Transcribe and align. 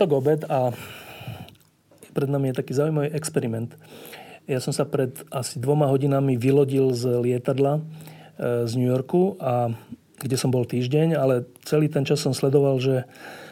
štvrtok 0.00 0.16
obed 0.16 0.48
a 0.48 0.72
pred 2.16 2.24
nami 2.24 2.48
je 2.48 2.64
taký 2.64 2.72
zaujímavý 2.72 3.12
experiment. 3.12 3.76
Ja 4.48 4.56
som 4.56 4.72
sa 4.72 4.88
pred 4.88 5.12
asi 5.28 5.60
dvoma 5.60 5.92
hodinami 5.92 6.40
vylodil 6.40 6.96
z 6.96 7.20
lietadla 7.20 7.76
e, 7.76 7.82
z 8.64 8.72
New 8.80 8.88
Yorku, 8.88 9.36
a, 9.36 9.68
kde 10.16 10.36
som 10.40 10.48
bol 10.48 10.64
týždeň, 10.64 11.20
ale 11.20 11.44
celý 11.68 11.92
ten 11.92 12.08
čas 12.08 12.24
som 12.24 12.32
sledoval, 12.32 12.80
že 12.80 13.04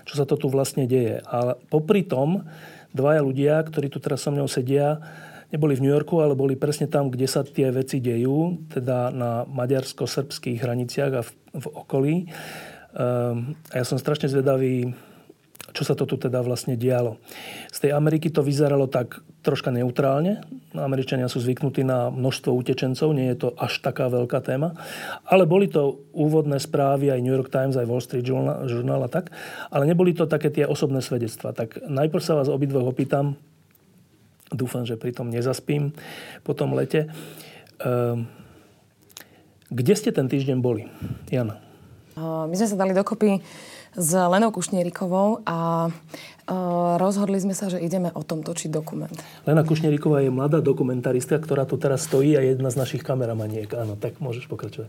čo 0.09 0.16
sa 0.16 0.25
to 0.25 0.41
tu 0.41 0.48
vlastne 0.48 0.89
deje. 0.89 1.20
A 1.29 1.53
popri 1.69 2.01
tom 2.01 2.48
dvaja 2.97 3.20
ľudia, 3.20 3.61
ktorí 3.69 3.92
tu 3.92 4.01
teraz 4.01 4.25
so 4.25 4.33
mnou 4.33 4.48
sedia, 4.48 5.05
neboli 5.53 5.77
v 5.77 5.84
New 5.84 5.92
Yorku, 5.92 6.25
ale 6.25 6.33
boli 6.33 6.56
presne 6.56 6.89
tam, 6.89 7.12
kde 7.12 7.28
sa 7.28 7.45
tie 7.45 7.69
veci 7.69 8.01
dejú, 8.01 8.73
teda 8.73 9.12
na 9.12 9.45
maďarsko-srbských 9.45 10.65
hraniciach 10.65 11.12
a 11.12 11.20
v, 11.20 11.30
v 11.61 11.67
okolí. 11.77 12.17
Um, 12.97 13.53
a 13.69 13.75
ja 13.77 13.84
som 13.84 14.01
strašne 14.01 14.33
zvedavý, 14.33 14.97
čo 15.73 15.85
sa 15.85 15.93
to 15.93 16.09
tu 16.09 16.17
teda 16.17 16.41
vlastne 16.41 16.75
dialo. 16.81 17.21
Z 17.69 17.89
tej 17.89 17.93
Ameriky 17.93 18.33
to 18.33 18.41
vyzeralo 18.41 18.89
tak 18.89 19.21
troška 19.45 19.69
neutrálne. 19.69 20.41
Američania 20.73 21.29
sú 21.29 21.45
zvyknutí 21.45 21.85
na 21.85 22.09
množstvo 22.09 22.51
utečencov, 22.53 23.13
nie 23.13 23.29
je 23.33 23.47
to 23.47 23.49
až 23.57 23.81
taká 23.85 24.09
veľká 24.09 24.41
téma. 24.41 24.73
Ale 25.29 25.45
boli 25.45 25.69
to 25.69 26.01
úvodné 26.17 26.57
správy 26.57 27.12
aj 27.12 27.21
New 27.21 27.33
York 27.33 27.53
Times, 27.53 27.77
aj 27.77 27.89
Wall 27.89 28.05
Street 28.05 28.25
Journal, 28.25 29.01
a 29.05 29.09
tak. 29.12 29.29
Ale 29.69 29.84
neboli 29.84 30.17
to 30.17 30.25
také 30.25 30.48
tie 30.48 30.65
osobné 30.65 31.05
svedectva. 31.05 31.53
Tak 31.53 31.85
najprv 31.85 32.23
sa 32.25 32.37
vás 32.37 32.48
obidvoch 32.48 32.89
opýtam, 32.89 33.37
dúfam, 34.48 34.89
že 34.89 34.97
pritom 34.97 35.29
nezaspím 35.29 35.92
po 36.45 36.57
tom 36.57 36.73
lete. 36.73 37.12
Ehm, 37.85 38.27
kde 39.69 39.95
ste 39.95 40.11
ten 40.17 40.33
týždeň 40.33 40.59
boli, 40.64 40.89
Jana? 41.29 41.61
My 42.19 42.55
sme 42.57 42.67
sa 42.67 42.75
dali 42.75 42.97
dokopy 42.97 43.39
s 43.99 44.15
Lenou 44.15 44.55
Kušnierikovou 44.55 45.43
a 45.43 45.91
uh, 45.91 46.95
rozhodli 47.03 47.43
sme 47.43 47.53
sa, 47.53 47.67
že 47.67 47.83
ideme 47.83 48.15
o 48.15 48.23
tom 48.23 48.47
točiť 48.47 48.71
dokument. 48.71 49.13
Lena 49.43 49.67
Kušnieriková 49.67 50.23
je 50.23 50.31
mladá 50.31 50.63
dokumentaristka, 50.63 51.43
ktorá 51.43 51.67
tu 51.67 51.75
teraz 51.83 52.07
stojí 52.07 52.39
a 52.39 52.41
je 52.41 52.55
jedna 52.55 52.71
z 52.71 52.79
našich 52.79 53.03
kameramaniek. 53.03 53.67
Áno, 53.75 53.99
tak 53.99 54.23
môžeš 54.23 54.47
pokračovať. 54.47 54.89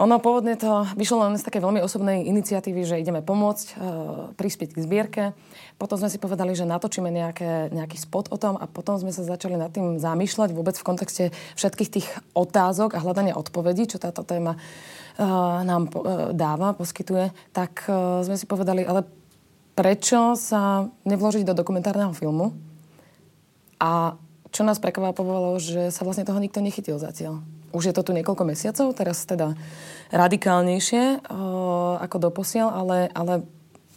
Ono 0.00 0.16
pôvodne 0.16 0.56
to 0.56 0.88
vyšlo 0.96 1.28
len 1.28 1.36
z 1.36 1.44
také 1.44 1.60
veľmi 1.60 1.84
osobnej 1.84 2.24
iniciatívy, 2.24 2.88
že 2.88 2.96
ideme 2.96 3.20
pomôcť, 3.20 3.66
uh, 3.76 3.76
prispieť 4.32 4.72
k 4.72 4.82
zbierke. 4.88 5.22
Potom 5.76 6.00
sme 6.00 6.08
si 6.08 6.16
povedali, 6.16 6.56
že 6.56 6.64
natočíme 6.64 7.12
nejaké, 7.12 7.68
nejaký 7.68 8.00
spot 8.00 8.32
o 8.32 8.40
tom 8.40 8.56
a 8.56 8.64
potom 8.64 8.96
sme 8.96 9.12
sa 9.12 9.20
začali 9.20 9.60
nad 9.60 9.68
tým 9.68 10.00
zamýšľať 10.00 10.56
vôbec 10.56 10.72
v 10.80 10.86
kontexte 10.88 11.24
všetkých 11.60 11.92
tých 11.92 12.08
otázok 12.32 12.96
a 12.96 13.02
hľadania 13.04 13.36
odpovedí, 13.36 13.92
čo 13.92 14.00
táto 14.00 14.24
téma 14.24 14.56
nám 15.64 15.88
eh, 15.88 16.32
dáva, 16.32 16.72
poskytuje, 16.72 17.32
tak 17.52 17.84
eh, 17.86 18.24
sme 18.24 18.36
si 18.40 18.48
povedali, 18.48 18.82
ale 18.84 19.04
prečo 19.76 20.34
sa 20.36 20.88
nevložiť 21.04 21.44
do 21.44 21.56
dokumentárneho 21.56 22.12
filmu? 22.16 22.56
A 23.80 24.16
čo 24.50 24.66
nás 24.66 24.82
prekvapovalo, 24.82 25.56
že 25.62 25.94
sa 25.94 26.04
vlastne 26.04 26.26
toho 26.26 26.42
nikto 26.42 26.60
nechytil 26.60 27.00
zatiaľ. 27.00 27.40
Už 27.70 27.86
je 27.86 27.94
to 27.94 28.02
tu 28.02 28.10
niekoľko 28.10 28.44
mesiacov, 28.44 28.92
teraz 28.98 29.22
teda 29.22 29.54
radikálnejšie 30.10 31.22
ako 32.02 32.16
doposiaľ, 32.18 32.68
ale, 32.74 32.98
ale 33.14 33.46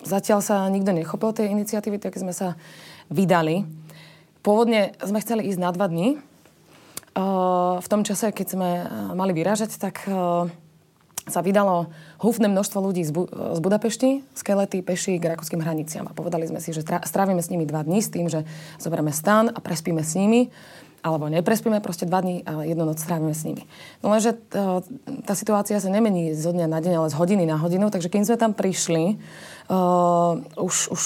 zatiaľ 0.05 0.45
sa 0.45 0.69
nikto 0.69 0.93
nechopil 0.93 1.33
tej 1.33 1.49
iniciatívy, 1.49 1.97
tak 1.97 2.13
sme 2.21 2.37
sa 2.37 2.53
vydali. 3.09 3.65
Pôvodne 4.45 4.93
sme 5.01 5.19
chceli 5.25 5.49
ísť 5.49 5.57
na 5.59 5.73
dva 5.73 5.89
dní. 5.89 6.21
v 7.81 7.87
tom 7.89 8.05
čase, 8.05 8.29
keď 8.29 8.47
sme 8.47 8.69
mali 9.17 9.33
vyrážať, 9.33 9.73
tak 9.81 10.05
sa 11.23 11.39
vydalo 11.39 11.87
húfne 12.19 12.51
množstvo 12.51 12.79
ľudí 12.83 13.03
z, 13.07 13.11
Bu- 13.15 13.31
z 13.31 13.59
Budapešti, 13.63 14.23
skelety, 14.35 14.83
peši 14.83 15.19
k 15.19 15.31
rakúskym 15.35 15.63
hraniciam. 15.63 16.07
A 16.07 16.15
povedali 16.15 16.47
sme 16.47 16.59
si, 16.59 16.75
že 16.75 16.83
tra- 16.83 17.03
strávime 17.03 17.39
s 17.39 17.47
nimi 17.47 17.63
dva 17.63 17.83
dní 17.83 18.03
s 18.03 18.11
tým, 18.11 18.27
že 18.27 18.43
zoberieme 18.79 19.15
stan 19.15 19.47
a 19.47 19.59
prespíme 19.63 20.03
s 20.03 20.19
nimi 20.19 20.51
alebo 21.03 21.27
neprespíme 21.27 21.83
proste 21.83 22.07
dva 22.07 22.23
dní 22.23 22.47
a 22.47 22.63
jednu 22.63 22.87
noc 22.87 23.03
strávime 23.03 23.35
s 23.35 23.43
nimi. 23.43 23.67
No 23.99 24.15
lenže 24.15 24.39
tá, 24.47 24.79
tá 25.27 25.35
situácia 25.35 25.75
sa 25.83 25.91
nemení 25.91 26.31
zo 26.31 26.55
dňa 26.55 26.67
na 26.71 26.79
deň, 26.79 26.93
ale 26.95 27.11
z 27.11 27.19
hodiny 27.19 27.43
na 27.43 27.59
hodinu, 27.59 27.91
takže 27.91 28.07
keď 28.07 28.23
sme 28.23 28.37
tam 28.39 28.55
prišli, 28.55 29.19
uh, 29.67 30.39
už, 30.55 30.95
už 30.95 31.01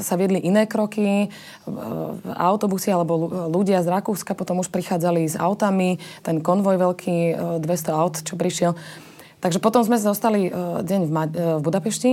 sa, 0.00 0.14
viedli 0.16 0.40
iné 0.40 0.64
kroky, 0.64 1.28
uh, 1.28 2.16
autobusy 2.40 2.88
alebo 2.88 3.28
ľudia 3.52 3.84
z 3.84 3.92
Rakúska 3.92 4.32
potom 4.32 4.64
už 4.64 4.72
prichádzali 4.72 5.28
s 5.28 5.36
autami, 5.36 6.00
ten 6.24 6.40
konvoj 6.40 6.80
veľký, 6.80 7.18
uh, 7.36 7.60
200 7.60 8.00
aut, 8.00 8.16
čo 8.24 8.32
prišiel. 8.32 8.72
Takže 9.38 9.62
potom 9.62 9.86
sme 9.86 9.98
zostali 9.98 10.50
uh, 10.50 10.82
deň 10.82 11.00
v, 11.06 11.12
Ma- 11.12 11.30
uh, 11.30 11.58
v 11.58 11.62
Budapešti 11.62 12.12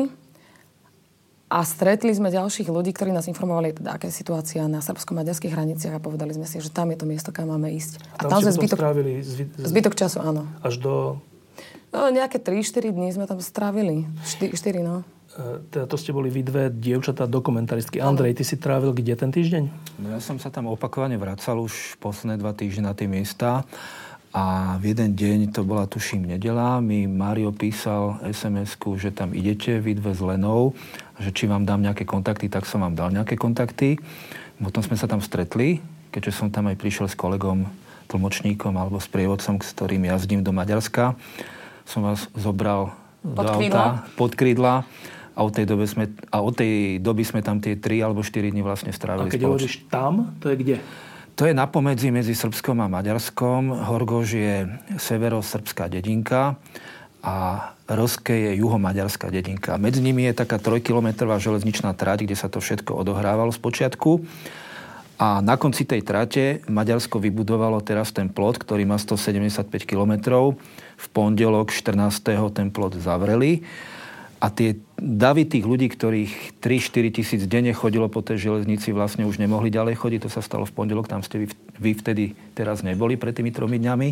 a 1.45 1.61
stretli 1.61 2.09
sme 2.09 2.33
ďalších 2.33 2.67
ľudí, 2.67 2.89
ktorí 2.91 3.13
nás 3.13 3.29
informovali, 3.29 3.77
teda, 3.77 3.95
aká 3.95 4.09
je 4.09 4.15
situácia 4.17 4.65
na 4.65 4.81
srbsko-maďarských 4.81 5.53
hraniciach 5.53 5.93
a 5.97 6.01
povedali 6.01 6.33
sme 6.33 6.49
si, 6.49 6.57
že 6.57 6.73
tam 6.73 6.89
je 6.89 6.97
to 6.97 7.05
miesto, 7.05 7.29
kam 7.29 7.53
máme 7.53 7.69
ísť. 7.69 8.01
A 8.17 8.25
tam, 8.25 8.29
tam 8.37 8.39
sme 8.49 8.53
zbytok, 8.57 8.79
zvi, 9.21 9.43
z... 9.53 9.65
zbytok 9.69 9.93
času, 9.93 10.25
áno. 10.25 10.49
Až 10.65 10.81
do... 10.81 10.93
No, 11.93 12.09
nejaké 12.11 12.41
3-4 12.41 12.91
dní 12.91 13.13
sme 13.13 13.29
tam 13.29 13.39
strávili. 13.39 14.09
4, 14.25 14.57
4 14.57 14.83
no. 14.83 15.05
E, 15.37 15.63
teda 15.69 15.85
to 15.85 15.95
ste 15.95 16.11
boli 16.11 16.33
vy 16.33 16.41
dve 16.43 16.73
dievčatá 16.73 17.29
dokumentaristky. 17.29 18.01
Andrej, 18.01 18.41
ty 18.41 18.43
si 18.43 18.57
trávil 18.57 18.91
kde 18.91 19.15
ten 19.15 19.31
týždeň? 19.31 19.63
No 20.01 20.07
ja 20.15 20.19
som 20.19 20.41
sa 20.41 20.49
tam 20.49 20.67
opakovane 20.67 21.15
vracal 21.15 21.61
už 21.61 22.01
posledné 22.01 22.41
dva 22.41 22.51
týždne 22.57 22.89
na 22.89 22.93
tie 22.97 23.07
miesta. 23.07 23.63
A 24.35 24.75
v 24.83 24.91
jeden 24.91 25.15
deň, 25.15 25.55
to 25.55 25.63
bola 25.63 25.87
tuším 25.87 26.27
nedela, 26.27 26.83
mi 26.83 27.07
Mario 27.07 27.55
písal 27.55 28.19
sms 28.19 28.75
že 28.99 29.15
tam 29.15 29.31
idete, 29.31 29.79
vy 29.79 29.95
dve 29.95 30.11
s 30.11 30.19
Lenou, 30.19 30.75
že 31.15 31.31
či 31.31 31.47
vám 31.47 31.63
dám 31.63 31.79
nejaké 31.79 32.03
kontakty, 32.03 32.51
tak 32.51 32.67
som 32.67 32.83
vám 32.83 32.99
dal 32.99 33.15
nejaké 33.15 33.39
kontakty. 33.39 33.95
Potom 34.59 34.83
sme 34.83 34.99
sa 34.99 35.07
tam 35.07 35.23
stretli, 35.23 35.79
keďže 36.11 36.35
som 36.35 36.51
tam 36.51 36.67
aj 36.67 36.75
prišiel 36.75 37.07
s 37.07 37.15
kolegom, 37.15 37.63
tlmočníkom 38.11 38.75
alebo 38.75 38.99
s 38.99 39.07
prievodcom, 39.07 39.63
s 39.63 39.71
ktorým 39.71 40.03
jazdím 40.03 40.43
do 40.43 40.51
Maďarska. 40.51 41.15
Som 41.87 42.03
vás 42.03 42.27
zobral 42.35 42.91
pod 43.23 43.39
do 43.39 43.55
auta, 43.55 44.03
pod 44.19 44.35
krídla 44.35 44.83
a 45.31 45.39
od 45.47 45.51
tej, 45.55 45.63
doby 45.63 45.87
sme, 45.87 46.11
a 46.11 46.43
od 46.43 46.53
tej 46.59 46.99
doby 46.99 47.23
sme 47.23 47.39
tam 47.39 47.63
tie 47.63 47.79
3 47.79 48.03
alebo 48.03 48.19
4 48.19 48.51
dní 48.51 48.59
vlastne 48.63 48.91
strávili. 48.91 49.27
A 49.27 49.33
keď 49.35 49.47
hovoríš 49.47 49.87
tam, 49.87 50.35
to 50.43 50.51
je 50.51 50.55
kde? 50.59 50.75
To 51.35 51.43
je 51.43 51.51
napomedzi 51.51 52.15
medzi 52.15 52.31
Srbskom 52.31 52.79
a 52.79 52.87
Maďarskom. 52.87 53.67
Horgož 53.91 54.39
je 54.39 54.71
severosrbská 54.95 55.91
dedinka 55.91 56.55
a 57.19 57.35
Roske 57.91 58.31
je 58.31 58.63
juhomaďarská 58.63 59.27
dedinka. 59.27 59.75
Medzi 59.75 59.99
nimi 59.99 60.23
je 60.31 60.39
taká 60.39 60.63
trojkilometrová 60.63 61.35
železničná 61.43 61.91
trať, 61.91 62.23
kde 62.23 62.39
sa 62.39 62.47
to 62.47 62.63
všetko 62.63 62.95
odohrávalo 62.95 63.51
z 63.51 63.59
počiatku. 63.59 64.23
A 65.19 65.43
na 65.43 65.59
konci 65.59 65.83
tej 65.83 66.07
trate 66.07 66.63
Maďarsko 66.71 67.19
vybudovalo 67.19 67.83
teraz 67.83 68.15
ten 68.15 68.31
plot, 68.31 68.55
ktorý 68.55 68.87
má 68.87 68.95
175 68.95 69.67
kilometrov. 69.83 70.55
V 70.95 71.05
pondelok 71.11 71.75
14. 71.75 71.99
ten 72.55 72.71
plot 72.71 72.95
zavreli. 72.95 73.59
A 74.43 74.51
tie 74.51 74.75
davy 74.99 75.47
tých 75.47 75.63
ľudí, 75.63 75.87
ktorých 75.87 76.59
3-4 76.59 77.15
tisíc 77.15 77.41
denne 77.47 77.71
chodilo 77.71 78.11
po 78.11 78.19
tej 78.19 78.51
železnici, 78.51 78.91
vlastne 78.91 79.23
už 79.23 79.39
nemohli 79.39 79.71
ďalej 79.71 79.95
chodiť. 79.95 80.19
To 80.27 80.29
sa 80.29 80.43
stalo 80.43 80.67
v 80.67 80.75
pondelok, 80.75 81.07
tam 81.07 81.23
ste 81.23 81.45
vy, 81.45 81.47
vy 81.79 81.91
vtedy 81.95 82.23
teraz 82.51 82.83
neboli 82.83 83.15
pred 83.15 83.31
tými 83.31 83.55
tromi 83.55 83.79
dňami. 83.79 84.09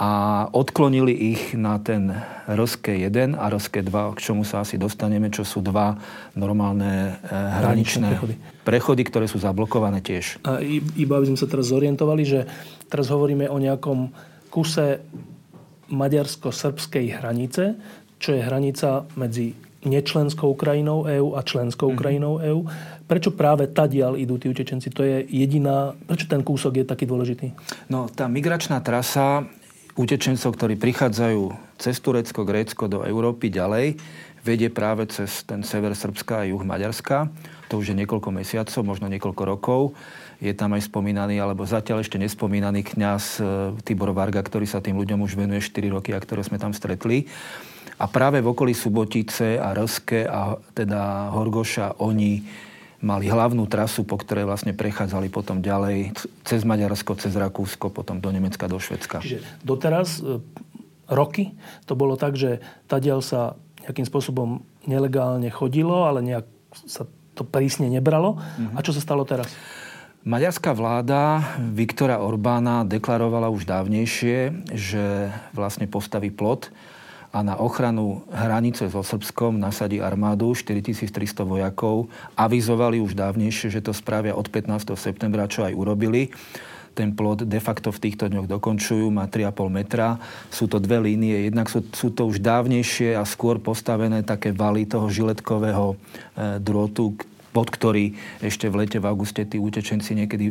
A 0.00 0.10
odklonili 0.56 1.12
ich 1.12 1.52
na 1.52 1.76
ten 1.76 2.08
Roske 2.48 2.96
1 2.96 3.36
a 3.36 3.44
Roske 3.52 3.84
2, 3.84 4.16
k 4.16 4.18
čomu 4.18 4.48
sa 4.48 4.64
asi 4.64 4.80
dostaneme, 4.80 5.28
čo 5.28 5.44
sú 5.44 5.60
dva 5.60 6.00
normálne 6.32 7.20
e, 7.20 7.28
hraničné 7.28 8.16
prechody. 8.16 8.34
prechody, 8.64 9.02
ktoré 9.04 9.26
sú 9.28 9.36
zablokované 9.36 10.00
tiež. 10.00 10.40
A 10.48 10.64
iba 10.96 11.20
aby 11.20 11.28
sme 11.28 11.36
sa 11.36 11.44
teraz 11.44 11.68
zorientovali, 11.68 12.22
že 12.24 12.40
teraz 12.88 13.12
hovoríme 13.12 13.52
o 13.52 13.60
nejakom 13.60 14.08
kuse 14.48 15.04
maďarsko-srbskej 15.92 17.20
hranice, 17.20 17.76
čo 18.20 18.36
je 18.36 18.44
hranica 18.44 19.08
medzi 19.16 19.56
nečlenskou 19.80 20.52
krajinou 20.60 21.08
EÚ 21.08 21.32
a 21.32 21.40
členskou 21.40 21.88
mm-hmm. 21.90 22.00
krajinou 22.00 22.36
EÚ. 22.36 22.60
Prečo 23.08 23.32
práve 23.32 23.64
tadiaľ 23.72 24.20
idú 24.20 24.36
tí 24.36 24.52
utečenci? 24.52 24.92
To 24.92 25.02
je 25.02 25.24
jediná... 25.24 25.96
Prečo 26.04 26.28
ten 26.28 26.44
kúsok 26.44 26.78
je 26.78 26.84
taký 26.84 27.08
dôležitý? 27.08 27.56
No, 27.88 28.06
tá 28.12 28.28
migračná 28.28 28.84
trasa 28.84 29.48
utečencov, 29.96 30.52
ktorí 30.52 30.76
prichádzajú 30.76 31.42
cez 31.80 31.96
Turecko, 31.98 32.44
Grécko 32.44 32.92
do 32.92 33.08
Európy 33.08 33.48
ďalej, 33.48 33.96
vedie 34.44 34.68
práve 34.68 35.08
cez 35.08 35.44
ten 35.48 35.64
sever 35.64 35.96
Srbska 35.96 36.44
a 36.44 36.48
juh 36.48 36.60
Maďarska. 36.60 37.32
To 37.72 37.80
už 37.80 37.92
je 37.92 37.98
niekoľko 38.04 38.32
mesiacov, 38.36 38.80
možno 38.84 39.08
niekoľko 39.08 39.42
rokov. 39.48 39.80
Je 40.40 40.52
tam 40.56 40.72
aj 40.72 40.88
spomínaný, 40.88 41.36
alebo 41.40 41.68
zatiaľ 41.68 42.00
ešte 42.00 42.16
nespomínaný 42.16 42.80
kňaz 42.84 43.24
e, 43.38 43.42
Tibor 43.84 44.16
Varga, 44.16 44.40
ktorý 44.40 44.64
sa 44.64 44.80
tým 44.80 44.96
ľuďom 44.96 45.20
už 45.20 45.36
venuje 45.36 45.60
4 45.60 45.92
roky 45.92 46.16
a 46.16 46.20
ktoré 46.20 46.40
sme 46.40 46.56
tam 46.56 46.72
stretli. 46.72 47.28
A 48.00 48.08
práve 48.08 48.40
v 48.40 48.48
okolí 48.48 48.72
Subotice 48.72 49.60
a 49.60 49.76
Rske 49.76 50.24
a 50.24 50.56
teda 50.72 51.28
Horgoša 51.36 52.00
oni 52.00 52.40
mali 53.00 53.28
hlavnú 53.28 53.64
trasu, 53.68 54.04
po 54.04 54.16
ktorej 54.16 54.48
vlastne 54.48 54.76
prechádzali 54.76 55.28
potom 55.32 55.60
ďalej 55.60 56.16
cez 56.44 56.64
Maďarsko, 56.64 57.16
cez 57.16 57.32
Rakúsko, 57.32 57.92
potom 57.92 58.20
do 58.20 58.28
Nemecka, 58.32 58.68
do 58.68 58.76
Švedska. 58.76 59.24
Čiže 59.24 59.40
doteraz 59.64 60.20
e, 60.20 60.40
roky 61.08 61.56
to 61.88 61.96
bolo 61.96 62.16
tak, 62.16 62.36
že 62.36 62.60
tadiaľ 62.88 63.24
sa 63.24 63.56
nejakým 63.84 64.04
spôsobom 64.04 64.60
nelegálne 64.84 65.48
chodilo, 65.48 66.04
ale 66.04 66.20
nejak 66.20 66.46
sa 66.84 67.08
to 67.32 67.42
prísne 67.44 67.88
nebralo. 67.88 68.36
Uh-huh. 68.36 68.76
A 68.76 68.84
čo 68.84 68.92
sa 68.92 69.00
stalo 69.00 69.24
teraz? 69.24 69.48
Maďarská 70.20 70.76
vláda 70.76 71.40
Viktora 71.72 72.20
Orbána 72.20 72.84
deklarovala 72.84 73.48
už 73.48 73.64
dávnejšie, 73.64 74.68
že 74.76 75.32
vlastne 75.56 75.88
postaví 75.88 76.28
plot 76.28 76.68
a 77.30 77.46
na 77.46 77.54
ochranu 77.54 78.26
hranice 78.34 78.90
so 78.90 79.06
Srbskom 79.06 79.54
nasadí 79.54 80.02
armádu 80.02 80.50
4300 80.50 81.46
vojakov. 81.46 82.10
Avizovali 82.34 82.98
už 82.98 83.14
dávnejšie, 83.14 83.70
že 83.70 83.80
to 83.86 83.94
spravia 83.94 84.34
od 84.34 84.50
15. 84.50 84.98
septembra, 84.98 85.46
čo 85.46 85.62
aj 85.62 85.70
urobili. 85.70 86.34
Ten 86.90 87.14
plot 87.14 87.46
de 87.46 87.62
facto 87.62 87.94
v 87.94 88.02
týchto 88.02 88.26
dňoch 88.26 88.50
dokončujú, 88.50 89.14
má 89.14 89.30
3,5 89.30 89.70
metra. 89.70 90.18
Sú 90.50 90.66
to 90.66 90.82
dve 90.82 90.98
línie, 90.98 91.46
jednak 91.46 91.70
sú, 91.70 91.86
sú 91.94 92.10
to 92.10 92.26
už 92.26 92.42
dávnejšie 92.42 93.14
a 93.14 93.22
skôr 93.22 93.62
postavené 93.62 94.26
také 94.26 94.50
valy 94.50 94.90
toho 94.90 95.06
žiletkového 95.06 95.94
e, 95.94 95.96
drôtu, 96.58 97.14
pod 97.54 97.70
ktorý 97.70 98.18
ešte 98.42 98.66
v 98.66 98.82
lete, 98.82 98.98
v 98.98 99.06
auguste 99.06 99.46
tí 99.46 99.54
utečenci 99.62 100.18
niekedy 100.18 100.50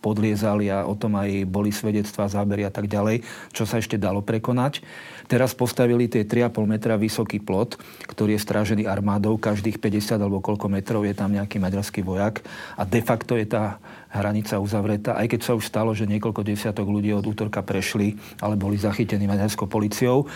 podliezali 0.00 0.68
a 0.68 0.84
o 0.84 0.92
tom 0.96 1.16
aj 1.16 1.48
boli 1.48 1.72
svedectvá, 1.72 2.28
zábery 2.28 2.68
a 2.68 2.72
tak 2.72 2.88
ďalej, 2.88 3.24
čo 3.56 3.64
sa 3.64 3.80
ešte 3.80 4.00
dalo 4.00 4.20
prekonať. 4.20 4.84
Teraz 5.24 5.56
postavili 5.56 6.04
tie 6.04 6.28
3,5 6.28 6.68
metra 6.68 6.94
vysoký 7.00 7.40
plot, 7.40 7.80
ktorý 8.04 8.36
je 8.36 8.44
strážený 8.44 8.84
armádou, 8.84 9.40
každých 9.40 9.80
50 9.80 10.20
alebo 10.20 10.44
koľko 10.44 10.68
metrov 10.68 11.02
je 11.08 11.16
tam 11.16 11.32
nejaký 11.32 11.56
maďarský 11.56 12.04
vojak 12.04 12.44
a 12.76 12.82
de 12.84 13.00
facto 13.00 13.34
je 13.40 13.48
tá 13.48 13.80
hranica 14.12 14.60
uzavretá, 14.60 15.16
aj 15.16 15.26
keď 15.32 15.40
sa 15.42 15.52
už 15.56 15.64
stalo, 15.64 15.90
že 15.96 16.06
niekoľko 16.06 16.44
desiatok 16.44 16.86
ľudí 16.86 17.10
od 17.16 17.24
útorka 17.24 17.64
prešli, 17.64 18.14
ale 18.38 18.54
boli 18.54 18.76
zachytení 18.78 19.24
maďarskou 19.26 19.66
policiou. 19.66 20.28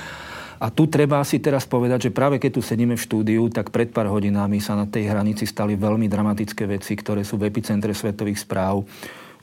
A 0.58 0.74
tu 0.74 0.90
treba 0.90 1.22
si 1.22 1.38
teraz 1.38 1.62
povedať, 1.70 2.10
že 2.10 2.14
práve 2.14 2.42
keď 2.42 2.58
tu 2.58 2.62
sedíme 2.66 2.98
v 2.98 3.04
štúdiu, 3.06 3.46
tak 3.46 3.70
pred 3.70 3.94
pár 3.94 4.10
hodinami 4.10 4.58
sa 4.58 4.74
na 4.74 4.90
tej 4.90 5.06
hranici 5.06 5.46
stali 5.46 5.78
veľmi 5.78 6.10
dramatické 6.10 6.66
veci, 6.66 6.98
ktoré 6.98 7.22
sú 7.22 7.38
v 7.38 7.46
epicentre 7.46 7.94
svetových 7.94 8.42
správ. 8.42 8.82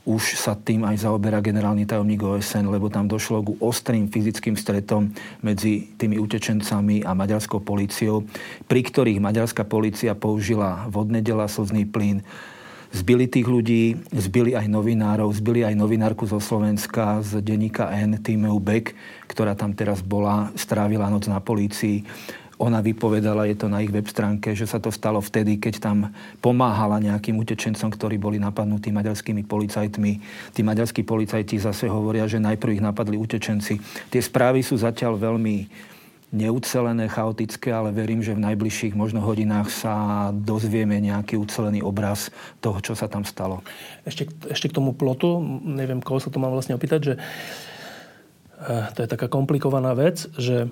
Už 0.06 0.38
sa 0.38 0.54
tým 0.54 0.86
aj 0.86 1.02
zaoberá 1.02 1.42
generálny 1.42 1.82
tajomník 1.82 2.22
OSN, 2.22 2.70
lebo 2.70 2.86
tam 2.86 3.10
došlo 3.10 3.42
ku 3.42 3.52
ostrým 3.58 4.06
fyzickým 4.06 4.54
stretom 4.54 5.10
medzi 5.42 5.90
tými 5.98 6.14
utečencami 6.22 7.02
a 7.02 7.10
maďarskou 7.10 7.58
políciou, 7.58 8.22
pri 8.70 8.86
ktorých 8.86 9.18
maďarská 9.18 9.66
polícia 9.66 10.14
použila 10.14 10.86
vodné 10.94 11.26
dela, 11.26 11.50
slzný 11.50 11.90
plyn, 11.90 12.22
Zbili 12.94 13.26
tých 13.26 13.44
ľudí, 13.44 13.98
zbili 14.14 14.54
aj 14.54 14.70
novinárov, 14.70 15.28
zbili 15.34 15.66
aj 15.66 15.74
novinárku 15.74 16.22
zo 16.24 16.38
Slovenska 16.38 17.18
z 17.20 17.42
denníka 17.42 17.90
N, 17.90 18.22
Tímeu 18.22 18.56
Beck, 18.62 18.94
ktorá 19.26 19.58
tam 19.58 19.74
teraz 19.74 20.00
bola, 20.00 20.54
strávila 20.54 21.10
noc 21.10 21.26
na 21.26 21.42
polícii. 21.42 22.06
Ona 22.56 22.80
vypovedala, 22.80 23.44
je 23.52 23.56
to 23.60 23.68
na 23.68 23.84
ich 23.84 23.92
web 23.92 24.08
stránke, 24.08 24.56
že 24.56 24.64
sa 24.64 24.80
to 24.80 24.88
stalo 24.88 25.20
vtedy, 25.20 25.60
keď 25.60 25.74
tam 25.76 26.08
pomáhala 26.40 26.96
nejakým 27.04 27.36
utečencom, 27.36 27.92
ktorí 27.92 28.16
boli 28.16 28.40
napadnutí 28.40 28.88
maďarskými 28.88 29.44
policajtmi. 29.44 30.12
Tí 30.56 30.60
maďarskí 30.64 31.04
policajti 31.04 31.60
zase 31.60 31.84
hovoria, 31.92 32.24
že 32.24 32.40
najprv 32.40 32.80
ich 32.80 32.84
napadli 32.84 33.20
utečenci. 33.20 33.76
Tie 34.08 34.22
správy 34.24 34.64
sú 34.64 34.80
zatiaľ 34.80 35.20
veľmi 35.20 35.68
neucelené, 36.34 37.06
chaotické, 37.06 37.70
ale 37.70 37.94
verím, 37.94 38.18
že 38.18 38.34
v 38.34 38.44
najbližších 38.44 38.98
možno 38.98 39.22
hodinách 39.22 39.70
sa 39.70 39.94
dozvieme 40.34 40.98
nejaký 40.98 41.38
ucelený 41.38 41.86
obraz 41.86 42.34
toho, 42.58 42.82
čo 42.82 42.98
sa 42.98 43.06
tam 43.06 43.22
stalo. 43.22 43.62
Ešte, 44.02 44.26
ešte 44.50 44.66
k 44.72 44.76
tomu 44.76 44.90
plotu, 44.90 45.38
neviem, 45.62 46.02
koho 46.02 46.18
sa 46.18 46.32
to 46.32 46.42
mám 46.42 46.50
vlastne 46.50 46.74
opýtať, 46.74 47.00
že 47.00 47.14
e, 47.14 48.74
to 48.96 48.98
je 49.06 49.08
taká 49.08 49.30
komplikovaná 49.30 49.94
vec, 49.94 50.26
že 50.34 50.66
e, 50.66 50.68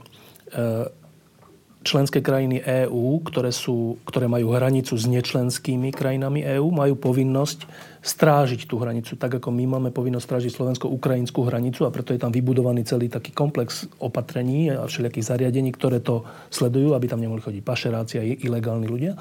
členské 1.85 2.25
krajiny 2.25 2.65
EÚ, 2.65 3.21
ktoré, 3.29 3.53
sú, 3.53 4.01
ktoré 4.09 4.25
majú 4.25 4.57
hranicu 4.57 4.97
s 4.97 5.05
nečlenskými 5.05 5.93
krajinami 5.93 6.41
EÚ, 6.57 6.73
majú 6.73 6.97
povinnosť 6.97 7.69
strážiť 8.01 8.65
tú 8.65 8.81
hranicu, 8.81 9.21
tak 9.21 9.37
ako 9.37 9.53
my 9.53 9.65
máme 9.77 9.91
povinnosť 9.93 10.25
strážiť 10.25 10.53
slovensko-ukrajinskú 10.57 11.45
hranicu 11.45 11.85
a 11.85 11.93
preto 11.93 12.17
je 12.17 12.21
tam 12.21 12.33
vybudovaný 12.33 12.89
celý 12.89 13.13
taký 13.13 13.37
komplex 13.37 13.85
opatrení 14.01 14.73
a 14.73 14.89
všelijakých 14.89 15.29
zariadení, 15.29 15.71
ktoré 15.77 16.01
to 16.01 16.25
sledujú, 16.49 16.97
aby 16.97 17.07
tam 17.07 17.21
nemohli 17.21 17.45
chodiť 17.45 17.63
pašeráci 17.63 18.15
a 18.17 18.25
ilegálni 18.25 18.89
ľudia. 18.89 19.21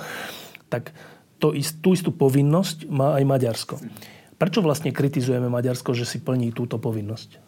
Tak 0.71 0.95
to, 1.44 1.51
tú 1.83 1.92
istú 1.92 2.12
povinnosť 2.16 2.88
má 2.88 3.19
aj 3.19 3.24
Maďarsko. 3.27 3.75
Prečo 4.39 4.59
vlastne 4.63 4.95
kritizujeme 4.95 5.51
Maďarsko, 5.51 5.92
že 5.92 6.07
si 6.07 6.24
plní 6.24 6.56
túto 6.56 6.80
povinnosť? 6.80 7.39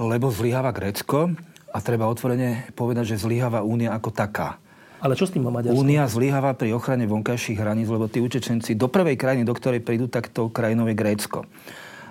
Lebo 0.00 0.32
zlyháva 0.32 0.72
Grécko, 0.72 1.36
a 1.72 1.78
treba 1.80 2.04
otvorene 2.04 2.68
povedať, 2.76 3.16
že 3.16 3.24
zlyháva 3.24 3.64
únia 3.64 3.96
ako 3.96 4.12
taká. 4.12 4.60
Ale 5.02 5.18
čo 5.18 5.26
s 5.26 5.34
tým 5.34 5.42
má 5.42 5.50
Maďarsko? 5.50 5.82
Únia 5.82 6.06
zlyháva 6.06 6.54
pri 6.54 6.76
ochrane 6.76 7.10
vonkajších 7.10 7.58
hraníc, 7.58 7.90
lebo 7.90 8.06
tí 8.06 8.22
utečenci 8.22 8.78
do 8.78 8.86
prvej 8.86 9.18
krajiny, 9.18 9.42
do 9.42 9.56
ktorej 9.56 9.82
prídu, 9.82 10.06
tak 10.06 10.30
to 10.30 10.46
krajinou 10.46 10.86
je 10.86 10.94
Grécko. 10.94 11.42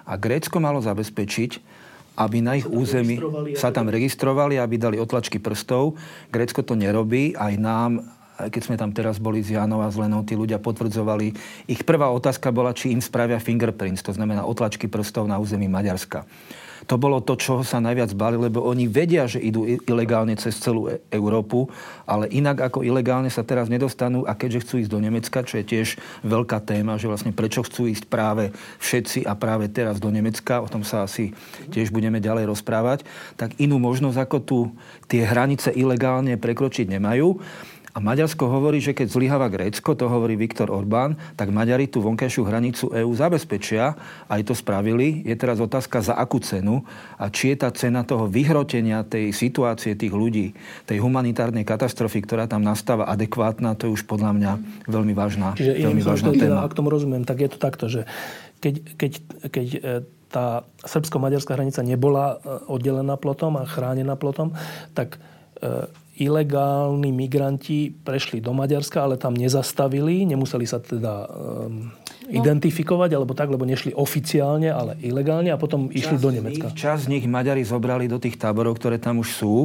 A 0.03 0.19
Grécko 0.19 0.59
malo 0.59 0.83
zabezpečiť, 0.83 1.63
aby 2.19 2.43
na 2.43 2.59
ich 2.59 2.67
sa 2.67 2.73
území 2.75 3.15
sa 3.55 3.69
tam 3.71 3.87
registrovali, 3.87 4.59
aby 4.59 4.75
dali 4.75 4.97
otlačky 4.99 5.39
prstov. 5.39 5.95
Grécko 6.27 6.67
to 6.67 6.75
nerobí, 6.75 7.37
aj 7.37 7.53
nám 7.55 7.91
keď 8.41 8.61
sme 8.65 8.73
tam 8.73 8.89
teraz 8.89 9.21
boli 9.21 9.45
s 9.45 9.53
Janou 9.53 9.85
a 9.85 9.93
s 9.93 10.01
Lenou, 10.01 10.25
tí 10.25 10.33
ľudia 10.33 10.57
potvrdzovali. 10.57 11.29
Ich 11.69 11.85
prvá 11.85 12.09
otázka 12.09 12.49
bola, 12.49 12.73
či 12.73 12.89
im 12.89 12.97
spravia 12.97 13.37
fingerprints, 13.37 14.01
to 14.01 14.17
znamená 14.17 14.49
otlačky 14.49 14.89
prstov 14.89 15.29
na 15.29 15.37
území 15.37 15.69
Maďarska 15.69 16.25
to 16.89 16.95
bolo 16.97 17.21
to, 17.21 17.37
čo 17.37 17.61
sa 17.61 17.77
najviac 17.77 18.13
bali, 18.17 18.37
lebo 18.37 18.63
oni 18.65 18.89
vedia, 18.89 19.29
že 19.29 19.41
idú 19.41 19.65
ilegálne 19.65 20.33
cez 20.37 20.57
celú 20.57 20.89
e- 20.89 21.01
Európu, 21.13 21.69
ale 22.07 22.29
inak 22.31 22.71
ako 22.71 22.81
ilegálne 22.81 23.29
sa 23.29 23.45
teraz 23.45 23.69
nedostanú 23.69 24.25
a 24.25 24.33
keďže 24.33 24.61
chcú 24.65 24.73
ísť 24.81 24.91
do 24.91 24.99
Nemecka, 24.99 25.45
čo 25.45 25.61
je 25.61 25.65
tiež 25.65 25.87
veľká 26.25 26.61
téma, 26.63 26.97
že 26.97 27.09
vlastne 27.09 27.35
prečo 27.35 27.61
chcú 27.65 27.89
ísť 27.89 28.09
práve 28.09 28.53
všetci 28.81 29.25
a 29.25 29.37
práve 29.37 29.69
teraz 29.69 30.01
do 30.01 30.09
Nemecka, 30.09 30.63
o 30.63 30.69
tom 30.69 30.81
sa 30.81 31.05
asi 31.05 31.33
tiež 31.69 31.93
budeme 31.93 32.17
ďalej 32.17 32.49
rozprávať, 32.49 33.05
tak 33.37 33.57
inú 33.61 33.77
možnosť 33.77 34.17
ako 34.17 34.37
tu 34.41 34.59
tie 35.05 35.25
hranice 35.25 35.73
ilegálne 35.73 36.37
prekročiť 36.37 36.89
nemajú. 36.89 37.41
A 37.91 37.99
Maďarsko 37.99 38.47
hovorí, 38.47 38.79
že 38.79 38.95
keď 38.95 39.11
zlyháva 39.11 39.51
Grécko, 39.51 39.99
to 39.99 40.07
hovorí 40.07 40.39
Viktor 40.39 40.71
Orbán, 40.71 41.19
tak 41.35 41.51
Maďari 41.51 41.91
tú 41.91 41.99
vonkajšiu 41.99 42.47
hranicu 42.47 42.85
EÚ 42.87 43.11
zabezpečia. 43.11 43.99
Aj 44.31 44.41
to 44.47 44.55
spravili. 44.55 45.27
Je 45.27 45.35
teraz 45.35 45.59
otázka, 45.59 45.99
za 45.99 46.15
akú 46.15 46.39
cenu 46.39 46.87
a 47.19 47.27
či 47.27 47.51
je 47.51 47.67
tá 47.67 47.69
cena 47.75 48.07
toho 48.07 48.31
vyhrotenia 48.31 49.03
tej 49.03 49.35
situácie 49.35 49.99
tých 49.99 50.15
ľudí, 50.15 50.55
tej 50.87 51.03
humanitárnej 51.03 51.67
katastrofy, 51.67 52.23
ktorá 52.23 52.47
tam 52.47 52.63
nastáva, 52.63 53.11
adekvátna, 53.11 53.75
to 53.75 53.91
je 53.91 53.99
už 53.99 54.07
podľa 54.07 54.31
mňa 54.39 54.51
veľmi 54.87 55.11
vážna, 55.11 55.51
Čiže 55.59 55.83
veľmi 55.83 56.03
vážna 56.03 56.31
teda, 56.31 56.41
téma. 56.47 56.59
Ak 56.63 56.71
tomu 56.71 56.87
rozumiem, 56.87 57.27
tak 57.27 57.43
je 57.43 57.49
to 57.51 57.59
takto, 57.59 57.91
že 57.91 58.07
keď, 58.63 58.73
keď, 58.95 59.11
keď 59.51 59.67
e, 59.67 59.79
tá 60.31 60.63
srbsko-maďarská 60.87 61.59
hranica 61.59 61.83
nebola 61.83 62.39
e, 62.39 62.71
oddelená 62.71 63.19
plotom 63.19 63.59
a 63.59 63.67
chránená 63.67 64.15
plotom, 64.15 64.55
tak 64.95 65.19
e, 65.59 65.91
ilegálni 66.21 67.09
migranti 67.09 67.89
prešli 67.89 68.37
do 68.37 68.53
Maďarska, 68.53 69.01
ale 69.01 69.17
tam 69.17 69.33
nezastavili, 69.33 70.29
nemuseli 70.29 70.69
sa 70.69 70.77
teda 70.77 71.25
um, 71.25 71.89
no. 72.29 72.29
identifikovať, 72.29 73.17
alebo 73.17 73.33
tak, 73.33 73.49
lebo 73.49 73.65
nešli 73.65 73.97
oficiálne, 73.97 74.69
ale 74.69 75.01
ilegálne 75.01 75.49
a 75.49 75.57
potom 75.57 75.89
čas 75.89 76.05
išli 76.05 76.17
do 76.21 76.29
Nemecka. 76.29 76.69
Nich, 76.69 76.77
čas 76.77 77.09
z 77.09 77.17
nich 77.17 77.25
Maďari 77.25 77.65
zobrali 77.65 78.05
do 78.05 78.21
tých 78.21 78.37
táborov, 78.37 78.77
ktoré 78.77 79.01
tam 79.01 79.17
už 79.17 79.29
sú. 79.33 79.55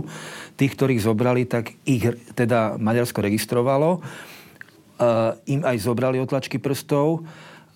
Tých, 0.56 0.72
ktorých 0.72 1.04
zobrali, 1.04 1.44
tak 1.44 1.76
ich 1.84 2.08
teda 2.32 2.80
Maďarsko 2.80 3.20
registrovalo. 3.20 4.00
Uh, 4.96 5.36
im 5.44 5.60
aj 5.60 5.76
zobrali 5.84 6.16
otlačky 6.16 6.56
prstov 6.56 7.20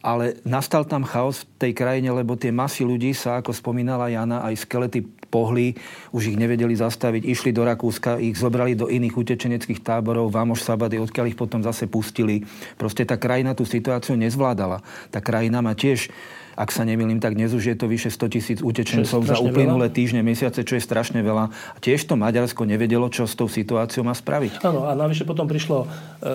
ale 0.01 0.41
nastal 0.49 0.89
tam 0.89 1.05
chaos 1.05 1.45
v 1.45 1.69
tej 1.69 1.73
krajine, 1.77 2.09
lebo 2.09 2.33
tie 2.33 2.49
masy 2.49 2.89
ľudí 2.89 3.13
sa, 3.13 3.45
ako 3.45 3.53
spomínala 3.53 4.09
Jana, 4.09 4.41
aj 4.49 4.65
skelety 4.65 5.05
pohli, 5.31 5.79
už 6.11 6.35
ich 6.35 6.37
nevedeli 6.37 6.75
zastaviť, 6.75 7.23
išli 7.23 7.51
do 7.55 7.63
Rakúska, 7.63 8.19
ich 8.19 8.35
zobrali 8.35 8.75
do 8.75 8.91
iných 8.91 9.15
utečeneckých 9.15 9.81
táborov, 9.81 10.35
Vámoš 10.35 10.67
Sabady, 10.67 10.99
odkiaľ 10.99 11.31
ich 11.31 11.39
potom 11.39 11.63
zase 11.63 11.87
pustili. 11.87 12.43
Proste 12.75 13.07
tá 13.07 13.15
krajina 13.15 13.55
tú 13.55 13.63
situáciu 13.63 14.19
nezvládala. 14.19 14.83
Tá 15.15 15.23
krajina 15.23 15.63
má 15.63 15.79
tiež 15.79 16.11
ak 16.59 16.71
sa 16.75 16.83
nemýlim, 16.83 17.23
tak 17.23 17.39
dnes 17.39 17.55
už 17.55 17.75
je 17.75 17.77
to 17.79 17.87
vyše 17.87 18.11
100 18.11 18.35
tisíc 18.35 18.59
utečencov 18.63 19.23
za 19.23 19.39
uplynulé 19.39 19.91
veľa. 19.91 19.97
týždne, 19.97 20.21
mesiace, 20.25 20.67
čo 20.67 20.79
je 20.79 20.83
strašne 20.83 21.23
veľa. 21.23 21.51
A 21.51 21.79
tiež 21.79 22.03
to 22.07 22.19
Maďarsko 22.19 22.67
nevedelo, 22.67 23.07
čo 23.11 23.27
s 23.27 23.35
tou 23.39 23.47
situáciou 23.47 24.03
má 24.03 24.15
spraviť. 24.15 24.63
Áno, 24.67 24.87
a 24.87 24.93
navyše 24.99 25.23
potom 25.23 25.47
prišlo 25.47 25.87
e, 25.87 25.89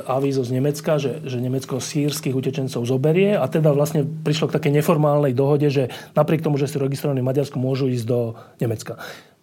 avízo 0.08 0.48
z 0.48 0.56
Nemecka, 0.56 0.98
že, 0.98 1.24
že 1.28 1.38
Nemecko 1.44 1.84
sírskych 1.84 2.36
utečencov 2.36 2.88
zoberie 2.88 3.36
a 3.36 3.46
teda 3.52 3.76
vlastne 3.76 4.06
prišlo 4.06 4.52
k 4.52 4.56
takej 4.58 4.72
neformálnej 4.82 5.36
dohode, 5.36 5.68
že 5.68 5.92
napriek 6.16 6.42
tomu, 6.42 6.56
že 6.56 6.72
si 6.72 6.80
registrovaní 6.80 7.20
v 7.20 7.30
Maďarsku, 7.30 7.58
môžu 7.60 7.92
ísť 7.92 8.06
do 8.08 8.20
Nemecka. 8.60 8.98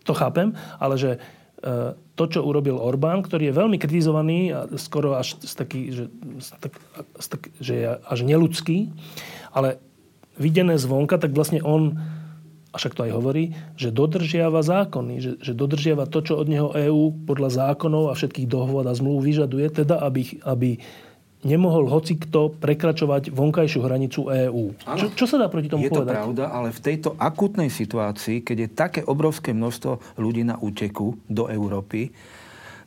To 0.09 0.13
chápem, 0.17 0.57
ale 0.83 0.95
že 0.99 1.11
e, 1.63 1.95
to, 2.19 2.25
čo 2.27 2.43
urobil 2.43 2.77
Orbán, 2.77 3.23
ktorý 3.23 3.51
je 3.51 3.59
veľmi 3.59 3.77
kritizovaný 3.79 4.53
a 4.53 4.61
skoro 4.77 5.15
až 5.15 5.39
taký, 5.43 5.95
že, 5.95 6.05
tak, 6.59 6.75
tak, 7.19 7.43
že 7.63 7.73
je 7.73 7.87
až 8.03 8.19
neludský, 8.27 8.91
ale 9.55 9.79
videné 10.37 10.81
zvonka, 10.81 11.21
tak 11.21 11.37
vlastne 11.37 11.61
on, 11.61 11.97
a 12.73 12.77
však 12.81 12.97
to 12.97 13.05
aj 13.05 13.13
hovorí, 13.13 13.53
že 13.77 13.93
dodržiava 13.93 14.65
zákony, 14.65 15.15
že, 15.21 15.33
že 15.41 15.53
dodržiava 15.53 16.09
to, 16.09 16.25
čo 16.25 16.41
od 16.41 16.49
neho 16.49 16.73
EÚ 16.73 17.29
podľa 17.29 17.73
zákonov 17.73 18.09
a 18.09 18.17
všetkých 18.17 18.49
dohôd 18.49 18.89
a 18.89 18.97
zmluv 18.97 19.21
vyžaduje, 19.21 19.69
teda 19.85 20.01
aby, 20.01 20.41
aby 20.45 20.81
nemohol 21.43 21.91
hoci 21.91 22.17
kto 22.17 22.55
prekračovať 22.55 23.35
vonkajšiu 23.35 23.81
hranicu 23.83 24.21
EÚ. 24.31 24.79
Čo, 24.79 25.07
čo 25.13 25.25
sa 25.27 25.37
dá 25.43 25.51
proti 25.51 25.69
tomu 25.69 25.87
je 25.87 25.91
povedať? 25.91 26.15
Je 26.15 26.17
to 26.17 26.23
pravda, 26.23 26.45
ale 26.49 26.69
v 26.71 26.81
tejto 26.81 27.11
akutnej 27.19 27.69
situácii, 27.69 28.47
keď 28.47 28.57
je 28.57 28.69
také 28.71 29.01
obrovské 29.03 29.51
množstvo 29.51 30.17
ľudí 30.23 30.47
na 30.47 30.57
úteku 30.57 31.19
do 31.27 31.51
Európy, 31.51 32.15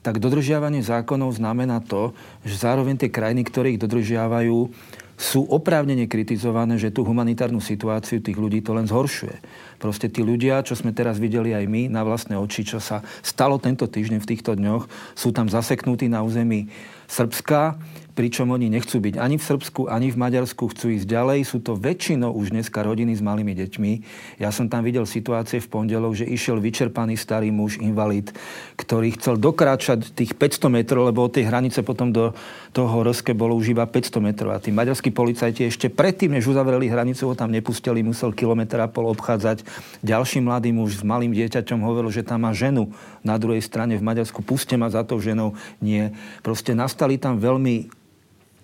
tak 0.05 0.21
dodržiavanie 0.21 0.85
zákonov 0.85 1.35
znamená 1.35 1.81
to, 1.81 2.13
že 2.45 2.61
zároveň 2.61 3.01
tie 3.01 3.09
krajiny, 3.09 3.41
ktoré 3.41 3.73
ich 3.73 3.81
dodržiavajú, 3.81 4.69
sú 5.15 5.47
oprávnene 5.47 6.11
kritizované, 6.11 6.75
že 6.75 6.91
tú 6.91 7.07
humanitárnu 7.07 7.63
situáciu 7.63 8.19
tých 8.19 8.35
ľudí 8.35 8.59
to 8.59 8.75
len 8.75 8.83
zhoršuje. 8.83 9.39
Proste 9.79 10.11
tí 10.11 10.19
ľudia, 10.23 10.63
čo 10.63 10.75
sme 10.75 10.91
teraz 10.91 11.19
videli 11.19 11.55
aj 11.55 11.65
my 11.67 11.87
na 11.87 12.03
vlastné 12.03 12.35
oči, 12.35 12.67
čo 12.67 12.83
sa 12.83 12.99
stalo 13.23 13.55
tento 13.55 13.87
týždeň 13.87 14.19
v 14.19 14.29
týchto 14.29 14.59
dňoch, 14.59 14.87
sú 15.15 15.31
tam 15.31 15.47
zaseknutí 15.47 16.11
na 16.11 16.23
území 16.23 16.67
Srbska, 17.07 17.79
pričom 18.15 18.47
oni 18.55 18.71
nechcú 18.71 19.03
byť 19.03 19.19
ani 19.19 19.35
v 19.35 19.43
Srbsku, 19.43 19.91
ani 19.91 20.07
v 20.07 20.17
Maďarsku, 20.17 20.71
chcú 20.71 20.95
ísť 20.95 21.03
ďalej. 21.03 21.43
Sú 21.43 21.59
to 21.59 21.75
väčšinou 21.75 22.31
už 22.31 22.55
dneska 22.55 22.79
rodiny 22.79 23.11
s 23.11 23.19
malými 23.19 23.51
deťmi. 23.51 23.91
Ja 24.39 24.55
som 24.55 24.71
tam 24.71 24.87
videl 24.87 25.03
situácie 25.03 25.59
v 25.59 25.67
pondelok, 25.67 26.15
že 26.15 26.25
išiel 26.25 26.63
vyčerpaný 26.63 27.19
starý 27.19 27.51
muž, 27.51 27.75
invalid, 27.83 28.31
ktorý 28.79 29.19
chcel 29.19 29.35
dokráčať 29.35 30.15
tých 30.15 30.31
500 30.31 30.71
metrov, 30.71 31.11
lebo 31.11 31.27
od 31.27 31.35
tej 31.35 31.51
hranice 31.51 31.83
potom 31.83 32.15
do 32.15 32.31
toho 32.71 33.03
Rske 33.03 33.35
bolo 33.35 33.59
už 33.59 33.75
iba 33.75 33.83
500 33.83 34.23
metrov. 34.23 34.55
A 34.55 34.63
tí 34.63 34.71
maďarskí 34.71 35.11
policajti 35.11 35.67
ešte 35.67 35.91
predtým, 35.91 36.39
než 36.39 36.47
uzavreli 36.47 36.87
hranicu, 36.87 37.27
ho 37.27 37.35
tam 37.35 37.51
nepustili, 37.51 37.99
musel 37.99 38.31
kilometr 38.31 38.79
a 38.79 38.87
pol 38.87 39.11
obchádzať. 39.11 39.67
Ďalší 39.99 40.39
mladý 40.39 40.71
muž 40.71 40.99
s 40.99 41.03
malým 41.03 41.35
dieťaťom 41.35 41.83
hovoril, 41.83 42.15
že 42.15 42.23
tam 42.23 42.47
má 42.47 42.55
ženu 42.55 42.95
na 43.27 43.35
druhej 43.35 43.59
strane 43.59 43.99
v 43.99 44.03
Maďarsku. 44.07 44.39
Puste 44.39 44.79
ma 44.79 44.87
za 44.87 45.03
tou 45.03 45.19
ženou. 45.19 45.59
Nie. 45.83 46.15
Proste 46.39 46.71
nastali 46.71 47.19
tam 47.19 47.43
veľmi 47.43 48.04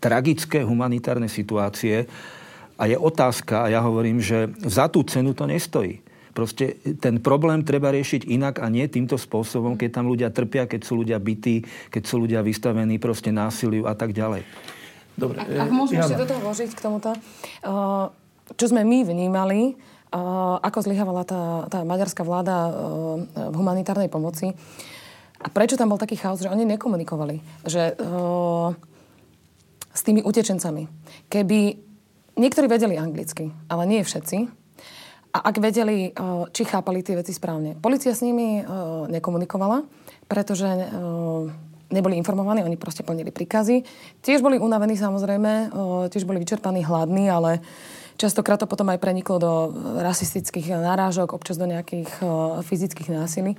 tragické 0.02 0.66
humanitárne 0.66 1.30
situácie 1.30 2.10
a 2.76 2.90
je 2.90 2.98
otázka, 2.98 3.70
a 3.70 3.72
ja 3.72 3.86
hovorím, 3.86 4.18
že 4.18 4.50
za 4.66 4.90
tú 4.90 5.06
cenu 5.06 5.38
to 5.38 5.46
nestojí. 5.46 6.02
Proste 6.32 6.80
ten 6.98 7.20
problém 7.20 7.62
treba 7.62 7.92
riešiť 7.92 8.26
inak 8.26 8.64
a 8.64 8.72
nie 8.72 8.88
týmto 8.88 9.20
spôsobom, 9.20 9.76
keď 9.76 10.02
tam 10.02 10.08
ľudia 10.10 10.34
trpia, 10.34 10.64
keď 10.66 10.82
sú 10.82 11.04
ľudia 11.04 11.20
bytí, 11.20 11.62
keď 11.92 12.04
sú 12.08 12.24
ľudia 12.24 12.40
vystavení 12.42 12.98
proste 12.98 13.30
násiliu 13.36 13.86
a 13.86 13.94
tak 13.94 14.16
ďalej. 14.16 14.48
Dobre. 15.14 15.44
Ak, 15.44 15.70
ak 15.70 15.70
môžem 15.76 16.00
ešte 16.00 16.18
do 16.18 16.26
toho 16.26 16.40
vložiť 16.40 16.72
k 16.72 16.82
tomuto. 16.82 17.12
Čo 18.56 18.66
sme 18.72 18.88
my 18.88 19.04
vnímali, 19.04 19.76
ako 20.64 20.80
zlyhávala 20.88 21.28
tá, 21.28 21.68
tá 21.68 21.84
maďarská 21.84 22.24
vláda 22.24 22.72
v 23.28 23.56
humanitárnej 23.56 24.08
pomoci 24.08 24.56
a 25.36 25.48
prečo 25.52 25.76
tam 25.76 25.92
bol 25.92 26.00
taký 26.00 26.16
chaos, 26.16 26.40
že 26.40 26.48
oni 26.48 26.64
nekomunikovali. 26.64 27.68
Že 27.68 28.00
s 29.92 30.02
tými 30.02 30.24
utečencami. 30.24 30.88
Keby 31.28 31.60
niektorí 32.40 32.68
vedeli 32.72 32.96
anglicky, 32.96 33.52
ale 33.68 33.84
nie 33.86 34.02
všetci, 34.02 34.64
a 35.32 35.48
ak 35.48 35.64
vedeli, 35.64 36.12
či 36.52 36.64
chápali 36.68 37.00
tie 37.08 37.16
veci 37.16 37.32
správne. 37.32 37.80
Polícia 37.80 38.12
s 38.12 38.20
nimi 38.20 38.60
nekomunikovala, 39.08 39.88
pretože 40.28 40.68
neboli 41.88 42.20
informovaní, 42.20 42.68
oni 42.68 42.76
proste 42.76 43.08
plnili 43.08 43.32
príkazy. 43.32 43.88
Tiež 44.20 44.44
boli 44.44 44.60
unavení 44.60 45.00
samozrejme, 45.00 45.72
tiež 46.12 46.28
boli 46.28 46.36
vyčerpaní, 46.36 46.84
hladní, 46.84 47.32
ale 47.32 47.64
častokrát 48.20 48.60
to 48.60 48.68
potom 48.68 48.92
aj 48.92 49.00
preniklo 49.00 49.40
do 49.40 49.52
rasistických 50.04 50.76
narážok, 50.76 51.32
občas 51.32 51.56
do 51.56 51.64
nejakých 51.64 52.12
fyzických 52.68 53.16
násilí. 53.16 53.56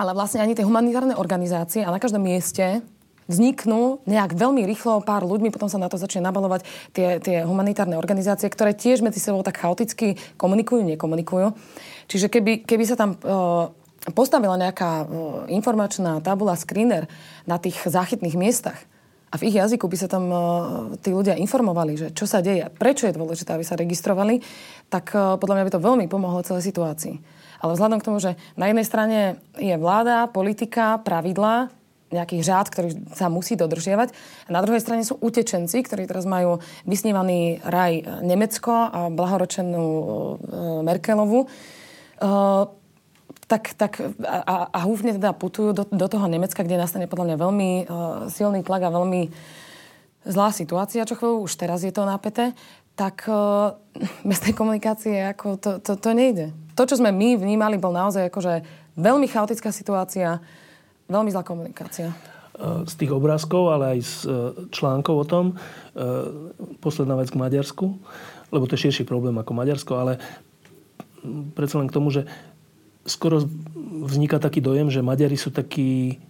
Ale 0.00 0.16
vlastne 0.16 0.40
ani 0.40 0.56
tie 0.56 0.64
humanitárne 0.64 1.12
organizácie 1.12 1.84
a 1.84 1.92
na 1.92 2.00
každom 2.00 2.24
mieste 2.24 2.80
vzniknú 3.28 4.04
nejak 4.04 4.36
veľmi 4.36 4.62
rýchlo 4.68 5.00
pár 5.04 5.24
ľuďmi, 5.24 5.48
potom 5.48 5.68
sa 5.68 5.80
na 5.80 5.88
to 5.88 5.96
začne 5.96 6.24
nabalovať 6.24 6.66
tie, 6.92 7.20
tie 7.20 7.36
humanitárne 7.44 7.96
organizácie, 7.96 8.48
ktoré 8.48 8.76
tiež 8.76 9.00
medzi 9.00 9.20
sebou 9.20 9.40
tak 9.40 9.60
chaoticky 9.60 10.20
komunikujú, 10.36 10.84
nekomunikujú. 10.94 11.56
Čiže 12.08 12.28
keby, 12.28 12.68
keby 12.68 12.84
sa 12.84 12.96
tam 13.00 13.16
uh, 13.16 13.72
postavila 14.12 14.60
nejaká 14.60 15.04
uh, 15.04 15.06
informačná 15.48 16.20
tabula, 16.20 16.56
screener 16.56 17.08
na 17.48 17.56
tých 17.56 17.80
záchytných 17.84 18.36
miestach, 18.36 18.78
a 19.34 19.40
v 19.40 19.50
ich 19.50 19.58
jazyku 19.58 19.90
by 19.90 19.98
sa 19.98 20.06
tam 20.06 20.24
uh, 20.30 20.38
tí 21.02 21.10
ľudia 21.10 21.34
informovali, 21.34 21.98
že 21.98 22.06
čo 22.14 22.22
sa 22.22 22.38
deje, 22.38 22.70
prečo 22.78 23.10
je 23.10 23.18
dôležité, 23.18 23.50
aby 23.50 23.66
sa 23.66 23.74
registrovali, 23.74 24.38
tak 24.86 25.10
uh, 25.10 25.34
podľa 25.42 25.58
mňa 25.58 25.66
by 25.66 25.72
to 25.74 25.82
veľmi 25.82 26.06
pomohlo 26.06 26.46
celej 26.46 26.70
situácii. 26.70 27.18
Ale 27.58 27.74
vzhľadom 27.74 27.98
k 27.98 28.06
tomu, 28.06 28.22
že 28.22 28.38
na 28.54 28.70
jednej 28.70 28.86
strane 28.86 29.18
je 29.58 29.74
vláda, 29.74 30.30
politika, 30.30 31.02
pravidlá, 31.02 31.74
nejaký 32.14 32.38
řád, 32.40 32.70
ktorý 32.70 32.94
sa 33.12 33.26
musí 33.26 33.58
dodržiavať. 33.58 34.14
A 34.46 34.50
na 34.54 34.62
druhej 34.62 34.78
strane 34.78 35.02
sú 35.02 35.18
utečenci, 35.18 35.82
ktorí 35.82 36.06
teraz 36.06 36.24
majú 36.24 36.62
vysnívaný 36.86 37.58
raj 37.66 38.22
Nemecko 38.22 38.70
a 38.70 39.10
blahoročenú 39.10 39.84
e, 39.84 40.34
Merkelovu. 40.86 41.50
Uh, 42.14 42.70
tak, 43.46 43.76
tak 43.76 44.00
a, 44.24 44.72
a 44.72 44.78
húfne 44.88 45.12
teda 45.12 45.36
putujú 45.36 45.76
do, 45.76 45.84
do 45.84 46.06
toho 46.08 46.26
Nemecka, 46.26 46.64
kde 46.64 46.80
nastane 46.80 47.10
podľa 47.10 47.32
mňa 47.32 47.36
veľmi 47.36 47.70
silný 48.32 48.64
tlak 48.64 48.88
a 48.88 48.94
veľmi 48.94 49.28
zlá 50.24 50.48
situácia, 50.50 51.04
čo 51.04 51.16
chvíľu, 51.18 51.44
už 51.44 51.52
teraz 51.60 51.84
je 51.84 51.92
to 51.92 52.08
napäté, 52.08 52.56
tak 52.96 53.28
bez 54.28 54.38
tej 54.40 54.56
komunikácie 54.56 55.20
ako 55.36 55.60
to, 55.60 55.70
to, 55.84 55.92
to 56.00 56.10
nejde. 56.16 56.56
To, 56.74 56.82
čo 56.88 56.98
sme 56.98 57.12
my 57.12 57.36
vnímali, 57.38 57.76
bol 57.76 57.92
naozaj 57.92 58.32
akože 58.32 58.64
veľmi 58.96 59.26
chaotická 59.28 59.70
situácia, 59.70 60.40
Veľmi 61.04 61.30
zlá 61.32 61.44
komunikácia. 61.44 62.16
E, 62.54 62.86
z 62.86 62.94
tých 62.94 63.10
obrázkov, 63.10 63.74
ale 63.74 63.98
aj 63.98 64.00
z 64.00 64.14
e, 64.24 64.30
článkov 64.70 65.14
o 65.20 65.26
tom. 65.26 65.44
E, 65.50 65.54
posledná 66.78 67.18
vec 67.18 67.28
k 67.28 67.40
Maďarsku, 67.40 67.86
lebo 68.54 68.64
to 68.70 68.78
je 68.78 68.88
širší 68.88 69.04
problém 69.04 69.34
ako 69.34 69.52
Maďarsko, 69.52 69.92
ale 69.98 70.12
predsa 71.58 71.82
len 71.82 71.90
k 71.90 71.96
tomu, 71.96 72.14
že 72.14 72.30
skoro 73.04 73.42
vzniká 74.06 74.38
taký 74.38 74.62
dojem, 74.62 74.88
že 74.88 75.04
Maďari 75.04 75.34
sú 75.34 75.50
takí 75.50 76.22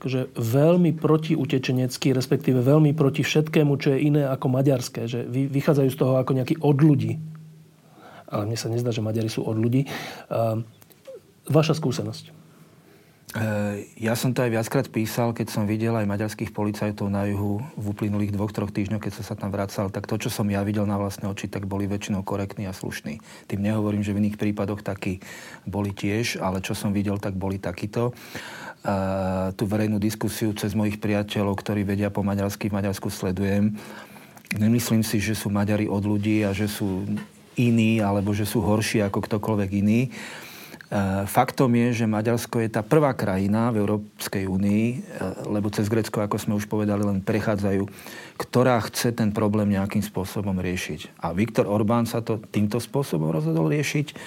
akože 0.00 0.32
veľmi 0.32 0.96
protiutečeneckí, 0.96 2.16
respektíve 2.16 2.64
veľmi 2.64 2.96
proti 2.96 3.20
všetkému, 3.20 3.76
čo 3.76 3.92
je 3.92 4.08
iné 4.08 4.24
ako 4.24 4.48
maďarské. 4.48 5.04
Že 5.04 5.28
vychádzajú 5.28 5.90
z 5.92 5.98
toho 6.00 6.16
ako 6.16 6.40
nejaký 6.40 6.56
od 6.64 6.80
ľudí. 6.80 7.20
Ale 8.24 8.48
mne 8.48 8.56
sa 8.56 8.72
nezdá, 8.72 8.96
že 8.96 9.04
Maďari 9.04 9.28
sú 9.28 9.44
od 9.44 9.60
ľudí. 9.60 9.84
Vaša 11.52 11.76
skúsenosť? 11.76 12.39
Eh, 13.30 13.86
ja 13.94 14.18
som 14.18 14.34
to 14.34 14.42
aj 14.42 14.50
viackrát 14.50 14.86
písal, 14.90 15.30
keď 15.30 15.54
som 15.54 15.62
videl 15.62 15.94
aj 15.94 16.02
maďarských 16.02 16.50
policajtov 16.50 17.14
na 17.14 17.30
juhu 17.30 17.62
v 17.78 17.84
uplynulých 17.94 18.34
dvoch, 18.34 18.50
troch 18.50 18.74
týždňoch, 18.74 18.98
keď 18.98 19.22
som 19.22 19.24
sa 19.24 19.38
tam 19.38 19.54
vracal, 19.54 19.86
tak 19.86 20.10
to, 20.10 20.18
čo 20.18 20.34
som 20.34 20.50
ja 20.50 20.66
videl 20.66 20.82
na 20.82 20.98
vlastné 20.98 21.30
oči, 21.30 21.46
tak 21.46 21.70
boli 21.70 21.86
väčšinou 21.86 22.26
korektní 22.26 22.66
a 22.66 22.74
slušní. 22.74 23.22
Tým 23.46 23.62
nehovorím, 23.62 24.02
že 24.02 24.10
v 24.10 24.26
iných 24.26 24.34
prípadoch 24.34 24.82
takí 24.82 25.22
boli 25.62 25.94
tiež, 25.94 26.42
ale 26.42 26.58
čo 26.58 26.74
som 26.74 26.90
videl, 26.90 27.22
tak 27.22 27.38
boli 27.38 27.62
takíto. 27.62 28.10
Uh, 28.80 29.52
tú 29.54 29.68
verejnú 29.68 30.00
diskusiu 30.00 30.56
cez 30.56 30.72
mojich 30.72 30.98
priateľov, 30.98 31.54
ktorí 31.60 31.84
vedia 31.84 32.08
po 32.08 32.24
maďarsky, 32.24 32.72
v 32.72 32.80
Maďarsku 32.80 33.12
sledujem. 33.12 33.76
Nemyslím 34.56 35.04
si, 35.04 35.20
že 35.20 35.36
sú 35.36 35.52
Maďari 35.52 35.84
od 35.84 36.00
ľudí 36.02 36.42
a 36.48 36.56
že 36.56 36.64
sú 36.64 37.04
iní, 37.60 38.00
alebo 38.00 38.32
že 38.32 38.48
sú 38.48 38.64
horší 38.64 39.04
ako 39.04 39.20
ktokoľvek 39.20 39.70
iný. 39.84 40.08
Eh, 40.90 41.22
faktom 41.30 41.70
je, 41.70 42.02
že 42.02 42.10
Maďarsko 42.10 42.66
je 42.66 42.74
tá 42.74 42.82
prvá 42.82 43.14
krajina 43.14 43.70
v 43.70 43.86
Európskej 43.86 44.50
únii, 44.50 44.86
eh, 44.90 44.98
lebo 45.46 45.70
cez 45.70 45.86
Grecko, 45.86 46.18
ako 46.18 46.34
sme 46.34 46.58
už 46.58 46.66
povedali, 46.66 47.06
len 47.06 47.22
prechádzajú, 47.22 47.86
ktorá 48.34 48.82
chce 48.90 49.14
ten 49.14 49.30
problém 49.30 49.70
nejakým 49.70 50.02
spôsobom 50.02 50.58
riešiť. 50.58 51.22
A 51.22 51.30
Viktor 51.30 51.70
Orbán 51.70 52.10
sa 52.10 52.26
to 52.26 52.42
týmto 52.42 52.82
spôsobom 52.82 53.30
rozhodol 53.30 53.70
riešiť. 53.70 54.18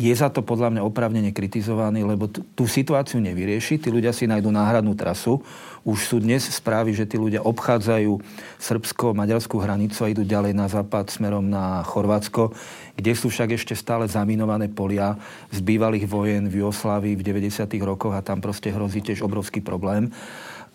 Je 0.00 0.16
za 0.16 0.32
to 0.32 0.40
podľa 0.40 0.72
mňa 0.72 0.82
opravnene 0.88 1.28
kritizovaný, 1.28 2.08
lebo 2.08 2.24
t- 2.24 2.40
tú 2.56 2.64
situáciu 2.64 3.20
nevyrieši. 3.20 3.76
Tí 3.76 3.92
ľudia 3.92 4.16
si 4.16 4.24
nájdú 4.24 4.48
náhradnú 4.48 4.96
trasu. 4.96 5.44
Už 5.84 6.08
sú 6.08 6.16
dnes 6.24 6.40
správy, 6.48 6.96
že 6.96 7.04
tí 7.04 7.20
ľudia 7.20 7.44
obchádzajú 7.44 8.16
srbsko-maďarskú 8.56 9.60
hranicu 9.60 10.00
a 10.00 10.08
idú 10.08 10.24
ďalej 10.24 10.56
na 10.56 10.72
západ 10.72 11.12
smerom 11.12 11.44
na 11.44 11.84
Chorvátsko, 11.84 12.56
kde 12.96 13.12
sú 13.12 13.28
však 13.28 13.60
ešte 13.60 13.76
stále 13.76 14.08
zaminované 14.08 14.72
polia 14.72 15.20
z 15.52 15.60
bývalých 15.60 16.08
vojen 16.08 16.48
v 16.48 16.64
Jugoslávii 16.64 17.20
v 17.20 17.24
90. 17.36 17.68
rokoch 17.84 18.16
a 18.16 18.24
tam 18.24 18.40
proste 18.40 18.72
hrozí 18.72 19.04
tiež 19.04 19.20
obrovský 19.20 19.60
problém 19.60 20.08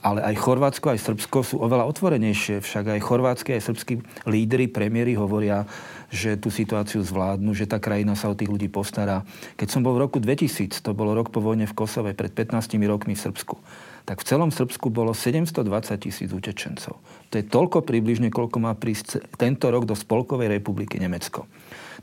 ale 0.05 0.21
aj 0.21 0.37
Chorvátsko, 0.37 0.93
aj 0.93 1.01
Srbsko 1.01 1.41
sú 1.41 1.55
oveľa 1.65 1.89
otvorenejšie. 1.89 2.61
Však 2.61 2.93
aj 2.93 3.01
chorvátsky, 3.01 3.57
aj 3.57 3.73
srbskí 3.73 3.93
lídry, 4.29 4.69
premiéry 4.69 5.17
hovoria, 5.17 5.65
že 6.13 6.37
tú 6.37 6.53
situáciu 6.53 7.01
zvládnu, 7.01 7.57
že 7.57 7.65
tá 7.65 7.81
krajina 7.81 8.13
sa 8.13 8.29
o 8.29 8.37
tých 8.37 8.53
ľudí 8.53 8.69
postará. 8.69 9.25
Keď 9.57 9.65
som 9.65 9.81
bol 9.81 9.97
v 9.97 10.05
roku 10.05 10.21
2000, 10.21 10.85
to 10.85 10.93
bolo 10.93 11.17
rok 11.17 11.33
po 11.33 11.41
vojne 11.41 11.65
v 11.65 11.73
Kosove, 11.73 12.13
pred 12.13 12.29
15 12.29 12.77
rokmi 12.85 13.17
v 13.17 13.23
Srbsku, 13.25 13.57
tak 14.05 14.21
v 14.21 14.27
celom 14.29 14.53
Srbsku 14.53 14.93
bolo 14.93 15.17
720 15.17 15.65
tisíc 15.97 16.29
utečencov. 16.29 17.01
To 17.29 17.35
je 17.35 17.43
toľko 17.43 17.81
približne, 17.81 18.29
koľko 18.29 18.61
má 18.61 18.77
prísť 18.77 19.25
tento 19.35 19.67
rok 19.73 19.89
do 19.89 19.97
Spolkovej 19.97 20.47
republiky 20.47 21.01
Nemecko. 21.01 21.49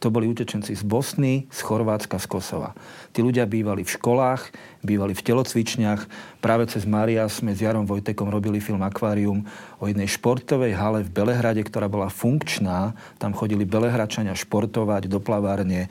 To 0.02 0.10
boli 0.10 0.26
utečenci 0.26 0.74
z 0.74 0.82
Bosny, 0.82 1.46
z 1.46 1.60
Chorvátska, 1.62 2.18
z 2.18 2.26
Kosova. 2.26 2.74
Tí 3.14 3.22
ľudia 3.22 3.46
bývali 3.46 3.86
v 3.86 3.94
školách, 3.94 4.50
bývali 4.82 5.14
v 5.14 5.22
telocvičniach. 5.22 6.10
Práve 6.42 6.66
cez 6.66 6.82
Maria 6.90 7.30
sme 7.30 7.54
s 7.54 7.62
Jarom 7.62 7.86
Vojtekom 7.86 8.26
robili 8.26 8.58
film 8.58 8.82
Akvárium 8.82 9.46
o 9.78 9.86
jednej 9.86 10.10
športovej 10.10 10.74
hale 10.74 11.06
v 11.06 11.14
Belehrade, 11.14 11.62
ktorá 11.62 11.86
bola 11.86 12.10
funkčná. 12.10 12.98
Tam 13.22 13.30
chodili 13.30 13.62
belehračania 13.62 14.34
športovať 14.34 15.06
do 15.06 15.22
plavárne, 15.22 15.86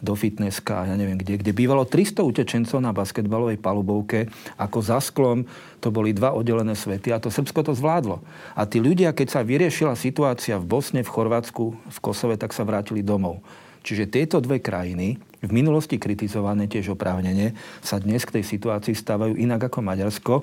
do 0.00 0.12
fitnesska 0.12 0.84
ja 0.84 0.94
neviem 0.94 1.16
kde, 1.16 1.40
kde 1.40 1.52
bývalo 1.56 1.88
300 1.88 2.22
utečencov 2.22 2.78
na 2.80 2.92
basketbalovej 2.92 3.60
palubovke. 3.60 4.28
Ako 4.60 4.78
za 4.84 5.00
sklom 5.00 5.48
to 5.80 5.88
boli 5.88 6.12
dva 6.12 6.32
oddelené 6.36 6.76
svety 6.76 7.12
a 7.12 7.20
to 7.20 7.32
Srbsko 7.32 7.64
to 7.64 7.72
zvládlo. 7.72 8.20
A 8.54 8.64
tí 8.68 8.80
ľudia, 8.80 9.16
keď 9.16 9.28
sa 9.32 9.40
vyriešila 9.46 9.96
situácia 9.96 10.60
v 10.60 10.68
Bosne, 10.68 11.00
v 11.04 11.12
Chorvátsku, 11.12 11.64
v 11.72 11.98
Kosove, 12.00 12.36
tak 12.36 12.52
sa 12.52 12.66
vrátili 12.66 13.00
domov. 13.00 13.40
Čiže 13.86 14.10
tieto 14.10 14.42
dve 14.42 14.58
krajiny, 14.58 15.14
v 15.46 15.52
minulosti 15.54 15.96
kritizované 15.96 16.66
tiež 16.66 16.98
oprávnene, 16.98 17.54
sa 17.80 18.02
dnes 18.02 18.26
k 18.26 18.38
tej 18.38 18.44
situácii 18.44 18.92
stávajú 18.92 19.38
inak 19.38 19.70
ako 19.70 19.78
Maďarsko. 19.80 20.34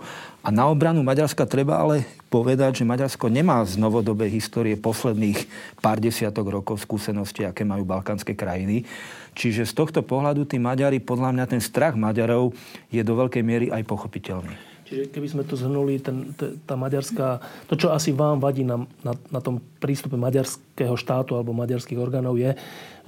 A 0.41 0.49
na 0.49 0.71
obranu 0.71 1.03
Maďarska 1.03 1.43
treba 1.43 1.83
ale 1.83 2.07
povedať, 2.31 2.81
že 2.81 2.87
Maďarsko 2.87 3.27
nemá 3.27 3.61
z 3.67 3.75
novodobej 3.75 4.31
histórie 4.31 4.79
posledných 4.79 5.45
pár 5.83 5.99
desiatok 5.99 6.49
rokov 6.49 6.81
skúsenosti, 6.81 7.43
aké 7.43 7.67
majú 7.67 7.83
balkánske 7.83 8.33
krajiny. 8.33 8.87
Čiže 9.35 9.67
z 9.67 9.73
tohto 9.75 10.01
pohľadu 10.01 10.47
tí 10.47 10.57
Maďari, 10.57 11.03
podľa 11.03 11.35
mňa 11.35 11.45
ten 11.45 11.61
strach 11.61 11.99
Maďarov 11.99 12.55
je 12.89 13.01
do 13.03 13.13
veľkej 13.13 13.43
miery 13.43 13.67
aj 13.69 13.83
pochopiteľný. 13.85 14.73
Čiže 14.83 15.09
keby 15.09 15.27
sme 15.31 15.43
to 15.47 15.57
zhrnuli, 15.57 15.97
ten, 16.03 16.37
tá 16.69 16.77
maďarská, 16.77 17.41
to, 17.65 17.73
čo 17.73 17.89
asi 17.89 18.13
vám 18.13 18.37
vadí 18.37 18.61
na, 18.61 18.83
na, 19.01 19.17
na 19.31 19.39
tom 19.41 19.57
prístupe 19.81 20.19
maďarského 20.19 20.93
štátu 20.93 21.33
alebo 21.33 21.55
maďarských 21.55 21.97
orgánov 21.97 22.37
je, 22.37 22.53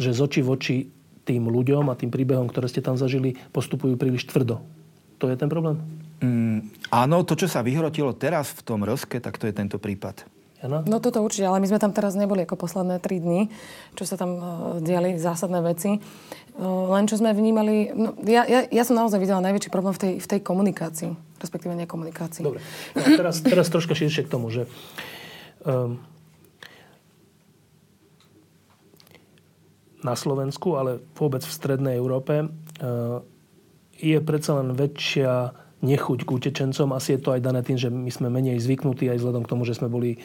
že 0.01 0.15
z 0.15 0.19
oči 0.23 0.41
v 0.41 0.49
oči 0.49 0.77
tým 1.25 1.49
ľuďom 1.49 1.89
a 1.89 1.97
tým 1.97 2.13
príbehom, 2.13 2.45
ktoré 2.47 2.69
ste 2.69 2.85
tam 2.85 2.95
zažili, 2.95 3.35
postupujú 3.49 3.97
príliš 3.97 4.29
tvrdo. 4.29 4.61
To 5.17 5.25
je 5.27 5.35
ten 5.35 5.49
problém? 5.49 5.81
Mm, 6.21 6.71
áno, 6.93 7.25
to, 7.25 7.35
čo 7.35 7.49
sa 7.49 7.65
vyhrotilo 7.65 8.13
teraz 8.15 8.53
v 8.55 8.61
tom 8.61 8.85
rozke, 8.85 9.19
tak 9.19 9.41
to 9.41 9.49
je 9.49 9.53
tento 9.55 9.81
prípad. 9.81 10.27
Jana? 10.63 10.87
No 10.87 11.03
toto 11.03 11.19
určite, 11.19 11.51
ale 11.51 11.59
my 11.59 11.67
sme 11.67 11.83
tam 11.83 11.91
teraz 11.91 12.15
neboli 12.15 12.47
ako 12.47 12.55
posledné 12.55 13.03
tri 13.03 13.19
dny, 13.19 13.51
čo 13.99 14.07
sa 14.07 14.15
tam 14.15 14.31
uh, 14.39 14.43
diali 14.79 15.19
zásadné 15.19 15.59
veci. 15.59 15.99
Uh, 16.55 16.87
len 16.95 17.05
čo 17.11 17.19
sme 17.19 17.35
vnímali, 17.35 17.91
no, 17.91 18.15
ja, 18.23 18.47
ja, 18.47 18.63
ja 18.63 18.83
som 18.87 18.95
naozaj 18.95 19.19
videla 19.19 19.43
najväčší 19.43 19.67
problém 19.67 19.91
v 19.91 19.99
tej, 19.99 20.13
v 20.23 20.27
tej 20.31 20.39
komunikácii, 20.39 21.11
respektíve 21.43 21.75
nekomunikácii. 21.75 22.47
Dobre, 22.47 22.63
teraz, 22.95 23.43
teraz 23.43 23.67
troška 23.67 23.91
širšie 23.93 24.23
k 24.23 24.31
tomu, 24.31 24.47
že 24.47 24.71
um, 25.67 25.99
na 30.05 30.13
Slovensku, 30.13 30.77
ale 30.77 31.01
vôbec 31.17 31.41
v 31.41 31.49
strednej 31.49 31.97
Európe, 31.97 32.45
e, 32.45 32.47
je 33.97 34.17
predsa 34.21 34.61
len 34.61 34.77
väčšia 34.77 35.57
nechuť 35.81 36.19
k 36.25 36.29
utečencom. 36.29 36.93
Asi 36.93 37.17
je 37.17 37.21
to 37.25 37.33
aj 37.33 37.41
dané 37.41 37.65
tým, 37.65 37.77
že 37.81 37.89
my 37.89 38.11
sme 38.13 38.29
menej 38.29 38.61
zvyknutí 38.61 39.09
aj 39.09 39.17
vzhľadom 39.17 39.43
k 39.43 39.51
tomu, 39.51 39.63
že 39.65 39.77
sme 39.77 39.89
boli 39.89 40.21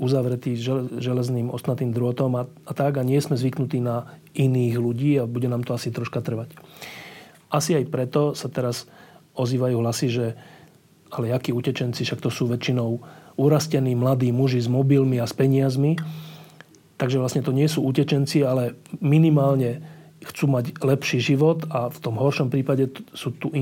uzavretí 0.00 0.56
železným 1.02 1.52
ostnatým 1.52 1.92
drôtom 1.92 2.32
a, 2.38 2.42
a 2.64 2.72
tak 2.72 2.96
a 2.96 3.02
nie 3.04 3.18
sme 3.20 3.36
zvyknutí 3.36 3.82
na 3.82 4.16
iných 4.32 4.74
ľudí 4.78 5.20
a 5.20 5.28
bude 5.28 5.50
nám 5.50 5.66
to 5.66 5.76
asi 5.76 5.92
troška 5.92 6.24
trvať. 6.24 6.56
Asi 7.52 7.76
aj 7.76 7.84
preto 7.92 8.32
sa 8.32 8.48
teraz 8.48 8.88
ozývajú 9.36 9.76
hlasy, 9.82 10.08
že 10.08 10.26
ale 11.12 11.30
akí 11.30 11.54
utečenci, 11.54 12.02
však 12.02 12.22
to 12.22 12.30
sú 12.32 12.50
väčšinou 12.50 12.98
urastení 13.38 13.94
mladí 13.94 14.32
muži 14.32 14.58
s 14.58 14.66
mobilmi 14.66 15.22
a 15.22 15.26
s 15.28 15.34
peniazmi 15.36 15.98
Takže 16.96 17.20
vlastne 17.20 17.44
to 17.44 17.52
nie 17.52 17.68
sú 17.68 17.84
utečenci, 17.84 18.40
ale 18.40 18.72
minimálne 19.04 19.84
chcú 20.24 20.48
mať 20.48 20.80
lepší 20.80 21.20
život 21.20 21.68
a 21.68 21.92
v 21.92 21.98
tom 22.00 22.16
horšom 22.16 22.48
prípade 22.48 22.88
sú 23.12 23.36
tu 23.36 23.52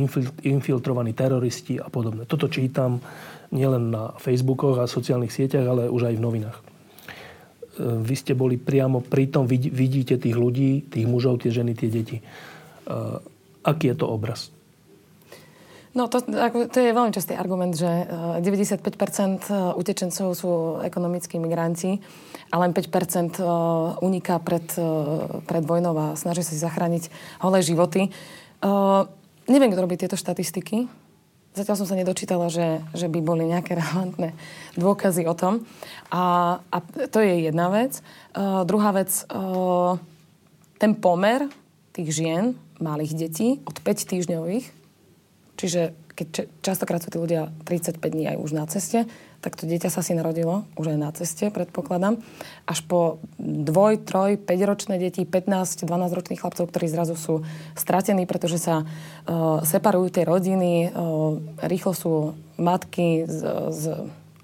infiltrovaní 0.47 1.13
teroristi 1.13 1.83
a 1.83 1.91
podobne. 1.91 2.25
Toto 2.25 2.47
čítam 2.47 3.03
nielen 3.51 3.91
na 3.91 4.15
Facebookoch 4.17 4.79
a 4.79 4.87
sociálnych 4.87 5.35
sieťach, 5.35 5.67
ale 5.67 5.91
už 5.91 6.15
aj 6.15 6.15
v 6.15 6.25
novinách. 6.25 6.59
E, 6.59 6.63
vy 8.07 8.15
ste 8.15 8.39
boli 8.39 8.55
priamo 8.55 9.03
pri 9.03 9.35
tom, 9.35 9.51
vidíte 9.51 10.15
tých 10.17 10.37
ľudí, 10.39 10.87
tých 10.87 11.07
mužov, 11.11 11.43
tie 11.43 11.51
ženy, 11.51 11.75
tie 11.75 11.91
deti. 11.91 12.17
E, 12.19 12.25
aký 13.67 13.91
je 13.91 13.97
to 13.99 14.07
obraz? 14.07 14.54
No 15.95 16.11
to, 16.11 16.19
to 16.75 16.79
je 16.83 16.91
veľmi 16.91 17.15
častý 17.15 17.39
argument, 17.39 17.71
že 17.71 17.87
95% 17.87 18.43
eh, 18.43 19.79
utečencov 19.79 20.35
sú 20.35 20.51
ekonomickí 20.83 21.39
migranti 21.39 22.03
a 22.51 22.59
len 22.59 22.75
5% 22.75 22.83
eh, 22.83 23.47
uniká 24.03 24.43
pred, 24.43 24.67
eh, 24.75 24.85
pred 25.47 25.63
vojnou 25.63 25.95
a 25.95 26.07
snaží 26.19 26.43
sa 26.43 26.51
si 26.51 26.59
zachrániť 26.59 27.15
holé 27.47 27.63
životy. 27.63 28.11
Neviem, 29.45 29.71
kto 29.77 29.85
robí 29.85 29.95
tieto 30.01 30.17
štatistiky. 30.17 30.89
Zatiaľ 31.55 31.77
som 31.79 31.87
sa 31.87 31.95
nedočítala, 31.95 32.51
že, 32.51 32.83
že 32.97 33.07
by 33.07 33.21
boli 33.23 33.47
nejaké 33.47 33.77
relevantné 33.79 34.35
dôkazy 34.75 35.31
o 35.31 35.35
tom. 35.39 35.63
A, 36.11 36.59
a 36.59 36.77
to 37.07 37.23
je 37.23 37.47
jedna 37.47 37.71
vec. 37.71 38.03
Uh, 38.35 38.65
druhá 38.67 38.91
vec, 38.91 39.13
uh, 39.31 40.01
ten 40.81 40.97
pomer 40.97 41.47
tých 41.95 42.11
žien, 42.11 42.59
malých 42.83 43.15
detí, 43.15 43.63
od 43.69 43.79
5 43.79 44.11
týždňových 44.11 44.84
Čiže 45.55 45.95
keď 46.15 46.47
častokrát 46.63 47.03
sú 47.03 47.11
tí 47.11 47.19
ľudia 47.19 47.51
35 47.67 47.99
dní 47.99 48.31
aj 48.31 48.37
už 48.39 48.51
na 48.55 48.65
ceste, 48.71 49.11
tak 49.43 49.59
to 49.59 49.67
dieťa 49.67 49.91
sa 49.91 50.01
si 50.01 50.15
narodilo 50.15 50.65
už 50.79 50.95
aj 50.95 50.99
na 50.99 51.11
ceste, 51.11 51.51
predpokladám. 51.51 52.23
Až 52.65 52.87
po 52.87 53.19
dvoj, 53.37 54.07
troj, 54.07 54.39
5 54.39 54.71
ročné 54.71 54.95
deti, 54.97 55.27
15, 55.27 55.85
12 55.85 55.91
ročných 55.91 56.41
chlapcov, 56.41 56.71
ktorí 56.71 56.87
zrazu 56.87 57.19
sú 57.19 57.43
stratení, 57.75 58.25
pretože 58.31 58.63
sa 58.63 58.87
uh, 58.87 59.61
separujú 59.67 60.15
tie 60.15 60.25
rodiny, 60.25 60.89
uh, 60.89 61.37
rýchlo 61.67 61.93
sú 61.93 62.13
matky 62.57 63.27
s, 63.27 63.43
s 63.75 63.83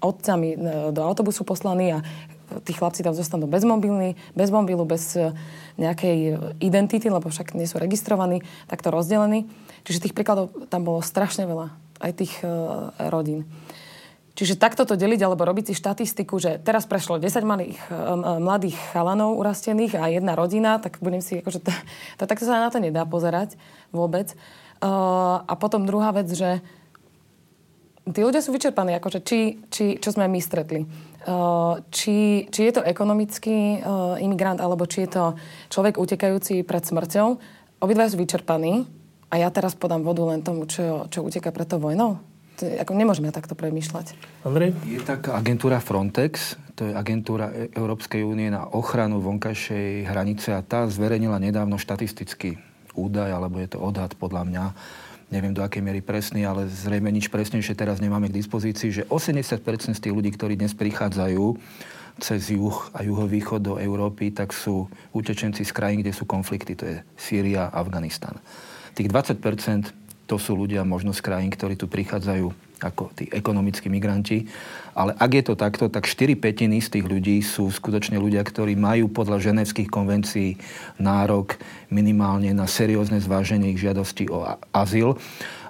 otcami 0.03 0.59
uh, 0.59 0.91
do 0.91 1.01
autobusu 1.01 1.47
poslaní 1.47 1.95
a 1.95 2.03
tí 2.67 2.75
chlapci 2.75 2.99
tam 2.99 3.15
zostanú 3.15 3.47
bez 3.47 3.63
mobilny, 3.63 4.19
bez 4.35 4.51
mobilu, 4.51 4.83
bez 4.83 5.15
nejakej 5.79 6.35
identity, 6.59 7.07
lebo 7.07 7.31
však 7.31 7.55
nie 7.55 7.63
sú 7.63 7.79
registrovaní, 7.79 8.43
takto 8.67 8.91
rozdelení. 8.91 9.47
Čiže 9.85 10.09
tých 10.09 10.15
príkladov 10.15 10.53
tam 10.69 10.85
bolo 10.85 11.01
strašne 11.01 11.49
veľa, 11.49 11.73
aj 12.01 12.11
tých 12.17 12.33
uh, 12.45 12.93
rodín. 13.09 13.49
Čiže 14.31 14.55
takto 14.55 14.87
to 14.87 14.95
deliť, 14.95 15.21
alebo 15.27 15.43
robiť 15.43 15.69
si 15.69 15.73
štatistiku, 15.75 16.39
že 16.39 16.57
teraz 16.63 16.87
prešlo 16.87 17.19
10 17.19 17.43
malých, 17.43 17.77
uh, 17.91 18.39
mladých 18.39 18.79
chalanov 18.95 19.35
urastených 19.37 19.99
a 19.99 20.07
jedna 20.07 20.33
rodina, 20.39 20.79
tak 20.79 21.03
budem 21.03 21.19
si, 21.19 21.43
akože 21.43 21.59
to, 21.61 21.71
to, 22.19 22.23
takto 22.25 22.47
sa 22.47 22.63
na 22.63 22.71
to 22.71 22.79
nedá 22.79 23.03
pozerať 23.03 23.59
vôbec. 23.91 24.31
Uh, 24.81 25.43
a 25.45 25.53
potom 25.59 25.85
druhá 25.85 26.15
vec, 26.15 26.31
že 26.31 26.63
tí 28.07 28.19
ľudia 28.23 28.41
sú 28.41 28.49
vyčerpaní, 28.55 28.97
akože 28.97 29.19
či, 29.21 29.61
či, 29.69 30.01
čo 30.01 30.09
sme 30.09 30.25
my 30.25 30.39
stretli. 30.41 30.89
Uh, 31.21 31.77
či, 31.93 32.49
či 32.49 32.59
je 32.65 32.73
to 32.73 32.81
ekonomický 32.81 33.77
uh, 33.77 34.17
imigrant, 34.17 34.57
alebo 34.57 34.89
či 34.89 35.05
je 35.05 35.21
to 35.21 35.23
človek 35.69 36.01
utekajúci 36.01 36.65
pred 36.65 36.81
smrťou. 36.81 37.27
Obidva 37.83 38.09
sú 38.09 38.17
vyčerpaní 38.17 39.00
a 39.31 39.35
ja 39.39 39.47
teraz 39.47 39.79
podám 39.79 40.03
vodu 40.03 40.27
len 40.27 40.43
tomu, 40.43 40.67
čo, 40.67 41.07
čo 41.07 41.23
uteka 41.23 41.55
pred 41.55 41.63
tou 41.63 41.79
vojnou? 41.79 42.19
To 42.59 42.67
ako 42.67 42.93
nemôžeme 42.93 43.31
takto 43.31 43.55
premýšľať. 43.55 44.13
Andrej? 44.43 44.75
Je 44.83 44.99
taká 44.99 45.39
agentúra 45.39 45.79
Frontex, 45.79 46.59
to 46.75 46.85
je 46.85 46.93
agentúra 46.93 47.49
e- 47.55 47.71
Európskej 47.71 48.27
únie 48.27 48.51
na 48.51 48.67
ochranu 48.67 49.23
vonkajšej 49.23 50.05
hranice 50.05 50.51
a 50.51 50.61
tá 50.61 50.83
zverejnila 50.85 51.39
nedávno 51.39 51.79
štatistický 51.79 52.59
údaj, 52.91 53.31
alebo 53.31 53.57
je 53.63 53.71
to 53.71 53.79
odhad 53.79 54.13
podľa 54.19 54.43
mňa, 54.51 54.63
neviem 55.31 55.55
do 55.55 55.63
akej 55.63 55.79
miery 55.79 56.03
presný, 56.03 56.43
ale 56.43 56.67
zrejme 56.67 57.07
nič 57.07 57.31
presnejšie 57.31 57.71
teraz 57.71 58.03
nemáme 58.03 58.27
k 58.27 58.35
dispozícii, 58.35 58.91
že 58.91 59.03
80% 59.07 59.95
z 59.95 60.01
tých 60.03 60.13
ľudí, 60.13 60.35
ktorí 60.35 60.59
dnes 60.59 60.75
prichádzajú 60.75 61.55
cez 62.19 62.51
juh 62.51 62.77
a 62.91 62.99
juhovýchod 63.07 63.63
do 63.63 63.73
Európy, 63.79 64.35
tak 64.35 64.51
sú 64.51 64.91
utečenci 65.15 65.63
z 65.63 65.71
krajín, 65.71 66.03
kde 66.03 66.11
sú 66.11 66.27
konflikty. 66.27 66.75
To 66.75 66.83
je 66.83 66.97
Sýria, 67.15 67.71
Afganistan. 67.71 68.35
Tých 68.97 69.07
20% 69.07 69.93
to 70.27 70.35
sú 70.39 70.55
ľudia 70.55 70.87
možno 70.87 71.11
z 71.11 71.19
krajín, 71.19 71.51
ktorí 71.51 71.75
tu 71.75 71.91
prichádzajú 71.91 72.71
ako 72.81 73.13
tí 73.13 73.29
ekonomickí 73.29 73.87
migranti. 73.87 74.49
Ale 74.97 75.13
ak 75.15 75.31
je 75.37 75.43
to 75.45 75.53
takto, 75.55 75.85
tak 75.87 76.09
4 76.09 76.33
petiny 76.35 76.81
z 76.81 76.97
tých 76.97 77.05
ľudí 77.05 77.37
sú 77.45 77.69
skutočne 77.69 78.17
ľudia, 78.17 78.41
ktorí 78.41 78.73
majú 78.73 79.07
podľa 79.07 79.53
ženevských 79.53 79.87
konvencií 79.87 80.57
nárok 80.97 81.61
minimálne 81.93 82.51
na 82.51 82.65
seriózne 82.65 83.21
zváženie 83.21 83.71
ich 83.71 83.79
žiadosti 83.79 84.27
o 84.33 84.57
azyl. 84.73 85.15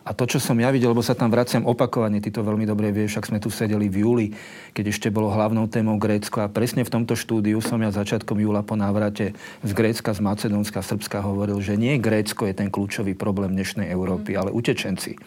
A 0.02 0.18
to, 0.18 0.26
čo 0.26 0.42
som 0.42 0.58
ja 0.58 0.74
videl, 0.74 0.98
lebo 0.98 1.06
sa 1.06 1.14
tam 1.14 1.30
vraciam 1.30 1.62
opakovane, 1.62 2.18
ty 2.18 2.34
to 2.34 2.42
veľmi 2.42 2.66
dobre 2.66 2.90
vieš, 2.90 3.22
ak 3.22 3.30
sme 3.30 3.38
tu 3.38 3.54
sedeli 3.54 3.86
v 3.86 4.02
júli, 4.02 4.28
keď 4.74 4.90
ešte 4.90 5.14
bolo 5.14 5.30
hlavnou 5.30 5.70
témou 5.70 6.02
Grécko 6.02 6.42
a 6.42 6.50
presne 6.50 6.82
v 6.82 6.90
tomto 6.90 7.14
štúdiu 7.14 7.62
som 7.62 7.78
ja 7.78 7.94
začiatkom 7.94 8.42
júla 8.42 8.66
po 8.66 8.74
návrate 8.74 9.38
z 9.62 9.72
Grécka, 9.78 10.10
z 10.10 10.26
Macedónska, 10.26 10.82
Srbska 10.82 11.22
hovoril, 11.22 11.62
že 11.62 11.78
nie 11.78 12.02
Grécko 12.02 12.50
je 12.50 12.58
ten 12.58 12.74
kľúčový 12.74 13.14
problém 13.14 13.54
dnešnej 13.54 13.94
Európy, 13.94 14.34
ale 14.34 14.50
utečenci. 14.50 15.22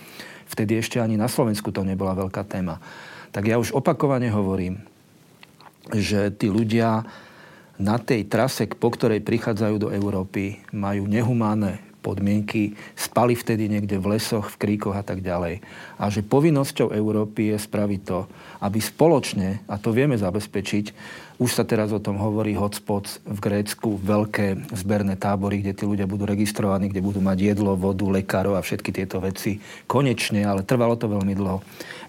Vtedy 0.51 0.83
ešte 0.83 0.99
ani 0.99 1.15
na 1.15 1.31
Slovensku 1.31 1.71
to 1.71 1.87
nebola 1.87 2.19
veľká 2.19 2.43
téma. 2.43 2.83
Tak 3.31 3.47
ja 3.47 3.63
už 3.63 3.79
opakovane 3.79 4.27
hovorím, 4.35 4.83
že 5.95 6.35
tí 6.35 6.51
ľudia 6.51 7.07
na 7.79 7.97
tej 8.03 8.27
trase, 8.27 8.67
po 8.67 8.91
ktorej 8.91 9.23
prichádzajú 9.23 9.77
do 9.87 9.89
Európy, 9.95 10.63
majú 10.75 11.07
nehumánne 11.07 11.84
podmienky, 12.05 12.77
spali 12.93 13.33
vtedy 13.33 13.73
niekde 13.73 13.97
v 13.97 14.21
lesoch, 14.21 14.53
v 14.53 14.61
kríkoch 14.61 14.93
a 14.93 15.01
tak 15.01 15.25
ďalej. 15.25 15.65
A 15.97 16.13
že 16.13 16.21
povinnosťou 16.21 16.93
Európy 16.93 17.57
je 17.57 17.59
spraviť 17.65 18.01
to, 18.05 18.29
aby 18.61 18.79
spoločne, 18.85 19.65
a 19.65 19.81
to 19.81 19.97
vieme 19.97 20.21
zabezpečiť, 20.21 20.93
už 21.35 21.51
sa 21.51 21.67
teraz 21.67 21.91
o 21.91 21.99
tom 21.99 22.15
hovorí 22.15 22.55
hotspots 22.55 23.19
v 23.27 23.39
Grécku, 23.43 23.99
veľké 23.99 24.71
zberné 24.71 25.19
tábory, 25.19 25.65
kde 25.65 25.75
tí 25.75 25.83
ľudia 25.83 26.07
budú 26.07 26.31
registrovaní, 26.31 26.93
kde 26.93 27.03
budú 27.03 27.19
mať 27.19 27.57
jedlo, 27.57 27.75
vodu, 27.75 28.07
lekárov 28.07 28.55
a 28.55 28.63
všetky 28.63 28.95
tieto 28.95 29.19
veci. 29.19 29.59
Konečne, 29.91 30.47
ale 30.47 30.63
trvalo 30.63 30.95
to 30.95 31.11
veľmi 31.11 31.35
dlho. 31.35 31.59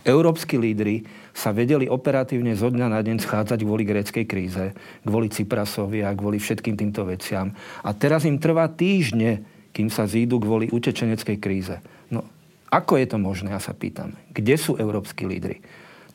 Európsky 0.05 0.61
lídry 0.61 1.01
sa 1.33 1.49
vedeli 1.49 1.89
operatívne 1.89 2.53
zo 2.53 2.69
dňa 2.69 2.87
na 2.87 3.01
deň 3.01 3.17
schádzať 3.25 3.65
kvôli 3.65 3.83
gréckej 3.83 4.25
kríze, 4.29 4.65
kvôli 5.01 5.33
Ciprasovi 5.33 6.05
a 6.05 6.13
kvôli 6.13 6.37
všetkým 6.37 6.77
týmto 6.77 7.03
veciam. 7.09 7.49
A 7.81 7.97
teraz 7.97 8.29
im 8.29 8.37
trvá 8.37 8.69
týždne, 8.69 9.41
kým 9.75 9.91
sa 9.91 10.07
zídu 10.07 10.39
kvôli 10.39 10.71
utečeneckej 10.71 11.37
kríze. 11.43 11.83
No, 12.07 12.23
ako 12.71 12.95
je 12.95 13.07
to 13.11 13.19
možné, 13.19 13.51
ja 13.51 13.59
sa 13.59 13.75
pýtam. 13.75 14.15
Kde 14.31 14.55
sú 14.55 14.79
európsky 14.79 15.27
lídry? 15.27 15.59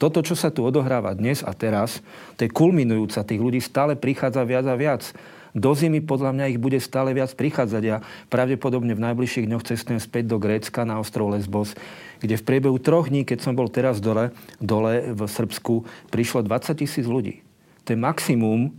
Toto, 0.01 0.25
čo 0.25 0.33
sa 0.33 0.49
tu 0.49 0.65
odohráva 0.65 1.13
dnes 1.13 1.45
a 1.45 1.53
teraz, 1.53 2.01
to 2.41 2.49
je 2.49 2.51
kulminujúca. 2.51 3.21
Tých 3.21 3.37
ľudí 3.37 3.61
stále 3.61 4.01
prichádza 4.01 4.49
viac 4.49 4.65
a 4.65 4.73
viac. 4.73 5.05
Do 5.53 5.77
zimy 5.77 6.01
podľa 6.09 6.33
mňa 6.33 6.57
ich 6.57 6.63
bude 6.63 6.81
stále 6.81 7.13
viac 7.13 7.37
prichádzať. 7.37 7.83
Ja 7.85 8.01
pravdepodobne 8.33 8.97
v 8.97 9.05
najbližších 9.13 9.45
dňoch 9.45 9.67
cestujem 9.69 10.01
späť 10.01 10.33
do 10.33 10.41
Grécka 10.41 10.89
na 10.89 10.97
ostrov 10.97 11.37
Lesbos, 11.37 11.77
kde 12.25 12.41
v 12.41 12.47
priebehu 12.49 12.81
troch 12.81 13.13
dní, 13.13 13.29
keď 13.29 13.45
som 13.45 13.53
bol 13.53 13.69
teraz 13.69 14.01
dole, 14.01 14.33
dole 14.57 15.13
v 15.13 15.21
Srbsku, 15.21 15.85
prišlo 16.09 16.49
20 16.49 16.81
tisíc 16.81 17.05
ľudí. 17.05 17.45
To 17.85 17.93
je 17.93 17.99
maximum 18.01 18.73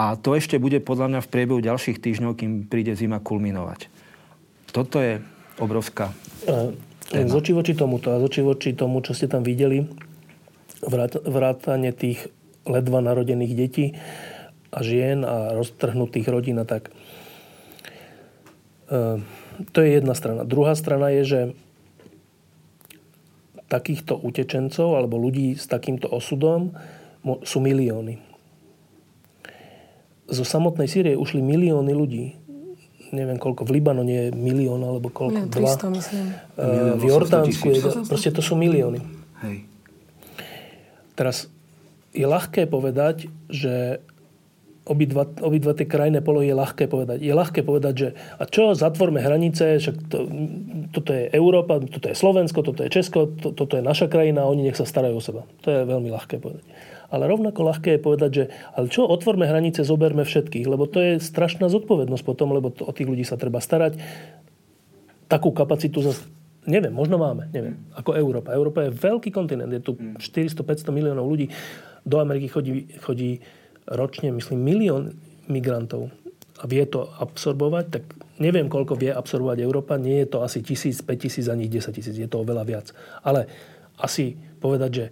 a 0.00 0.16
to 0.16 0.32
ešte 0.34 0.56
bude 0.56 0.80
podľa 0.80 1.12
mňa 1.12 1.20
v 1.22 1.30
priebehu 1.30 1.60
ďalších 1.60 2.00
týždňov, 2.00 2.38
kým 2.38 2.66
príde 2.66 2.94
zima 2.96 3.20
kulminovať. 3.20 3.93
Toto 4.74 4.98
je 4.98 5.22
obrovská 5.62 6.10
téma. 6.42 7.30
Z 7.30 7.34
oči 7.38 7.54
voči 7.54 7.72
tomuto 7.78 8.10
a 8.10 8.18
z 8.18 8.26
oči 8.26 8.42
voči 8.42 8.70
tomu, 8.74 8.98
čo 9.06 9.14
ste 9.14 9.30
tam 9.30 9.46
videli, 9.46 9.86
vrátanie 11.24 11.94
tých 11.94 12.26
ledva 12.66 12.98
narodených 12.98 13.52
detí 13.54 13.94
a 14.74 14.82
žien 14.82 15.22
a 15.22 15.54
roztrhnutých 15.54 16.26
rodín 16.26 16.58
a 16.58 16.66
tak. 16.66 16.90
E, 18.90 19.22
to 19.70 19.78
je 19.78 19.88
jedna 19.94 20.18
strana. 20.18 20.42
Druhá 20.42 20.74
strana 20.74 21.14
je, 21.14 21.22
že 21.22 21.40
takýchto 23.70 24.18
utečencov 24.18 24.98
alebo 24.98 25.14
ľudí 25.14 25.54
s 25.54 25.70
takýmto 25.70 26.10
osudom 26.10 26.74
sú 27.46 27.58
milióny. 27.62 28.20
Zo 30.28 30.44
samotnej 30.44 30.90
Sýrie 30.90 31.14
ušli 31.14 31.40
milióny 31.40 31.92
ľudí 31.94 32.43
neviem 33.14 33.38
koľko, 33.38 33.62
v 33.64 33.80
Libanone 33.80 34.12
je 34.12 34.26
milión 34.34 34.82
alebo 34.82 35.08
koľko, 35.08 35.48
300, 35.48 35.54
dva. 35.54 35.72
myslím. 35.94 36.26
Uh, 36.58 36.98
v 36.98 37.04
Jordánsku 37.06 37.66
je, 37.70 37.78
proste 38.10 38.30
to 38.34 38.42
sú 38.42 38.58
milióny. 38.58 39.00
Hej. 39.46 39.56
Teraz 41.14 41.46
je 42.10 42.26
ľahké 42.26 42.66
povedať, 42.66 43.30
že 43.46 44.02
obidva, 44.84 45.24
obidva 45.40 45.72
tie 45.72 45.88
krajné 45.88 46.20
polohy 46.20 46.52
je 46.52 46.56
ľahké 46.56 46.84
povedať. 46.86 47.18
Je 47.24 47.32
ľahké 47.32 47.64
povedať, 47.64 47.94
že 47.96 48.08
a 48.36 48.44
čo, 48.44 48.76
zatvorme 48.76 49.18
hranice, 49.18 49.80
však 49.80 49.96
to, 50.12 50.18
toto 50.92 51.10
je 51.10 51.32
Európa, 51.32 51.80
toto 51.80 52.06
je 52.06 52.16
Slovensko, 52.16 52.60
toto 52.60 52.84
je 52.84 52.92
Česko, 52.92 53.32
to, 53.32 53.56
toto 53.56 53.80
je 53.80 53.82
naša 53.82 54.06
krajina 54.12 54.44
a 54.44 54.50
oni 54.50 54.68
nech 54.68 54.78
sa 54.78 54.84
starajú 54.84 55.16
o 55.18 55.24
seba. 55.24 55.42
To 55.64 55.68
je 55.72 55.88
veľmi 55.88 56.12
ľahké 56.12 56.36
povedať. 56.38 56.64
Ale 57.14 57.30
rovnako 57.30 57.62
ľahké 57.62 57.94
je 57.94 58.00
povedať, 58.02 58.30
že 58.34 58.44
ale 58.74 58.90
čo, 58.90 59.06
otvorme 59.06 59.46
hranice, 59.46 59.86
zoberme 59.86 60.26
všetkých, 60.26 60.66
lebo 60.66 60.90
to 60.90 60.98
je 60.98 61.12
strašná 61.22 61.70
zodpovednosť 61.70 62.24
potom, 62.26 62.50
lebo 62.50 62.74
to, 62.74 62.82
o 62.82 62.90
tých 62.90 63.06
ľudí 63.06 63.22
sa 63.22 63.38
treba 63.38 63.62
starať. 63.62 64.02
Takú 65.30 65.54
kapacitu 65.54 66.02
zase 66.02 66.26
neviem, 66.64 66.92
možno 66.92 67.20
máme, 67.20 67.48
neviem, 67.52 67.76
ako 67.92 68.16
Európa. 68.16 68.56
Európa 68.56 68.88
je 68.88 68.96
veľký 68.96 69.30
kontinent, 69.30 69.68
je 69.68 69.84
tu 69.84 69.92
400-500 70.16 70.90
miliónov 70.96 71.28
ľudí. 71.28 71.52
Do 72.04 72.20
Ameriky 72.20 72.48
chodí, 72.48 72.88
chodí 73.04 73.44
ročne, 73.84 74.32
myslím, 74.32 74.64
milión 74.64 75.16
migrantov 75.48 76.08
a 76.60 76.64
vie 76.64 76.84
to 76.88 77.04
absorbovať, 77.20 77.84
tak 77.92 78.04
neviem, 78.40 78.72
koľko 78.72 78.96
vie 78.96 79.12
absorbovať 79.12 79.60
Európa. 79.60 80.00
Nie 80.00 80.24
je 80.24 80.28
to 80.36 80.38
asi 80.40 80.64
tisíc, 80.64 81.04
5 81.04 81.12
tisíc, 81.20 81.46
ani 81.52 81.68
10 81.68 81.92
tisíc. 81.92 82.16
Je 82.16 82.30
to 82.30 82.40
oveľa 82.40 82.64
viac. 82.64 82.86
Ale 83.20 83.44
asi 84.00 84.38
povedať, 84.62 84.90
že 84.90 85.04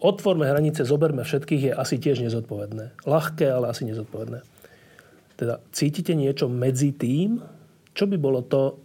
otvorme 0.00 0.48
hranice, 0.48 0.82
zoberme 0.88 1.22
všetkých, 1.22 1.62
je 1.70 1.72
asi 1.76 2.00
tiež 2.00 2.24
nezodpovedné. 2.24 3.04
Ľahké, 3.04 3.46
ale 3.46 3.68
asi 3.70 3.84
nezodpovedné. 3.84 4.42
Teda 5.36 5.60
cítite 5.72 6.16
niečo 6.16 6.48
medzi 6.48 6.92
tým, 6.92 7.40
čo 7.92 8.04
by 8.08 8.16
bolo 8.16 8.40
to 8.44 8.80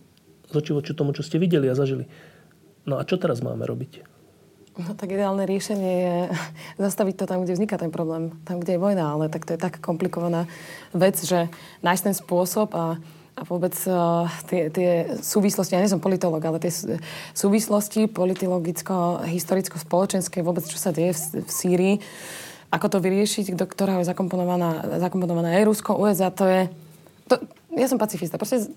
z 0.51 0.61
oči 0.61 0.93
tomu, 0.93 1.11
čo 1.11 1.25
ste 1.25 1.41
videli 1.41 1.67
a 1.67 1.75
zažili. 1.75 2.05
No 2.85 3.01
a 3.01 3.07
čo 3.07 3.17
teraz 3.17 3.41
máme 3.41 3.65
robiť? 3.65 4.05
No 4.75 4.91
tak 4.91 5.15
ideálne 5.15 5.47
riešenie 5.47 5.93
je 6.03 6.17
zastaviť 6.85 7.15
to 7.23 7.25
tam, 7.25 7.43
kde 7.43 7.55
vzniká 7.55 7.79
ten 7.79 7.89
problém. 7.89 8.35
Tam, 8.43 8.59
kde 8.59 8.75
je 8.77 8.83
vojna. 8.83 9.15
Ale 9.15 9.31
tak 9.31 9.47
to 9.47 9.55
je 9.55 9.59
tak 9.59 9.79
komplikovaná 9.79 10.45
vec, 10.91 11.15
že 11.17 11.47
nájsť 11.81 12.03
ten 12.11 12.15
spôsob 12.15 12.75
a 12.75 12.99
a 13.35 13.43
vôbec 13.43 13.75
uh, 13.91 14.31
tie, 14.47 14.71
tie 14.71 15.19
súvislosti, 15.19 15.75
ja 15.75 15.83
nie 15.83 15.91
som 15.91 15.99
politolog, 15.99 16.39
ale 16.39 16.55
tie 16.63 16.71
súvislosti 17.35 18.07
politicko-historicko-spoločenské, 18.07 20.39
vôbec 20.39 20.63
čo 20.63 20.79
sa 20.79 20.95
deje 20.95 21.11
v, 21.11 21.43
v 21.43 21.51
Sýrii, 21.51 21.99
ako 22.71 22.95
to 22.95 23.03
vyriešiť, 23.03 23.59
do 23.59 23.67
ktorého 23.67 23.99
je 23.99 24.07
zakomponovaná, 24.07 25.03
zakomponovaná 25.03 25.59
aj 25.59 25.67
Rusko, 25.67 25.99
USA, 25.99 26.31
to 26.31 26.47
je... 26.47 26.71
To, 27.27 27.35
ja 27.75 27.91
som 27.91 27.99
pacifista. 27.99 28.39
Proste 28.39 28.71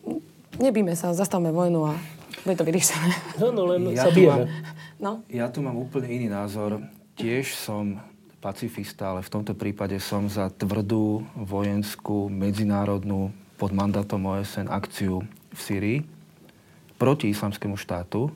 nebíme 0.58 0.98
sa, 0.98 1.14
zastavme 1.14 1.54
vojnu 1.54 1.94
a 1.94 1.96
bude 2.42 2.58
to 2.58 2.66
vyriešené. 2.66 3.14
No, 3.38 3.54
no 3.54 3.62
len 3.70 3.86
ja 3.94 4.02
sa 4.06 4.10
bijeme. 4.10 4.50
No? 4.98 5.22
Ja 5.30 5.46
tu 5.46 5.62
mám 5.62 5.78
úplne 5.78 6.10
iný 6.10 6.26
názor. 6.26 6.82
Tiež 7.14 7.54
som 7.54 8.02
pacifista, 8.42 9.14
ale 9.14 9.22
v 9.22 9.30
tomto 9.30 9.54
prípade 9.54 10.02
som 10.02 10.26
za 10.30 10.50
tvrdú 10.50 11.22
vojenskú, 11.34 12.30
medzinárodnú 12.30 13.34
pod 13.58 13.74
mandátom 13.74 14.22
OSN 14.22 14.70
akciu 14.70 15.26
v 15.50 15.58
Syrii 15.58 15.98
proti 16.94 17.30
islamskému 17.34 17.74
štátu, 17.74 18.30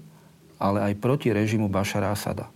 ale 0.58 0.82
aj 0.90 0.98
proti 0.98 1.30
režimu 1.30 1.70
Bašara 1.70 2.14
Asada. 2.14 2.50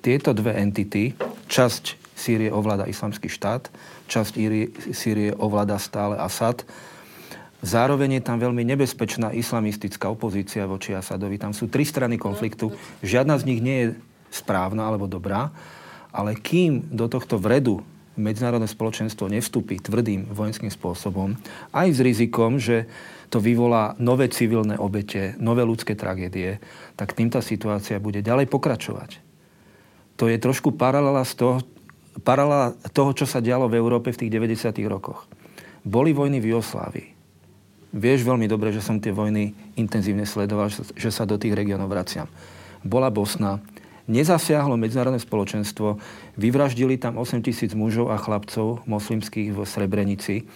Tieto 0.00 0.32
dve 0.32 0.56
entity, 0.56 1.12
časť 1.48 2.00
Sýrie 2.16 2.52
ovláda 2.52 2.84
islamský 2.84 3.32
štát, 3.32 3.72
časť 4.08 4.32
Sýrie 4.92 5.32
ovláda 5.36 5.80
stále 5.80 6.20
Asad. 6.20 6.68
Zároveň 7.64 8.20
je 8.20 8.22
tam 8.24 8.36
veľmi 8.40 8.60
nebezpečná 8.64 9.32
islamistická 9.32 10.08
opozícia 10.12 10.68
voči 10.68 10.92
Asadovi. 10.92 11.40
Tam 11.40 11.56
sú 11.56 11.68
tri 11.68 11.84
strany 11.84 12.20
konfliktu. 12.20 12.72
Žiadna 13.00 13.40
z 13.40 13.46
nich 13.48 13.60
nie 13.64 13.78
je 13.80 13.88
správna 14.32 14.88
alebo 14.88 15.08
dobrá, 15.08 15.48
ale 16.12 16.36
kým 16.36 16.92
do 16.92 17.08
tohto 17.08 17.40
vredu 17.40 17.80
medzinárodné 18.18 18.66
spoločenstvo 18.66 19.30
nevstúpi 19.30 19.78
tvrdým 19.78 20.30
vojenským 20.34 20.72
spôsobom, 20.72 21.38
aj 21.70 21.88
s 21.94 22.00
rizikom, 22.02 22.58
že 22.58 22.90
to 23.30 23.38
vyvolá 23.38 23.94
nové 24.02 24.26
civilné 24.26 24.74
obete, 24.74 25.38
nové 25.38 25.62
ľudské 25.62 25.94
tragédie, 25.94 26.58
tak 26.98 27.14
týmto 27.14 27.38
situácia 27.38 28.02
bude 28.02 28.26
ďalej 28.26 28.50
pokračovať. 28.50 29.22
To 30.18 30.26
je 30.26 30.36
trošku 30.36 30.74
paralela, 30.74 31.22
z 31.22 31.32
toho, 31.38 31.56
paralela 32.26 32.74
toho, 32.90 33.14
čo 33.14 33.24
sa 33.24 33.38
dialo 33.38 33.70
v 33.70 33.78
Európe 33.78 34.10
v 34.10 34.26
tých 34.26 34.34
90. 34.34 34.74
rokoch. 34.90 35.30
Boli 35.86 36.10
vojny 36.12 36.42
v 36.42 36.52
Jugoslávii. 36.52 37.08
Vieš 37.90 38.22
veľmi 38.22 38.46
dobre, 38.46 38.70
že 38.70 38.84
som 38.84 39.02
tie 39.02 39.10
vojny 39.10 39.50
intenzívne 39.74 40.22
sledoval, 40.22 40.70
že 40.70 41.10
sa 41.10 41.26
do 41.26 41.40
tých 41.40 41.56
regiónov 41.56 41.90
vraciam. 41.90 42.30
Bola 42.86 43.10
Bosna, 43.10 43.58
nezasiahlo 44.10 44.74
medzinárodné 44.74 45.22
spoločenstvo, 45.22 45.98
vyvraždili 46.40 46.96
tam 46.96 47.20
8 47.20 47.44
tisíc 47.44 47.76
mužov 47.76 48.08
a 48.08 48.16
chlapcov 48.16 48.80
moslimských 48.88 49.52
v 49.52 49.58
Srebrenici. 49.68 50.48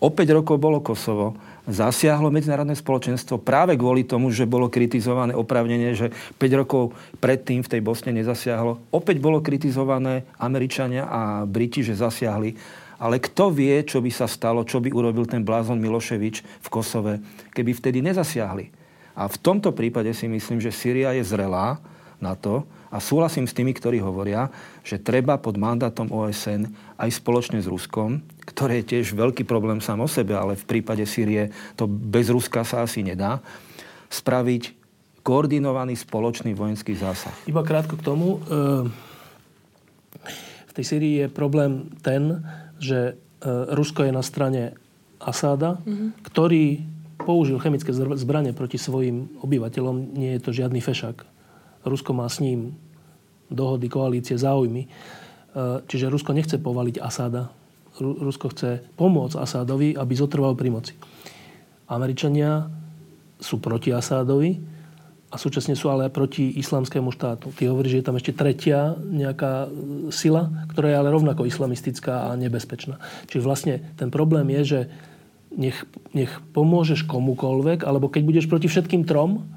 O 0.00 0.08
5 0.08 0.24
rokov 0.30 0.56
bolo 0.62 0.80
Kosovo, 0.80 1.34
zasiahlo 1.68 2.30
medzinárodné 2.30 2.78
spoločenstvo 2.78 3.42
práve 3.42 3.74
kvôli 3.74 4.06
tomu, 4.06 4.30
že 4.30 4.48
bolo 4.48 4.72
kritizované 4.72 5.34
opravnenie, 5.34 5.92
že 5.92 6.14
5 6.38 6.60
rokov 6.64 6.96
predtým 7.20 7.60
v 7.60 7.70
tej 7.76 7.80
Bosne 7.84 8.14
nezasiahlo. 8.14 8.78
Opäť 8.94 9.20
bolo 9.20 9.44
kritizované 9.44 10.24
Američania 10.40 11.04
a 11.10 11.20
Briti, 11.44 11.84
že 11.84 11.98
zasiahli. 11.98 12.54
Ale 12.98 13.18
kto 13.18 13.50
vie, 13.50 13.82
čo 13.86 13.98
by 13.98 14.10
sa 14.10 14.30
stalo, 14.30 14.62
čo 14.62 14.78
by 14.78 14.90
urobil 14.90 15.26
ten 15.26 15.42
blázon 15.42 15.78
Miloševič 15.82 16.36
v 16.42 16.68
Kosove, 16.70 17.18
keby 17.54 17.74
vtedy 17.74 17.98
nezasiahli. 18.02 18.70
A 19.18 19.26
v 19.26 19.36
tomto 19.38 19.74
prípade 19.74 20.14
si 20.14 20.30
myslím, 20.30 20.62
že 20.62 20.70
Syria 20.70 21.10
je 21.10 21.26
zrelá 21.26 21.82
na 22.18 22.34
to, 22.34 22.66
a 22.88 22.98
súhlasím 23.04 23.44
s 23.44 23.52
tými, 23.52 23.76
ktorí 23.76 24.00
hovoria, 24.00 24.48
že 24.80 24.96
treba 24.96 25.36
pod 25.36 25.60
mandátom 25.60 26.08
OSN 26.08 26.72
aj 26.96 27.20
spoločne 27.20 27.60
s 27.60 27.68
Ruskom, 27.68 28.24
ktoré 28.48 28.80
je 28.80 28.96
tiež 28.96 29.12
veľký 29.12 29.44
problém 29.44 29.84
sám 29.84 30.00
o 30.00 30.08
sebe, 30.08 30.32
ale 30.32 30.56
v 30.56 30.64
prípade 30.64 31.04
Sýrie 31.04 31.52
to 31.76 31.84
bez 31.84 32.32
Ruska 32.32 32.64
sa 32.64 32.88
asi 32.88 33.04
nedá, 33.04 33.44
spraviť 34.08 34.72
koordinovaný 35.20 36.00
spoločný 36.00 36.56
vojenský 36.56 36.96
zásah. 36.96 37.36
Iba 37.44 37.60
krátko 37.60 38.00
k 38.00 38.06
tomu. 38.08 38.40
E, 38.48 38.88
v 40.64 40.72
tej 40.72 40.84
Syrii 40.88 41.14
je 41.20 41.28
problém 41.28 41.92
ten, 42.00 42.40
že 42.80 43.12
e, 43.12 43.46
Rusko 43.76 44.08
je 44.08 44.12
na 44.16 44.24
strane 44.24 44.72
Asáda, 45.20 45.76
mm-hmm. 45.84 46.24
ktorý 46.24 46.80
použil 47.20 47.60
chemické 47.60 47.92
zbranie 47.92 48.56
proti 48.56 48.80
svojim 48.80 49.28
obyvateľom. 49.44 50.16
Nie 50.16 50.40
je 50.40 50.48
to 50.48 50.56
žiadny 50.56 50.80
fešák. 50.80 51.37
Rusko 51.84 52.10
má 52.14 52.26
s 52.26 52.42
ním 52.42 52.74
dohody, 53.50 53.88
koalície, 53.88 54.36
záujmy. 54.36 54.86
E, 54.86 54.88
čiže 55.88 56.12
Rusko 56.12 56.36
nechce 56.36 56.60
povaliť 56.60 56.96
Asáda. 57.00 57.50
Rusko 57.98 58.54
chce 58.54 58.94
pomôcť 58.94 59.42
Asádovi, 59.42 59.98
aby 59.98 60.12
zotrval 60.14 60.54
pri 60.54 60.70
moci. 60.70 60.94
Američania 61.90 62.70
sú 63.42 63.58
proti 63.58 63.90
Asádovi 63.90 64.54
a 65.28 65.36
súčasne 65.36 65.74
sú 65.74 65.90
ale 65.90 66.08
proti 66.08 66.56
islamskému 66.56 67.10
štátu. 67.10 67.50
Ty 67.52 67.74
hovoríš, 67.74 67.92
že 67.92 67.98
je 68.00 68.06
tam 68.06 68.16
ešte 68.16 68.32
tretia 68.36 68.94
nejaká 68.96 69.66
e, 69.66 69.68
sila, 70.14 70.52
ktorá 70.70 70.92
je 70.92 70.98
ale 71.00 71.12
rovnako 71.12 71.48
islamistická 71.48 72.30
a 72.30 72.38
nebezpečná. 72.38 73.00
Čiže 73.26 73.44
vlastne 73.44 73.74
ten 73.96 74.08
problém 74.12 74.48
je, 74.60 74.62
že 74.64 74.80
nech, 75.52 75.80
nech 76.12 76.32
pomôžeš 76.52 77.08
komukolvek, 77.08 77.84
alebo 77.84 78.12
keď 78.12 78.22
budeš 78.24 78.46
proti 78.46 78.68
všetkým 78.68 79.08
trom, 79.08 79.48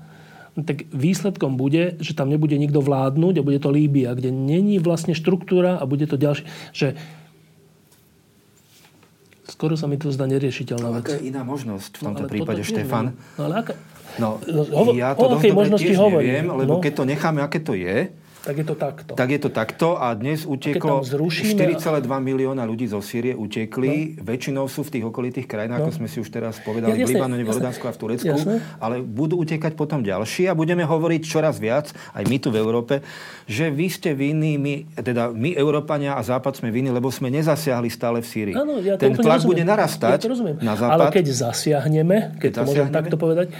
tak 0.51 0.83
výsledkom 0.91 1.55
bude, 1.55 1.95
že 2.03 2.11
tam 2.11 2.27
nebude 2.27 2.59
nikto 2.59 2.83
vládnuť 2.83 3.39
a 3.39 3.45
bude 3.45 3.59
to 3.63 3.71
Líbia, 3.71 4.11
kde 4.11 4.35
není 4.35 4.83
vlastne 4.83 5.15
štruktúra 5.15 5.79
a 5.79 5.83
bude 5.87 6.03
to 6.11 6.19
ďalšie. 6.19 6.43
Že 6.75 6.87
skoro 9.47 9.79
sa 9.79 9.87
mi 9.87 9.95
to 9.95 10.11
zdá 10.11 10.27
neriešiteľná 10.27 10.89
vec. 10.99 11.03
Aká 11.07 11.15
je 11.19 11.31
iná 11.31 11.47
možnosť 11.47 11.91
v 11.95 12.01
tomto 12.03 12.23
no, 12.27 12.29
prípade, 12.29 12.61
Štefan? 12.67 13.15
No, 13.39 13.41
ale 13.47 13.53
aká... 13.63 13.73
No, 14.19 14.43
no, 14.43 14.91
ja 14.91 15.15
to 15.15 15.39
dosť 15.39 15.55
dobre 15.55 15.71
tiež 15.79 15.95
neviem, 15.95 16.43
lebo 16.51 16.73
no. 16.79 16.81
keď 16.83 16.93
to 16.99 17.03
necháme, 17.07 17.39
aké 17.39 17.63
to 17.63 17.71
je, 17.71 18.11
tak 18.41 18.56
je 18.58 18.65
to 18.65 18.73
takto. 18.73 19.12
Tak 19.13 19.30
je 19.30 19.39
to 19.39 19.49
takto 19.54 19.88
a 20.01 20.17
dnes 20.17 20.49
uteklo 20.49 21.06
4,2 21.06 22.10
milióna 22.10 22.65
ľudí 22.65 22.89
zo 22.89 22.97
Sýrie 22.97 23.38
utekli. 23.38 24.17
No. 24.17 24.25
Väčšinou 24.25 24.65
sú 24.65 24.82
v 24.82 24.97
tých 24.97 25.06
okolitých 25.06 25.45
krajinách, 25.45 25.86
no. 25.86 25.86
ako 25.86 25.91
sme 26.01 26.08
si 26.10 26.17
už 26.17 26.34
teraz 26.34 26.58
povedali, 26.65 26.97
ja, 26.97 27.06
jasne, 27.06 27.13
v 27.13 27.21
Libanone, 27.21 27.43
v 27.45 27.49
Jordánsku 27.54 27.86
a 27.86 27.93
v 27.93 27.99
Turecku. 28.01 28.34
Jasne. 28.34 28.58
Ale 28.82 29.06
budú 29.06 29.38
utekať 29.45 29.77
potom 29.77 30.01
ďalší 30.01 30.49
a 30.49 30.58
budeme 30.58 30.82
hovoriť 30.82 31.21
čoraz 31.21 31.62
viac, 31.62 31.93
aj 32.17 32.23
my 32.25 32.38
tu 32.41 32.49
v 32.49 32.58
Európe, 32.58 33.06
že 33.45 33.69
vy 33.69 33.88
ste 33.93 34.17
vinní, 34.17 34.58
my, 34.58 34.73
teda 34.97 35.30
my 35.30 35.54
Európania 35.54 36.17
a 36.17 36.21
Západ 36.25 36.58
sme 36.58 36.73
vinní, 36.73 36.89
lebo 36.89 37.13
sme 37.13 37.30
nezasiahli 37.30 37.93
stále 37.93 38.25
v 38.25 38.27
Sýrii. 38.27 38.56
Ano, 38.58 38.82
ja 38.82 38.97
Ten 38.97 39.13
tlak 39.13 39.45
rozumiem. 39.45 39.49
bude 39.54 39.63
narastať 39.69 40.17
ja 40.17 40.34
na 40.65 40.73
Západ. 40.73 40.97
Ale 40.97 41.06
keď 41.13 41.25
zasiahneme, 41.30 42.41
keď, 42.41 42.41
keď 42.41 42.51
to 42.58 42.62
môžem 42.65 42.89
takto 42.89 43.15
povedať, 43.21 43.54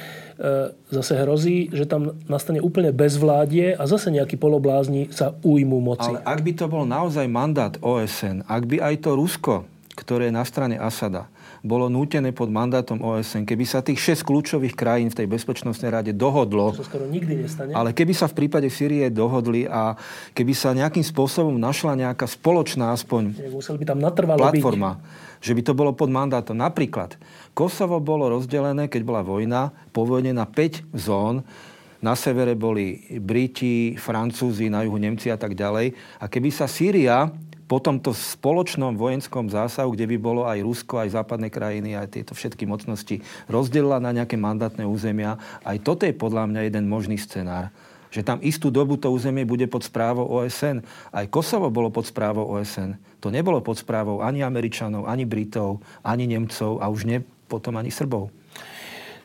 zase 0.90 1.14
hrozí, 1.22 1.70
že 1.70 1.86
tam 1.86 2.18
nastane 2.26 2.58
úplne 2.58 2.90
bezvládie 2.90 3.78
a 3.78 3.84
zase 3.86 4.10
nejakí 4.10 4.42
poloblázni 4.42 5.14
sa 5.14 5.38
ujmú 5.46 5.78
moci. 5.78 6.10
Ale 6.10 6.26
ak 6.26 6.40
by 6.42 6.52
to 6.58 6.66
bol 6.66 6.84
naozaj 6.84 7.30
mandát 7.30 7.78
OSN, 7.78 8.50
ak 8.50 8.64
by 8.66 8.78
aj 8.82 8.96
to 9.06 9.10
Rusko, 9.14 9.56
ktoré 9.94 10.34
je 10.34 10.38
na 10.38 10.42
strane 10.42 10.82
Asada, 10.82 11.30
bolo 11.62 11.94
nútené 11.94 12.34
pod 12.34 12.50
mandátom 12.50 12.98
OSN, 12.98 13.46
keby 13.46 13.66
sa 13.70 13.86
tých 13.86 14.18
6 14.18 14.26
kľúčových 14.26 14.74
krajín 14.74 15.14
v 15.14 15.24
tej 15.24 15.28
bezpečnostnej 15.30 15.94
rade 15.94 16.10
dohodlo, 16.10 16.74
to 16.74 16.82
skoro 16.82 17.06
nikdy 17.06 17.46
nestane. 17.46 17.70
ale 17.78 17.94
keby 17.94 18.18
sa 18.18 18.26
v 18.26 18.34
prípade 18.34 18.66
Sýrie 18.74 19.14
dohodli 19.14 19.70
a 19.70 19.94
keby 20.34 20.54
sa 20.58 20.74
nejakým 20.74 21.06
spôsobom 21.06 21.54
našla 21.62 21.94
nejaká 21.94 22.26
spoločná 22.26 22.98
aspoň 22.98 23.38
by 23.78 23.86
tam 23.86 24.02
platforma, 24.42 24.98
byť. 24.98 25.42
že 25.46 25.52
by 25.54 25.62
to 25.62 25.74
bolo 25.78 25.94
pod 25.94 26.10
mandátom. 26.10 26.58
Napríklad 26.58 27.22
Kosovo 27.54 28.02
bolo 28.02 28.34
rozdelené, 28.34 28.90
keď 28.90 29.02
bola 29.06 29.22
vojna, 29.22 29.70
po 29.94 30.02
vojne 30.10 30.34
na 30.34 30.50
5 30.50 30.98
zón. 30.98 31.46
Na 32.02 32.18
severe 32.18 32.58
boli 32.58 32.98
Briti, 33.22 33.94
Francúzi, 33.94 34.74
na 34.74 34.82
juhu 34.82 34.98
Nemci 34.98 35.30
a 35.30 35.38
tak 35.38 35.54
ďalej. 35.54 35.94
A 36.18 36.26
keby 36.26 36.50
sa 36.50 36.66
Sýria 36.66 37.30
po 37.72 37.80
tomto 37.80 38.12
spoločnom 38.12 39.00
vojenskom 39.00 39.48
zásahu, 39.48 39.96
kde 39.96 40.04
by 40.12 40.18
bolo 40.20 40.44
aj 40.44 40.60
Rusko, 40.60 41.00
aj 41.00 41.16
západné 41.16 41.48
krajiny, 41.48 41.96
aj 41.96 42.20
tieto 42.20 42.36
všetky 42.36 42.68
mocnosti, 42.68 43.24
rozdelila 43.48 44.04
na 44.04 44.12
nejaké 44.12 44.36
mandátne 44.36 44.84
územia, 44.84 45.40
aj 45.64 45.80
toto 45.80 46.04
je 46.04 46.12
podľa 46.12 46.52
mňa 46.52 46.68
jeden 46.68 46.92
možný 46.92 47.16
scenár 47.16 47.72
že 48.12 48.28
tam 48.28 48.44
istú 48.44 48.68
dobu 48.68 49.00
to 49.00 49.08
územie 49.08 49.48
bude 49.48 49.64
pod 49.72 49.88
správou 49.88 50.28
OSN. 50.28 50.84
Aj 51.16 51.24
Kosovo 51.32 51.72
bolo 51.72 51.88
pod 51.88 52.04
správou 52.04 52.44
OSN. 52.60 53.00
To 53.24 53.32
nebolo 53.32 53.64
pod 53.64 53.80
správou 53.80 54.20
ani 54.20 54.44
Američanov, 54.44 55.08
ani 55.08 55.24
Britov, 55.24 55.80
ani 56.04 56.28
Nemcov 56.28 56.84
a 56.84 56.92
už 56.92 57.08
ne 57.08 57.24
potom 57.48 57.80
ani 57.80 57.88
Srbov. 57.88 58.28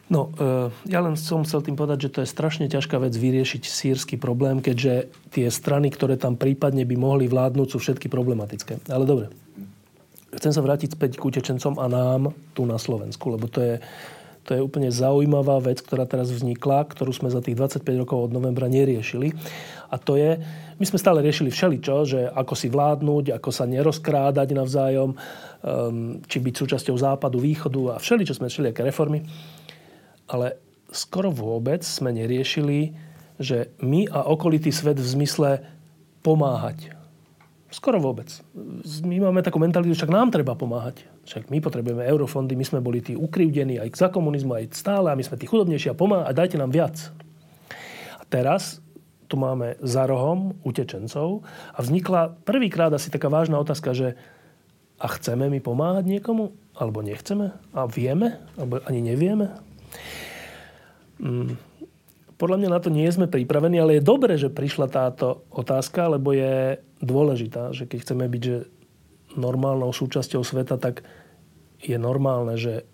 No, 0.06 0.30
e, 0.38 0.70
ja 0.86 1.02
len 1.02 1.18
som 1.18 1.42
chcel 1.42 1.66
tým 1.66 1.74
povedať, 1.74 2.06
že 2.06 2.12
to 2.14 2.18
je 2.22 2.30
strašne 2.30 2.70
ťažká 2.70 3.02
vec 3.02 3.10
vyriešiť 3.10 3.62
sírsky 3.66 4.14
problém, 4.14 4.62
keďže 4.62 5.10
tie 5.34 5.50
strany, 5.50 5.90
ktoré 5.90 6.14
tam 6.14 6.38
prípadne 6.38 6.86
by 6.86 6.94
mohli 6.94 7.26
vládnuť, 7.26 7.66
sú 7.74 7.78
všetky 7.82 8.06
problematické. 8.06 8.86
Ale 8.86 9.02
dobre. 9.02 9.34
Chcem 10.30 10.52
sa 10.54 10.62
vrátiť 10.62 10.94
späť 10.94 11.18
k 11.18 11.26
utečencom 11.26 11.82
a 11.82 11.86
nám 11.90 12.22
tu 12.54 12.62
na 12.68 12.78
Slovensku, 12.78 13.34
lebo 13.34 13.50
to 13.50 13.58
je, 13.58 13.74
to 14.46 14.54
je 14.54 14.62
úplne 14.62 14.94
zaujímavá 14.94 15.58
vec, 15.58 15.82
ktorá 15.82 16.06
teraz 16.06 16.30
vznikla, 16.30 16.86
ktorú 16.86 17.10
sme 17.10 17.26
za 17.26 17.42
tých 17.42 17.58
25 17.58 17.82
rokov 18.06 18.30
od 18.30 18.34
novembra 18.36 18.70
neriešili. 18.70 19.34
A 19.90 19.98
to 19.98 20.14
je, 20.14 20.38
my 20.78 20.84
sme 20.86 21.02
stále 21.02 21.18
riešili 21.18 21.50
všeličo, 21.50 21.94
že 22.06 22.20
ako 22.30 22.54
si 22.54 22.70
vládnuť, 22.70 23.34
ako 23.42 23.50
sa 23.50 23.66
nerozkrádať 23.66 24.54
navzájom, 24.54 25.10
um, 25.14 26.22
či 26.30 26.38
byť 26.38 26.54
súčasťou 26.54 26.94
západu, 26.94 27.42
východu 27.42 27.96
a 27.96 28.02
všeličo 28.02 28.38
sme 28.38 28.46
všelijaké 28.46 28.86
reformy. 28.86 29.26
Ale 30.26 30.58
skoro 30.90 31.30
vôbec 31.30 31.82
sme 31.86 32.14
neriešili, 32.14 32.94
že 33.36 33.70
my 33.82 34.08
a 34.08 34.26
okolitý 34.26 34.72
svet 34.72 34.96
v 34.96 35.06
zmysle 35.06 35.50
pomáhať. 36.24 36.96
Skoro 37.66 37.98
vôbec. 38.00 38.30
My 39.02 39.20
máme 39.20 39.42
takú 39.42 39.58
mentalitu, 39.60 39.92
však 39.92 40.08
nám 40.08 40.32
treba 40.32 40.56
pomáhať. 40.56 41.04
Však 41.26 41.50
my 41.50 41.58
potrebujeme 41.58 42.06
eurofondy, 42.06 42.54
my 42.54 42.64
sme 42.64 42.80
boli 42.80 43.02
tí 43.02 43.18
ukrivdení 43.18 43.82
aj 43.82 43.92
za 43.98 44.08
komunizmu, 44.08 44.54
aj 44.54 44.72
stále, 44.72 45.10
a 45.10 45.18
my 45.18 45.26
sme 45.26 45.36
tí 45.36 45.50
chudobnejší 45.50 45.92
a 45.92 45.98
pomáhať, 45.98 46.26
a 46.30 46.32
dajte 46.32 46.56
nám 46.56 46.70
viac. 46.70 46.96
A 48.16 48.22
teraz 48.30 48.78
tu 49.26 49.34
máme 49.34 49.74
za 49.82 50.06
rohom 50.06 50.54
utečencov 50.62 51.42
a 51.74 51.78
vznikla 51.82 52.38
prvýkrát 52.46 52.94
asi 52.94 53.10
taká 53.10 53.26
vážna 53.26 53.58
otázka, 53.58 53.90
že 53.90 54.14
a 54.96 55.06
chceme 55.12 55.52
my 55.52 55.60
pomáhať 55.60 56.08
niekomu? 56.08 56.56
Alebo 56.72 57.04
nechceme? 57.04 57.52
A 57.76 57.84
vieme? 57.84 58.40
Alebo 58.56 58.80
ani 58.88 59.04
nevieme? 59.04 59.52
Hmm. 61.16 61.56
Podľa 62.36 62.56
mňa 62.60 62.68
na 62.68 62.80
to 62.84 62.92
nie 62.92 63.08
sme 63.08 63.32
pripravení, 63.32 63.80
ale 63.80 63.96
je 63.96 64.04
dobré, 64.04 64.36
že 64.36 64.52
prišla 64.52 64.92
táto 64.92 65.48
otázka, 65.48 66.12
lebo 66.12 66.36
je 66.36 66.76
dôležitá, 67.00 67.72
že 67.72 67.88
keď 67.88 67.98
chceme 68.04 68.28
byť 68.28 68.42
že 68.44 68.58
normálnou 69.36 69.92
súčasťou 69.92 70.44
sveta, 70.44 70.76
tak 70.76 71.04
je 71.80 71.96
normálne, 71.96 72.56
že 72.60 72.84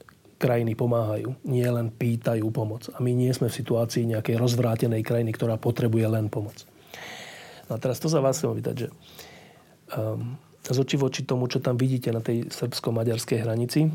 krajiny 0.43 0.75
pomáhajú, 0.75 1.39
nie 1.47 1.63
len 1.63 1.95
pýtajú 1.95 2.51
pomoc. 2.51 2.91
A 2.91 2.99
my 2.99 3.15
nie 3.15 3.31
sme 3.31 3.47
v 3.47 3.59
situácii 3.63 4.11
nejakej 4.11 4.43
rozvrátenej 4.43 5.07
krajiny, 5.07 5.31
ktorá 5.31 5.55
potrebuje 5.55 6.07
len 6.11 6.27
pomoc. 6.27 6.67
No 7.71 7.79
a 7.79 7.83
teraz 7.83 8.03
to 8.03 8.11
za 8.11 8.19
vás 8.19 8.43
chcem 8.43 8.51
opýtať, 8.51 8.75
že 8.75 8.89
um, 9.95 10.35
z 10.67 10.79
oči 10.83 10.99
voči 10.99 11.23
tomu, 11.23 11.47
čo 11.47 11.63
tam 11.63 11.79
vidíte 11.79 12.11
na 12.11 12.19
tej 12.19 12.51
srbsko-maďarskej 12.51 13.39
hranici, 13.39 13.87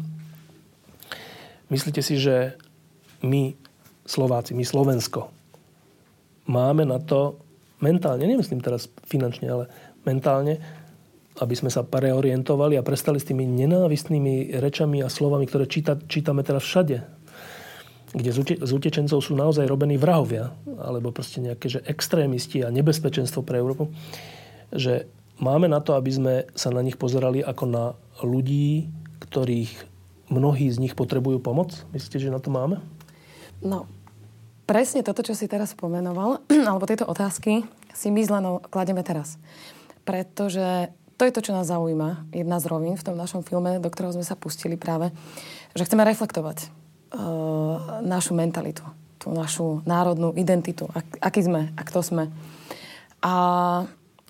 myslíte 1.67 1.99
si, 1.99 2.15
že 2.15 2.55
my, 3.23 3.56
Slováci, 4.06 4.53
my 4.53 4.65
Slovensko, 4.65 5.34
máme 6.47 6.86
na 6.86 6.97
to 7.01 7.41
mentálne, 7.84 8.25
nemyslím 8.25 8.62
teraz 8.62 8.89
finančne, 9.06 9.47
ale 9.49 9.65
mentálne, 10.08 10.58
aby 11.38 11.53
sme 11.53 11.69
sa 11.69 11.86
preorientovali 11.86 12.80
a 12.80 12.86
prestali 12.86 13.21
s 13.21 13.30
tými 13.30 13.45
nenávistnými 13.45 14.58
rečami 14.58 15.06
a 15.06 15.12
slovami, 15.12 15.45
ktoré 15.45 15.69
číta, 15.69 15.93
čítame 16.10 16.41
teraz 16.41 16.65
všade. 16.65 16.97
Kde 18.17 18.32
z 18.63 18.71
utečencov 18.71 19.19
sú 19.21 19.38
naozaj 19.38 19.67
robení 19.67 19.99
vrahovia, 19.99 20.56
alebo 20.80 21.13
proste 21.13 21.43
nejaké 21.43 21.67
že 21.69 21.84
extrémisti 21.86 22.63
a 22.65 22.73
nebezpečenstvo 22.73 23.43
pre 23.45 23.62
Európu. 23.62 23.91
Že 24.73 25.06
máme 25.38 25.69
na 25.69 25.84
to, 25.84 25.93
aby 25.93 26.10
sme 26.10 26.34
sa 26.58 26.73
na 26.73 26.82
nich 26.82 26.97
pozerali 26.97 27.43
ako 27.43 27.63
na 27.69 27.86
ľudí, 28.25 28.89
ktorých 29.27 29.86
mnohí 30.34 30.71
z 30.71 30.82
nich 30.82 30.97
potrebujú 30.97 31.38
pomoc? 31.43 31.86
Myslíte, 31.93 32.17
že 32.17 32.34
na 32.34 32.41
to 32.41 32.49
máme? 32.49 32.82
No, 33.61 33.85
presne 34.65 35.05
toto, 35.05 35.21
čo 35.21 35.37
si 35.37 35.45
teraz 35.45 35.77
pomenoval, 35.77 36.41
alebo 36.69 36.89
tieto 36.89 37.05
otázky 37.05 37.63
si 37.93 38.07
my 38.09 38.21
z 38.25 38.29
klademe 38.69 39.01
teraz. 39.05 39.37
Pretože 40.05 40.93
to 41.17 41.25
je 41.25 41.33
to, 41.33 41.41
čo 41.41 41.55
nás 41.57 41.65
zaujíma. 41.69 42.29
Jedna 42.29 42.61
z 42.61 42.69
rovín 42.69 42.93
v 42.93 43.05
tom 43.05 43.17
našom 43.17 43.41
filme, 43.41 43.81
do 43.81 43.89
ktorého 43.89 44.13
sme 44.13 44.25
sa 44.25 44.37
pustili 44.37 44.77
práve, 44.77 45.09
že 45.73 45.85
chceme 45.85 46.05
reflektovať 46.05 46.69
uh, 47.17 48.05
našu 48.05 48.37
mentalitu. 48.37 48.85
Tu 49.17 49.27
tú 49.27 49.35
našu 49.35 49.83
národnú 49.83 50.31
identitu, 50.39 50.87
ak, 50.95 51.19
aký 51.19 51.43
sme 51.43 51.75
a 51.75 51.81
kto 51.83 51.99
sme. 51.99 52.23
A 53.19 53.33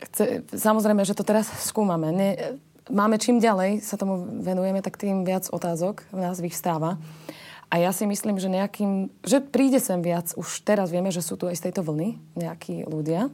chce, 0.10 0.42
samozrejme, 0.50 1.06
že 1.06 1.14
to 1.14 1.22
teraz 1.22 1.46
skúmame. 1.70 2.10
Ne, 2.10 2.58
máme 2.90 3.22
čím 3.22 3.38
ďalej 3.38 3.86
sa 3.86 3.94
tomu 4.02 4.26
venujeme, 4.42 4.82
tak 4.82 4.98
tým 4.98 5.22
viac 5.22 5.46
otázok 5.54 6.02
v 6.10 6.20
nás 6.26 6.42
vyvstáva. 6.42 6.98
A 7.68 7.84
ja 7.84 7.92
si 7.92 8.08
myslím, 8.08 8.40
že 8.40 8.48
nejakým, 8.48 9.12
že 9.28 9.44
príde 9.44 9.84
sem 9.84 10.00
viac, 10.00 10.32
už 10.40 10.64
teraz 10.64 10.88
vieme, 10.88 11.12
že 11.12 11.20
sú 11.20 11.36
tu 11.36 11.52
aj 11.52 11.60
z 11.60 11.64
tejto 11.68 11.84
vlny 11.84 12.16
nejakí 12.40 12.88
ľudia. 12.88 13.28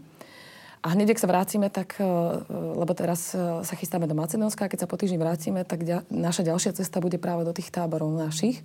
A 0.84 0.92
hneď, 0.92 1.16
ak 1.16 1.22
sa 1.22 1.32
vrátime, 1.32 1.72
tak, 1.72 1.96
e, 1.96 2.04
lebo 2.52 2.92
teraz 2.92 3.32
e, 3.32 3.64
sa 3.64 3.74
chystáme 3.78 4.04
do 4.10 4.18
Macedónska, 4.18 4.68
a 4.68 4.72
keď 4.72 4.84
sa 4.84 4.90
po 4.90 5.00
týždni 5.00 5.22
vrátime, 5.22 5.64
tak 5.64 5.86
ďa, 5.86 6.04
naša 6.12 6.44
ďalšia 6.44 6.76
cesta 6.76 7.00
bude 7.00 7.16
práve 7.22 7.48
do 7.48 7.56
tých 7.56 7.72
táborov 7.72 8.12
našich 8.12 8.60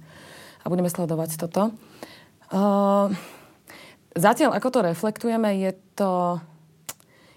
a 0.64 0.66
budeme 0.66 0.90
sledovať 0.90 1.38
toto. 1.38 1.70
Uh, 2.48 3.12
zatiaľ, 4.16 4.57
ako 4.57 4.68
to 4.72 4.81
reflektujeme, 4.83 5.52
je 5.62 5.70
to 5.94 6.40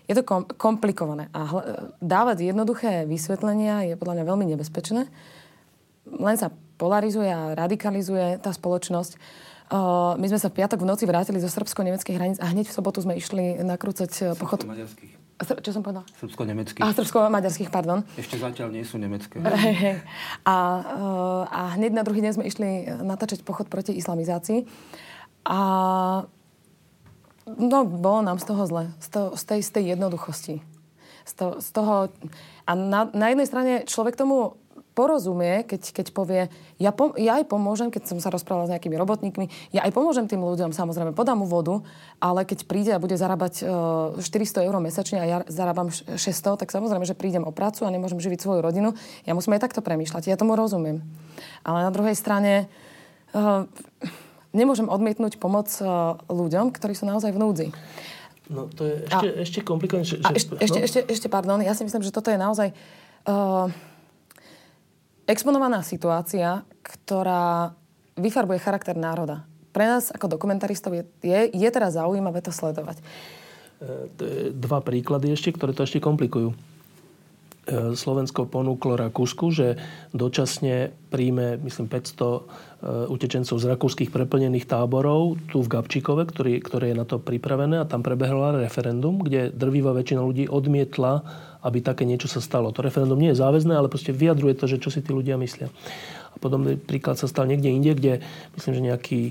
je 0.10 0.13
to 0.20 0.28
kom- 0.28 0.50
komplikované. 0.60 1.32
A 1.32 1.39
hl- 1.48 1.67
dávať 2.04 2.44
jednoduché 2.44 3.08
vysvetlenia 3.08 3.88
je 3.88 3.96
podľa 3.96 4.20
mňa 4.20 4.26
veľmi 4.28 4.46
nebezpečné. 4.56 5.08
Len 6.10 6.36
sa 6.36 6.52
polarizuje 6.82 7.30
a 7.30 7.54
radikalizuje 7.54 8.41
tá 8.41 8.50
spoločnosť. 8.50 9.22
Uh, 9.72 10.17
my 10.17 10.26
sme 10.28 10.39
sa 10.41 10.50
v 10.50 10.58
piatok 10.58 10.82
v 10.82 10.89
noci 10.89 11.06
vrátili 11.06 11.38
zo 11.38 11.48
srbsko-nemeckých 11.48 12.17
hraníc 12.17 12.38
a 12.41 12.50
hneď 12.50 12.67
v 12.67 12.76
sobotu 12.76 13.06
sme 13.06 13.15
išli 13.15 13.62
nakrúcať 13.62 14.36
pochod... 14.36 14.65
Srbsko 14.65 15.62
Čo 15.62 15.72
som 15.72 15.82
povedal? 15.86 16.04
Srbsko-nemeckých. 16.20 16.84
A 16.84 16.91
srbsko-maďarských, 16.91 17.70
pardon. 17.72 18.04
Ešte 18.20 18.36
zatiaľ 18.41 18.74
nie 18.74 18.84
sú 18.84 18.98
nemecké. 18.98 19.39
Hey, 19.63 19.78
hey. 19.78 19.98
A, 20.44 20.56
uh, 20.82 21.44
a 21.48 21.62
hneď 21.80 21.94
na 21.94 22.04
druhý 22.04 22.20
deň 22.26 22.34
sme 22.36 22.50
išli 22.50 22.89
natáčať 23.00 23.46
pochod 23.46 23.70
proti 23.70 23.94
islamizácii. 23.94 24.65
A 25.48 25.60
No, 27.46 27.84
bolo 27.86 28.22
nám 28.22 28.38
z 28.38 28.46
toho 28.54 28.63
zle. 28.70 28.94
Z, 29.02 29.08
to, 29.10 29.22
z, 29.34 29.44
tej, 29.44 29.62
z 29.65 29.70
tej 29.74 29.84
jednoduchosti. 29.98 30.56
Z, 31.26 31.34
to, 31.34 31.46
z 31.58 31.70
toho... 31.74 32.13
A 32.70 32.72
na, 32.78 33.10
na 33.12 33.34
jednej 33.34 33.48
strane 33.50 33.74
človek 33.89 34.13
tomu 34.13 34.61
porozumie, 34.91 35.63
keď, 35.63 35.82
keď 35.95 36.08
povie, 36.12 36.41
ja, 36.77 36.91
pom- 36.91 37.15
ja 37.15 37.39
aj 37.39 37.47
pomôžem, 37.47 37.88
keď 37.88 38.12
som 38.12 38.17
sa 38.19 38.27
rozprávala 38.27 38.67
s 38.67 38.73
nejakými 38.75 38.95
robotníkmi, 38.99 39.71
ja 39.71 39.88
aj 39.88 39.91
pomôžem 39.95 40.27
tým 40.27 40.43
ľuďom, 40.43 40.75
samozrejme, 40.75 41.15
podám 41.15 41.39
mu 41.39 41.47
vodu, 41.47 41.80
ale 42.19 42.43
keď 42.43 42.67
príde 42.67 42.91
a 42.91 42.99
bude 42.99 43.15
zarábať 43.15 43.63
e, 43.63 44.23
400 44.23 44.67
eur 44.67 44.75
mesačne 44.84 45.17
a 45.23 45.25
ja 45.25 45.38
zarábam 45.47 45.88
600, 45.91 46.60
tak 46.60 46.69
samozrejme, 46.69 47.08
že 47.08 47.15
prídem 47.15 47.47
o 47.47 47.56
prácu 47.56 47.88
a 47.88 47.93
nemôžem 47.93 48.19
živiť 48.19 48.39
svoju 48.43 48.60
rodinu. 48.60 48.91
Ja 49.23 49.32
musím 49.32 49.56
aj 49.56 49.71
takto 49.71 49.80
premýšľať. 49.80 50.27
Ja 50.27 50.39
tomu 50.39 50.60
rozumiem. 50.60 50.99
Ale 51.63 51.88
na 51.88 51.91
druhej 51.91 52.15
strane... 52.15 52.67
Uh, 53.32 53.63
nemôžem 54.51 54.88
odmietnúť 54.88 55.39
pomoc 55.39 55.71
e, 55.80 55.84
ľuďom, 56.27 56.75
ktorí 56.75 56.93
sú 56.95 57.08
naozaj 57.08 57.32
v 57.32 57.39
núdzi. 57.39 57.67
No 58.51 58.67
to 58.67 58.84
je 58.84 58.95
ešte, 59.08 59.27
a, 59.32 59.41
ešte 59.47 59.60
komplikovanejšie. 59.63 60.17
Ešte, 60.27 60.51
no? 60.51 60.60
ešte, 60.60 60.80
ešte, 60.84 60.99
ešte, 61.08 61.27
pardon, 61.32 61.63
ja 61.63 61.71
si 61.71 61.88
myslím, 61.88 62.04
že 62.04 62.12
toto 62.12 62.27
je 62.27 62.36
naozaj 62.36 62.75
uh, 62.75 63.71
exponovaná 65.30 65.82
situácia, 65.86 66.66
ktorá 66.82 67.76
vyfarbuje 68.18 68.62
charakter 68.62 68.98
národa. 68.98 69.46
Pre 69.72 69.86
nás 69.88 70.12
ako 70.12 70.28
dokumentaristov 70.28 70.92
je, 70.92 71.04
je, 71.24 71.40
je 71.52 71.70
teraz 71.72 71.96
zaujímavé 71.96 72.44
to 72.44 72.52
sledovať. 72.52 73.00
E, 73.00 74.52
dva 74.52 74.84
príklady 74.84 75.32
ešte, 75.32 75.56
ktoré 75.56 75.72
to 75.72 75.88
ešte 75.88 76.04
komplikujú. 76.04 76.52
E, 77.62 77.93
Slovensko 77.93 78.50
ponúklo 78.50 78.97
Rakúsku, 78.97 79.54
že 79.54 79.78
dočasne 80.17 80.89
príjme, 81.13 81.62
myslím, 81.62 81.86
500 81.86 82.17
e, 82.17 82.39
utečencov 83.06 83.56
z 83.62 83.65
rakúskych 83.69 84.10
preplnených 84.10 84.65
táborov 84.65 85.38
tu 85.45 85.62
v 85.62 85.69
Gabčíkove, 85.69 86.26
ktorý, 86.26 86.58
ktoré 86.58 86.89
je 86.89 86.97
na 86.97 87.06
to 87.06 87.21
pripravené 87.21 87.78
a 87.78 87.86
tam 87.86 88.02
prebehlo 88.02 88.58
referendum, 88.58 89.21
kde 89.21 89.54
drvivá 89.54 89.93
väčšina 89.93 90.26
ľudí 90.26 90.50
odmietla, 90.50 91.21
aby 91.62 91.86
také 91.86 92.10
niečo 92.10 92.26
sa 92.26 92.41
stalo. 92.41 92.74
To 92.74 92.82
referendum 92.82 93.21
nie 93.21 93.30
je 93.30 93.41
záväzné, 93.45 93.78
ale 93.78 93.93
proste 93.93 94.10
vyjadruje 94.10 94.58
to, 94.58 94.65
že 94.65 94.82
čo 94.82 94.89
si 94.89 95.06
tí 95.06 95.13
ľudia 95.13 95.38
myslia. 95.38 95.69
A 96.34 96.41
podobný 96.41 96.82
príklad 96.82 97.21
sa 97.21 97.30
stal 97.30 97.45
niekde 97.45 97.69
inde, 97.69 97.93
kde 97.93 98.13
myslím, 98.58 98.74
že 98.74 98.88
nejaký 98.89 99.21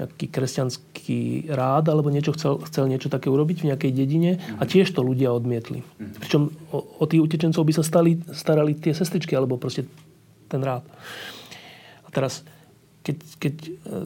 nejaký 0.00 0.26
kresťanský 0.32 1.52
rád 1.52 1.92
alebo 1.92 2.08
niečo 2.08 2.32
chcel, 2.32 2.64
chcel 2.64 2.88
niečo 2.88 3.12
také 3.12 3.28
urobiť 3.28 3.62
v 3.62 3.68
nejakej 3.72 3.92
dedine 3.92 4.40
a 4.56 4.64
tiež 4.64 4.88
to 4.88 5.04
ľudia 5.04 5.28
odmietli. 5.28 5.84
Pričom 6.16 6.48
o, 6.72 6.78
o 6.80 7.04
tých 7.04 7.20
utečencov 7.20 7.60
by 7.60 7.72
sa 7.76 7.84
stali, 7.84 8.16
starali 8.32 8.72
tie 8.72 8.96
sestričky 8.96 9.36
alebo 9.36 9.60
proste 9.60 9.84
ten 10.48 10.64
rád. 10.64 10.88
A 12.04 12.08
teraz, 12.08 12.40
keď, 13.04 13.16
keď 13.36 13.54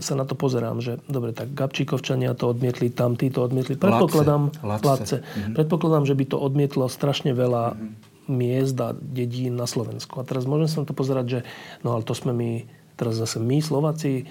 sa 0.02 0.18
na 0.18 0.26
to 0.26 0.34
pozerám, 0.34 0.82
že 0.82 0.98
dobre, 1.06 1.30
tak 1.30 1.54
Gabčíkovčania 1.54 2.34
to 2.34 2.50
odmietli, 2.50 2.90
tam 2.90 3.14
tí 3.14 3.30
to 3.30 3.46
odmietli. 3.46 3.78
Predpokladám, 3.78 4.66
Ladce. 4.66 5.22
Mhm. 5.22 5.54
predpokladám, 5.54 6.04
že 6.06 6.18
by 6.18 6.24
to 6.26 6.36
odmietlo 6.42 6.90
strašne 6.90 7.30
veľa 7.30 7.78
mhm. 7.78 7.88
miest 8.26 8.74
a 8.82 8.90
dedín 8.90 9.54
na 9.54 9.70
Slovensku. 9.70 10.18
A 10.18 10.26
teraz 10.26 10.50
môžem 10.50 10.66
sa 10.66 10.82
na 10.82 10.86
to 10.90 10.98
pozerať, 10.98 11.26
že 11.30 11.40
no 11.86 11.94
ale 11.94 12.02
to 12.02 12.14
sme 12.14 12.34
my, 12.34 12.66
teraz 12.98 13.22
zase 13.22 13.38
my, 13.38 13.62
Slováci, 13.62 14.26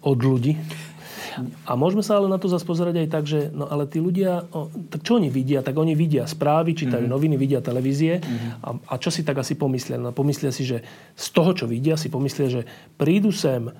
od 0.00 0.18
ľudí. 0.18 0.56
A 1.64 1.72
môžeme 1.78 2.04
sa 2.04 2.20
ale 2.20 2.28
na 2.28 2.36
to 2.36 2.50
zase 2.50 2.64
pozerať 2.66 3.04
aj 3.04 3.08
tak, 3.08 3.24
že 3.24 3.48
no 3.52 3.64
ale 3.64 3.88
tí 3.88 4.02
ľudia, 4.02 4.44
o, 4.52 4.68
tak 4.92 5.00
čo 5.00 5.16
oni 5.16 5.32
vidia? 5.32 5.64
Tak 5.64 5.72
oni 5.72 5.96
vidia 5.96 6.28
správy, 6.28 6.76
čítajú 6.76 7.08
mm-hmm. 7.08 7.14
noviny, 7.14 7.36
vidia 7.40 7.64
televízie 7.64 8.20
mm-hmm. 8.20 8.50
a, 8.60 8.68
a 8.76 8.94
čo 9.00 9.08
si 9.08 9.24
tak 9.24 9.40
asi 9.40 9.56
pomyslia? 9.56 9.96
No 9.96 10.12
pomyslia 10.12 10.52
si, 10.52 10.68
že 10.68 10.84
z 11.16 11.26
toho, 11.32 11.56
čo 11.56 11.64
vidia, 11.64 11.96
si 11.96 12.12
pomyslia, 12.12 12.52
že 12.52 12.62
prídu 13.00 13.32
sem 13.32 13.70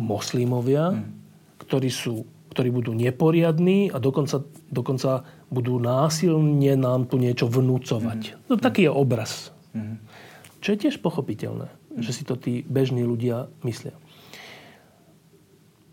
moslimovia, 0.00 0.92
mm-hmm. 0.92 1.60
ktorí 1.68 1.90
sú 1.92 2.24
ktorí 2.56 2.72
budú 2.72 2.96
neporiadní 2.96 3.92
a 3.92 4.00
dokonca, 4.00 4.40
dokonca 4.72 5.28
budú 5.52 5.76
násilne 5.76 6.72
nám 6.72 7.04
tu 7.04 7.20
niečo 7.20 7.44
vnúcovať. 7.52 8.32
Mm-hmm. 8.32 8.48
No 8.48 8.56
taký 8.56 8.88
je 8.88 8.92
obraz. 8.96 9.52
Mm-hmm. 9.76 9.96
Čo 10.64 10.68
je 10.72 10.78
tiež 10.88 11.04
pochopiteľné, 11.04 11.68
mm-hmm. 11.68 12.00
že 12.00 12.16
si 12.16 12.24
to 12.24 12.40
tí 12.40 12.64
bežní 12.64 13.04
ľudia 13.04 13.52
myslia 13.60 13.92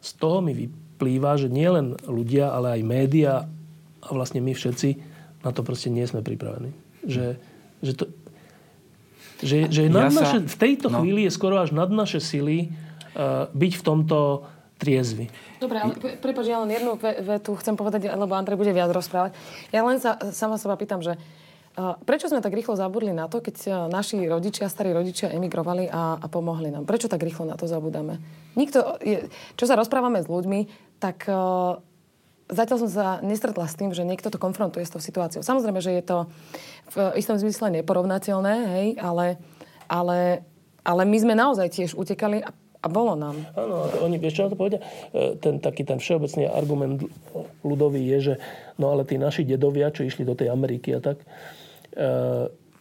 z 0.04 0.12
toho 0.20 0.44
mi 0.44 0.52
vyplýva, 0.52 1.40
že 1.40 1.48
nielen 1.48 1.96
ľudia, 2.04 2.52
ale 2.52 2.76
aj 2.80 2.82
média 2.84 3.34
a 4.04 4.08
vlastne 4.12 4.44
my 4.44 4.52
všetci 4.52 5.00
na 5.48 5.56
to 5.56 5.64
proste 5.64 5.88
nie 5.88 6.04
sme 6.04 6.20
pripravení. 6.20 6.76
Že, 7.08 7.40
že, 7.80 7.92
to, 7.96 8.04
že, 9.40 9.72
že 9.72 9.88
nad 9.88 10.12
ja 10.12 10.20
naše, 10.24 10.38
sa... 10.44 10.52
v 10.52 10.58
tejto 10.60 10.88
no. 10.92 11.00
chvíli 11.00 11.28
je 11.28 11.32
skoro 11.32 11.56
až 11.60 11.72
nad 11.72 11.88
naše 11.88 12.20
sily 12.20 12.72
uh, 13.16 13.48
byť 13.56 13.74
v 13.80 13.84
tomto 13.84 14.48
triezvy. 14.76 15.32
Dobre, 15.64 15.80
ale 15.80 15.96
prepáč, 16.20 16.52
ja 16.52 16.60
len 16.60 16.76
jednu 16.76 17.00
vetu 17.00 17.56
chcem 17.56 17.80
povedať, 17.80 18.12
lebo 18.12 18.36
Andrej 18.36 18.60
bude 18.60 18.76
viac 18.76 18.92
rozprávať. 18.92 19.32
Ja 19.72 19.88
len 19.88 20.04
sa 20.04 20.20
sama 20.36 20.60
seba 20.60 20.76
pýtam, 20.76 21.00
že 21.00 21.16
Prečo 21.74 22.30
sme 22.30 22.46
tak 22.46 22.54
rýchlo 22.54 22.78
zabudli 22.78 23.10
na 23.18 23.26
to, 23.26 23.42
keď 23.42 23.90
naši 23.90 24.30
rodičia, 24.30 24.70
starí 24.70 24.94
rodičia 24.94 25.34
emigrovali 25.34 25.90
a, 25.90 26.22
a 26.22 26.26
pomohli 26.30 26.70
nám? 26.70 26.86
Prečo 26.86 27.10
tak 27.10 27.26
rýchlo 27.26 27.50
na 27.50 27.58
to 27.58 27.66
zabudáme? 27.66 28.22
Nikto, 28.54 29.02
je, 29.02 29.26
čo 29.58 29.66
sa 29.66 29.74
rozprávame 29.74 30.22
s 30.22 30.30
ľuďmi, 30.30 30.70
tak 31.02 31.26
uh, 31.26 31.82
zatiaľ 32.46 32.78
som 32.86 32.90
sa 32.94 33.08
nestretla 33.26 33.66
s 33.66 33.74
tým, 33.74 33.90
že 33.90 34.06
niekto 34.06 34.30
to 34.30 34.38
konfrontuje 34.38 34.86
s 34.86 34.94
tou 34.94 35.02
situáciou. 35.02 35.42
Samozrejme, 35.42 35.82
že 35.82 35.98
je 35.98 36.04
to 36.06 36.18
v 36.94 37.18
istom 37.18 37.42
zmysle 37.42 37.74
neporovnateľné, 37.82 38.56
hej, 38.78 38.88
ale, 39.02 39.42
ale, 39.90 40.46
ale 40.86 41.02
my 41.10 41.18
sme 41.18 41.34
naozaj 41.34 41.74
tiež 41.74 41.98
utekali 41.98 42.46
a 42.46 42.54
a 42.84 42.92
bolo 42.92 43.16
nám. 43.16 43.40
Áno, 43.56 43.88
oni, 44.04 44.20
vieš 44.20 44.36
čo 44.36 44.44
na 44.44 44.52
to 44.52 44.60
povedia? 44.60 44.84
E, 45.16 45.40
ten 45.40 45.64
taký 45.64 45.88
ten 45.88 46.04
všeobecný 46.04 46.52
argument 46.52 47.00
ľudový 47.64 48.04
je, 48.12 48.18
že 48.20 48.34
no 48.76 48.92
ale 48.92 49.08
tí 49.08 49.16
naši 49.16 49.48
dedovia, 49.48 49.88
čo 49.88 50.04
išli 50.04 50.28
do 50.28 50.36
tej 50.36 50.52
Ameriky 50.52 50.92
a 50.92 51.00
tak, 51.00 51.24
E, 51.24 51.32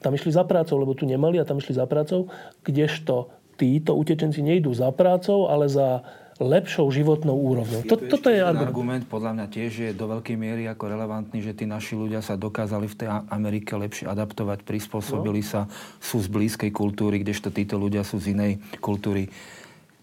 tam 0.02 0.12
išli 0.12 0.34
za 0.34 0.42
prácou, 0.42 0.76
lebo 0.82 0.92
tu 0.98 1.06
nemali 1.06 1.38
a 1.38 1.46
tam 1.46 1.62
išli 1.62 1.78
za 1.78 1.86
prácou, 1.86 2.26
kdežto 2.66 3.30
títo 3.56 3.94
utečenci 3.94 4.42
nejdú 4.42 4.74
za 4.74 4.90
prácou, 4.90 5.46
ale 5.46 5.70
za 5.70 6.02
lepšou 6.42 6.90
životnou 6.90 7.38
úrovňou. 7.38 7.86
Je 7.86 8.10
toto 8.10 8.26
je 8.26 8.42
argument. 8.42 8.74
argument. 8.74 9.04
Podľa 9.06 9.30
mňa 9.38 9.46
tiež 9.46 9.72
je 9.78 9.90
do 9.94 10.10
veľkej 10.10 10.34
miery 10.34 10.66
ako 10.66 10.90
relevantný, 10.90 11.38
že 11.38 11.54
tí 11.54 11.68
naši 11.68 11.94
ľudia 11.94 12.18
sa 12.18 12.34
dokázali 12.34 12.90
v 12.90 12.96
tej 12.98 13.08
Amerike 13.30 13.78
lepšie 13.78 14.10
adaptovať, 14.10 14.66
prispôsobili 14.66 15.38
no. 15.38 15.46
sa, 15.46 15.60
sú 16.02 16.18
z 16.18 16.26
blízkej 16.26 16.74
kultúry, 16.74 17.22
kdežto 17.22 17.54
títo 17.54 17.78
ľudia 17.78 18.02
sú 18.02 18.18
z 18.18 18.34
inej 18.34 18.58
kultúry. 18.82 19.30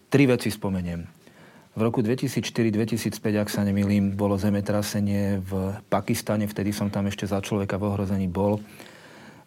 Tri 0.08 0.24
veci 0.24 0.48
spomeniem. 0.48 1.04
V 1.70 1.80
roku 1.86 2.02
2004-2005, 2.02 3.14
ak 3.38 3.48
sa 3.52 3.62
nemýlim, 3.62 4.18
bolo 4.18 4.34
zemetrasenie 4.34 5.38
v 5.38 5.78
Pakistane, 5.86 6.50
vtedy 6.50 6.74
som 6.74 6.90
tam 6.90 7.06
ešte 7.06 7.30
za 7.30 7.38
človeka 7.38 7.78
v 7.78 7.94
ohrození 7.94 8.26
bol 8.26 8.58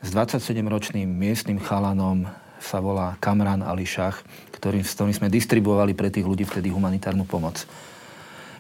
s 0.04 0.12
27-ročným 0.12 1.08
miestnym 1.08 1.64
chalanom 1.64 2.28
sa 2.60 2.84
volá 2.84 3.16
Kamran 3.24 3.64
Ali 3.64 3.88
Shah, 3.88 4.20
ktorým, 4.52 4.84
s 4.84 4.92
ktorým 5.00 5.16
sme 5.16 5.32
distribuovali 5.32 5.96
pre 5.96 6.12
tých 6.12 6.28
ľudí 6.28 6.44
vtedy 6.44 6.68
humanitárnu 6.76 7.24
pomoc. 7.24 7.64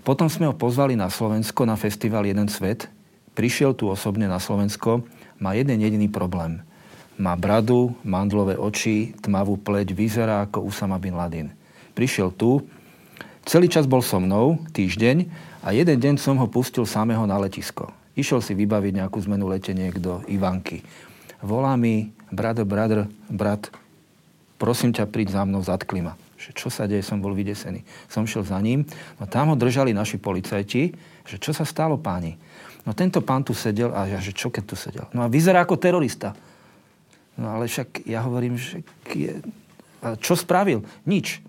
Potom 0.07 0.31
sme 0.31 0.47
ho 0.47 0.55
pozvali 0.55 0.95
na 0.95 1.11
Slovensko 1.11 1.67
na 1.67 1.75
festival 1.75 2.23
Jeden 2.23 2.47
svet. 2.47 2.87
Prišiel 3.35 3.75
tu 3.75 3.91
osobne 3.91 4.23
na 4.31 4.39
Slovensko, 4.39 5.03
má 5.43 5.51
jeden 5.51 5.83
jediný 5.83 6.07
problém. 6.07 6.63
Má 7.19 7.35
bradu, 7.35 7.91
mandlové 8.07 8.55
oči, 8.55 9.11
tmavú 9.19 9.59
pleť, 9.59 9.91
vyzerá 9.91 10.47
ako 10.47 10.63
Usama 10.63 10.95
bin 10.95 11.19
Laden. 11.19 11.51
Prišiel 11.91 12.31
tu, 12.31 12.63
Celý 13.43 13.67
čas 13.67 13.83
bol 13.83 13.99
so 13.99 14.23
mnou, 14.23 14.55
týždeň, 14.71 15.27
a 15.67 15.75
jeden 15.75 15.99
deň 15.99 16.15
som 16.15 16.39
ho 16.39 16.47
pustil 16.47 16.87
samého 16.87 17.27
na 17.27 17.35
letisko. 17.35 17.91
Išiel 18.15 18.39
si 18.39 18.55
vybaviť 18.55 19.03
nejakú 19.03 19.19
zmenu 19.27 19.51
leteniek 19.51 19.99
do 19.99 20.23
Ivanky. 20.31 20.79
Volá 21.43 21.75
mi, 21.75 22.15
brother, 22.31 22.63
brother, 22.63 23.03
brat, 23.27 23.67
prosím 24.55 24.95
ťa, 24.95 25.11
príď 25.11 25.35
za 25.35 25.43
mnou, 25.43 25.59
zatkli 25.59 25.99
ma. 25.99 26.15
Že 26.39 26.49
čo 26.55 26.67
sa 26.71 26.87
deje, 26.87 27.03
som 27.03 27.19
bol 27.19 27.35
vydesený. 27.35 27.83
Som 28.07 28.23
šiel 28.23 28.47
za 28.47 28.55
ním, 28.63 28.87
no 29.19 29.27
tam 29.27 29.51
ho 29.51 29.55
držali 29.59 29.91
naši 29.91 30.15
policajti, 30.23 30.95
že 31.27 31.35
čo 31.35 31.51
sa 31.51 31.67
stalo 31.67 31.99
páni. 31.99 32.39
No 32.87 32.95
tento 32.95 33.19
pán 33.19 33.43
tu 33.43 33.51
sedel 33.51 33.91
a 33.91 34.07
ja, 34.07 34.23
že 34.23 34.31
čo 34.31 34.47
keď 34.47 34.63
tu 34.63 34.75
sedel? 34.79 35.05
No 35.11 35.23
a 35.23 35.27
vyzerá 35.27 35.63
ako 35.63 35.75
terorista. 35.75 36.31
No 37.35 37.59
ale 37.59 37.67
však 37.67 38.07
ja 38.07 38.23
hovorím, 38.23 38.55
že 38.55 38.83
je... 39.11 39.43
A 40.03 40.15
čo 40.19 40.35
spravil? 40.35 40.83
Nič. 41.03 41.43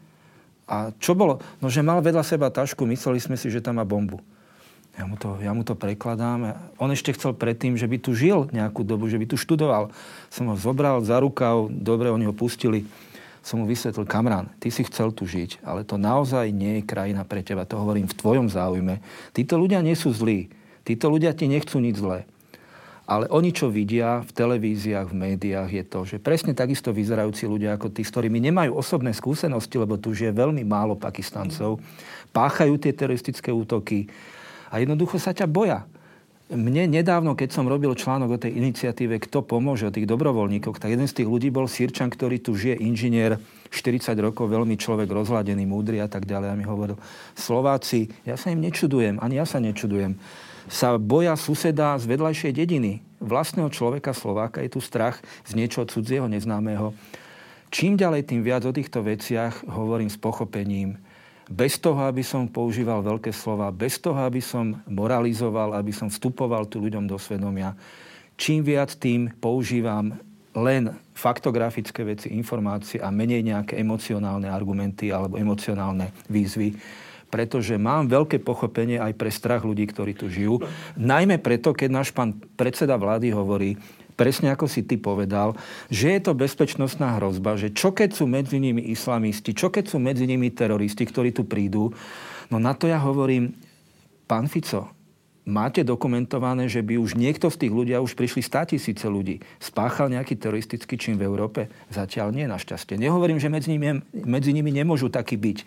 A 0.67 0.91
čo 0.99 1.15
bolo? 1.15 1.39
No, 1.59 1.71
že 1.71 1.87
mal 1.87 2.03
vedľa 2.03 2.23
seba 2.27 2.51
tašku, 2.51 2.87
mysleli 2.87 3.19
sme 3.23 3.39
si, 3.39 3.47
že 3.51 3.63
tam 3.63 3.79
má 3.79 3.85
bombu. 3.87 4.23
Ja 4.95 5.11
mu, 5.11 5.19
to, 5.19 5.43
ja 5.43 5.51
mu 5.51 5.67
to 5.67 5.75
prekladám. 5.75 6.55
On 6.79 6.87
ešte 6.87 7.11
chcel 7.19 7.35
predtým, 7.35 7.75
že 7.75 7.91
by 7.91 7.99
tu 7.99 8.15
žil 8.15 8.47
nejakú 8.55 8.87
dobu, 8.87 9.11
že 9.11 9.19
by 9.19 9.27
tu 9.27 9.35
študoval. 9.35 9.91
Som 10.31 10.55
ho 10.55 10.57
zobral 10.57 11.03
za 11.03 11.19
rukav, 11.19 11.67
dobre, 11.67 12.15
oni 12.15 12.31
ho 12.31 12.35
pustili. 12.35 12.87
Som 13.43 13.61
mu 13.61 13.69
vysvetlil, 13.69 14.07
kamrán, 14.09 14.49
ty 14.57 14.71
si 14.71 14.87
chcel 14.87 15.13
tu 15.13 15.29
žiť, 15.29 15.61
ale 15.67 15.85
to 15.85 16.01
naozaj 16.01 16.49
nie 16.49 16.81
je 16.81 16.89
krajina 16.89 17.29
pre 17.29 17.45
teba. 17.45 17.69
To 17.69 17.77
hovorím 17.77 18.09
v 18.09 18.17
tvojom 18.17 18.47
záujme. 18.49 19.05
Títo 19.37 19.61
ľudia 19.61 19.85
nie 19.85 19.93
sú 19.99 20.15
zlí. 20.15 20.49
Títo 20.87 21.13
ľudia 21.13 21.37
ti 21.37 21.51
nechcú 21.51 21.77
nič 21.77 22.01
zlé. 22.01 22.25
Ale 23.05 23.29
oni, 23.29 23.53
čo 23.53 23.69
vidia 23.69 24.25
v 24.25 24.33
televíziách, 24.33 25.13
v 25.13 25.19
médiách, 25.29 25.71
je 25.77 25.85
to, 25.85 26.01
že 26.09 26.17
presne 26.17 26.57
takisto 26.57 26.89
vyzerajúci 26.89 27.45
ľudia 27.45 27.77
ako 27.77 27.93
tí, 27.93 28.01
s 28.01 28.09
ktorými 28.09 28.41
nemajú 28.49 28.73
osobné 28.81 29.13
skúsenosti, 29.13 29.77
lebo 29.77 30.01
tu 30.01 30.17
žije 30.17 30.33
veľmi 30.33 30.65
málo 30.65 30.97
Pakistancov, 30.97 31.85
páchajú 32.33 32.81
tie 32.81 32.97
teroristické 32.97 33.53
útoky 33.53 34.09
a 34.75 34.83
jednoducho 34.83 35.23
sa 35.23 35.31
ťa 35.31 35.47
boja. 35.47 35.87
Mne 36.51 36.91
nedávno, 36.91 37.39
keď 37.39 37.55
som 37.55 37.71
robil 37.71 37.95
článok 37.95 38.37
o 38.37 38.43
tej 38.43 38.59
iniciatíve 38.59 39.17
Kto 39.23 39.47
pomôže, 39.47 39.89
o 39.89 39.95
tých 39.95 40.05
dobrovoľníkoch, 40.05 40.77
tak 40.77 40.93
jeden 40.93 41.07
z 41.07 41.23
tých 41.23 41.29
ľudí 41.31 41.49
bol 41.49 41.71
Sirčan, 41.71 42.11
ktorý 42.11 42.43
tu 42.43 42.53
žije, 42.53 42.83
inžinier, 42.83 43.41
40 43.73 44.13
rokov, 44.19 44.53
veľmi 44.53 44.77
človek 44.77 45.09
rozhladený, 45.09 45.65
múdry 45.65 46.03
a 46.03 46.09
tak 46.11 46.29
ďalej. 46.29 46.49
A 46.53 46.59
mi 46.59 46.67
hovoril, 46.67 47.01
Slováci, 47.33 48.13
ja 48.29 48.37
sa 48.37 48.53
im 48.53 48.61
nečudujem, 48.61 49.23
ani 49.23 49.39
ja 49.39 49.47
sa 49.47 49.63
nečudujem 49.63 50.19
sa 50.69 50.97
boja 50.97 51.37
suseda 51.37 51.97
z 52.01 52.09
vedľajšej 52.09 52.53
dediny. 52.57 53.05
Vlastného 53.21 53.69
človeka 53.73 54.17
Slováka 54.17 54.65
je 54.65 54.73
tu 54.73 54.81
strach 54.81 55.21
z 55.45 55.57
niečoho 55.57 55.89
cudzieho, 55.89 56.29
neznámeho. 56.29 56.97
Čím 57.69 57.99
ďalej, 57.99 58.31
tým 58.31 58.41
viac 58.47 58.63
o 58.65 58.73
týchto 58.73 59.03
veciach 59.03 59.67
hovorím 59.67 60.09
s 60.09 60.21
pochopením. 60.21 60.97
Bez 61.45 61.77
toho, 61.77 62.01
aby 62.09 62.25
som 62.25 62.49
používal 62.49 63.05
veľké 63.05 63.29
slova, 63.29 63.69
bez 63.69 64.01
toho, 64.01 64.17
aby 64.25 64.41
som 64.41 64.81
moralizoval, 64.89 65.77
aby 65.77 65.93
som 65.93 66.09
vstupoval 66.09 66.65
tu 66.65 66.81
ľuďom 66.81 67.05
do 67.05 67.21
svedomia. 67.21 67.77
Čím 68.41 68.65
viac 68.65 68.97
tým 68.97 69.29
používam 69.39 70.17
len 70.55 70.95
faktografické 71.13 72.07
veci, 72.07 72.33
informácie 72.33 73.03
a 73.03 73.11
menej 73.11 73.43
nejaké 73.45 73.75
emocionálne 73.77 74.47
argumenty 74.49 75.11
alebo 75.11 75.37
emocionálne 75.37 76.15
výzvy, 76.31 76.79
pretože 77.29 77.75
mám 77.75 78.07
veľké 78.07 78.39
pochopenie 78.41 79.03
aj 79.03 79.13
pre 79.19 79.31
strach 79.35 79.67
ľudí, 79.67 79.91
ktorí 79.91 80.15
tu 80.15 80.31
žijú. 80.31 80.63
Najmä 80.95 81.43
preto, 81.43 81.75
keď 81.75 81.91
náš 81.91 82.15
pán 82.15 82.39
predseda 82.55 82.95
vlády 82.95 83.35
hovorí, 83.35 83.75
presne 84.15 84.55
ako 84.55 84.71
si 84.71 84.87
ty 84.87 84.95
povedal, 84.95 85.59
že 85.91 86.15
je 86.15 86.21
to 86.23 86.39
bezpečnostná 86.39 87.19
hrozba, 87.19 87.59
že 87.59 87.75
čo 87.75 87.91
keď 87.91 88.15
sú 88.15 88.31
medzi 88.31 88.63
nimi 88.63 88.95
islamisti, 88.95 89.51
čo 89.51 89.69
keď 89.75 89.91
sú 89.91 89.99
medzi 89.99 90.25
nimi 90.25 90.55
teroristi, 90.55 91.03
ktorí 91.03 91.35
tu 91.35 91.43
prídu. 91.43 91.91
No 92.49 92.63
na 92.63 92.73
to 92.79 92.87
ja 92.87 93.03
hovorím, 93.03 93.51
pán 94.31 94.47
Fico, 94.47 94.94
máte 95.45 95.85
dokumentované, 95.85 96.67
že 96.73 96.81
by 96.81 96.97
už 96.97 97.21
niekto 97.21 97.53
z 97.53 97.69
tých 97.69 97.73
ľudia, 97.73 98.01
už 98.01 98.17
prišli 98.17 98.41
100 98.41 98.73
tisíce 98.77 99.05
ľudí, 99.05 99.45
spáchal 99.61 100.09
nejaký 100.09 100.41
teroristický 100.41 100.97
čin 100.97 101.21
v 101.21 101.29
Európe? 101.29 101.69
Zatiaľ 101.93 102.33
nie, 102.33 102.49
našťastie. 102.49 102.97
Nehovorím, 102.97 103.37
že 103.37 103.53
medzi 103.53 103.77
nimi, 103.77 104.01
medzi 104.13 104.57
nimi 104.57 104.73
nemôžu 104.73 105.13
takí 105.13 105.37
byť, 105.37 105.59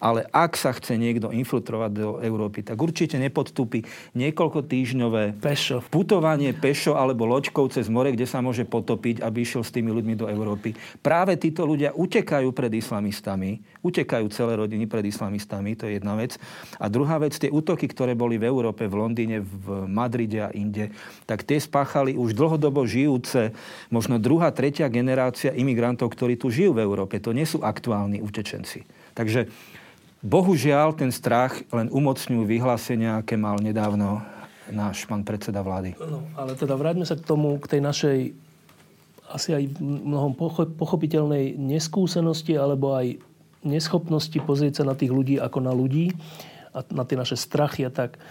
ale 0.00 0.24
ak 0.32 0.56
sa 0.56 0.72
chce 0.72 0.96
niekto 0.96 1.32
infiltrovať 1.32 1.90
do 1.92 2.10
Európy, 2.24 2.64
tak 2.64 2.80
určite 2.80 3.20
nepodstúpi 3.20 3.84
niekoľko 4.16 4.64
týždňové 4.64 5.36
pešo. 5.40 5.84
putovanie 5.92 6.56
pešo 6.56 6.96
alebo 6.96 7.28
loďkou 7.28 7.68
cez 7.68 7.92
more, 7.92 8.08
kde 8.12 8.24
sa 8.24 8.40
môže 8.40 8.64
potopiť, 8.64 9.20
aby 9.20 9.44
išiel 9.44 9.62
s 9.64 9.72
tými 9.72 9.92
ľuďmi 9.92 10.14
do 10.16 10.26
Európy. 10.32 10.72
Práve 11.04 11.36
títo 11.36 11.68
ľudia 11.68 11.92
utekajú 11.92 12.52
pred 12.56 12.72
islamistami, 12.72 13.60
utekajú 13.84 14.26
celé 14.32 14.56
rodiny 14.56 14.88
pred 14.88 15.04
islamistami, 15.04 15.76
to 15.76 15.88
je 15.88 16.00
jedna 16.00 16.16
vec. 16.16 16.40
A 16.80 16.88
druhá 16.88 17.20
vec, 17.20 17.36
tie 17.36 17.52
útoky, 17.52 17.88
ktoré 17.88 18.16
boli 18.16 18.40
v 18.40 18.48
Európe, 18.48 18.88
v 18.88 18.96
Londýne, 18.96 19.25
Londýne, 19.26 19.42
v 19.42 19.66
Madride 19.90 20.40
a 20.46 20.50
inde, 20.54 20.94
tak 21.26 21.42
tie 21.42 21.58
spáchali 21.58 22.14
už 22.14 22.38
dlhodobo 22.38 22.86
žijúce, 22.86 23.50
možno 23.90 24.22
druhá, 24.22 24.54
tretia 24.54 24.86
generácia 24.86 25.50
imigrantov, 25.50 26.14
ktorí 26.14 26.38
tu 26.38 26.54
žijú 26.54 26.78
v 26.78 26.86
Európe. 26.86 27.18
To 27.18 27.34
nie 27.34 27.42
sú 27.42 27.58
aktuálni 27.66 28.22
utečenci. 28.22 28.86
Takže 29.18 29.50
bohužiaľ 30.22 30.94
ten 30.94 31.10
strach 31.10 31.58
len 31.74 31.90
umocňujú 31.90 32.46
vyhlásenia, 32.46 33.18
aké 33.18 33.34
mal 33.34 33.58
nedávno 33.58 34.22
náš 34.70 35.06
pán 35.10 35.26
predseda 35.26 35.62
vlády. 35.62 35.98
No, 35.98 36.22
ale 36.38 36.54
teda 36.54 36.78
vráťme 36.78 37.06
sa 37.06 37.18
k 37.18 37.26
tomu, 37.26 37.58
k 37.58 37.78
tej 37.78 37.80
našej 37.82 38.18
asi 39.26 39.50
aj 39.58 39.82
mnohom 39.82 40.38
pochopiteľnej 40.78 41.58
neskúsenosti 41.58 42.54
alebo 42.54 42.94
aj 42.94 43.18
neschopnosti 43.66 44.38
pozrieť 44.38 44.82
sa 44.82 44.84
na 44.86 44.94
tých 44.94 45.10
ľudí 45.10 45.42
ako 45.42 45.58
na 45.58 45.74
ľudí 45.74 46.14
a 46.70 46.86
na 46.94 47.02
tie 47.02 47.18
naše 47.18 47.34
strachy 47.34 47.82
a 47.82 47.90
tak. 47.90 48.22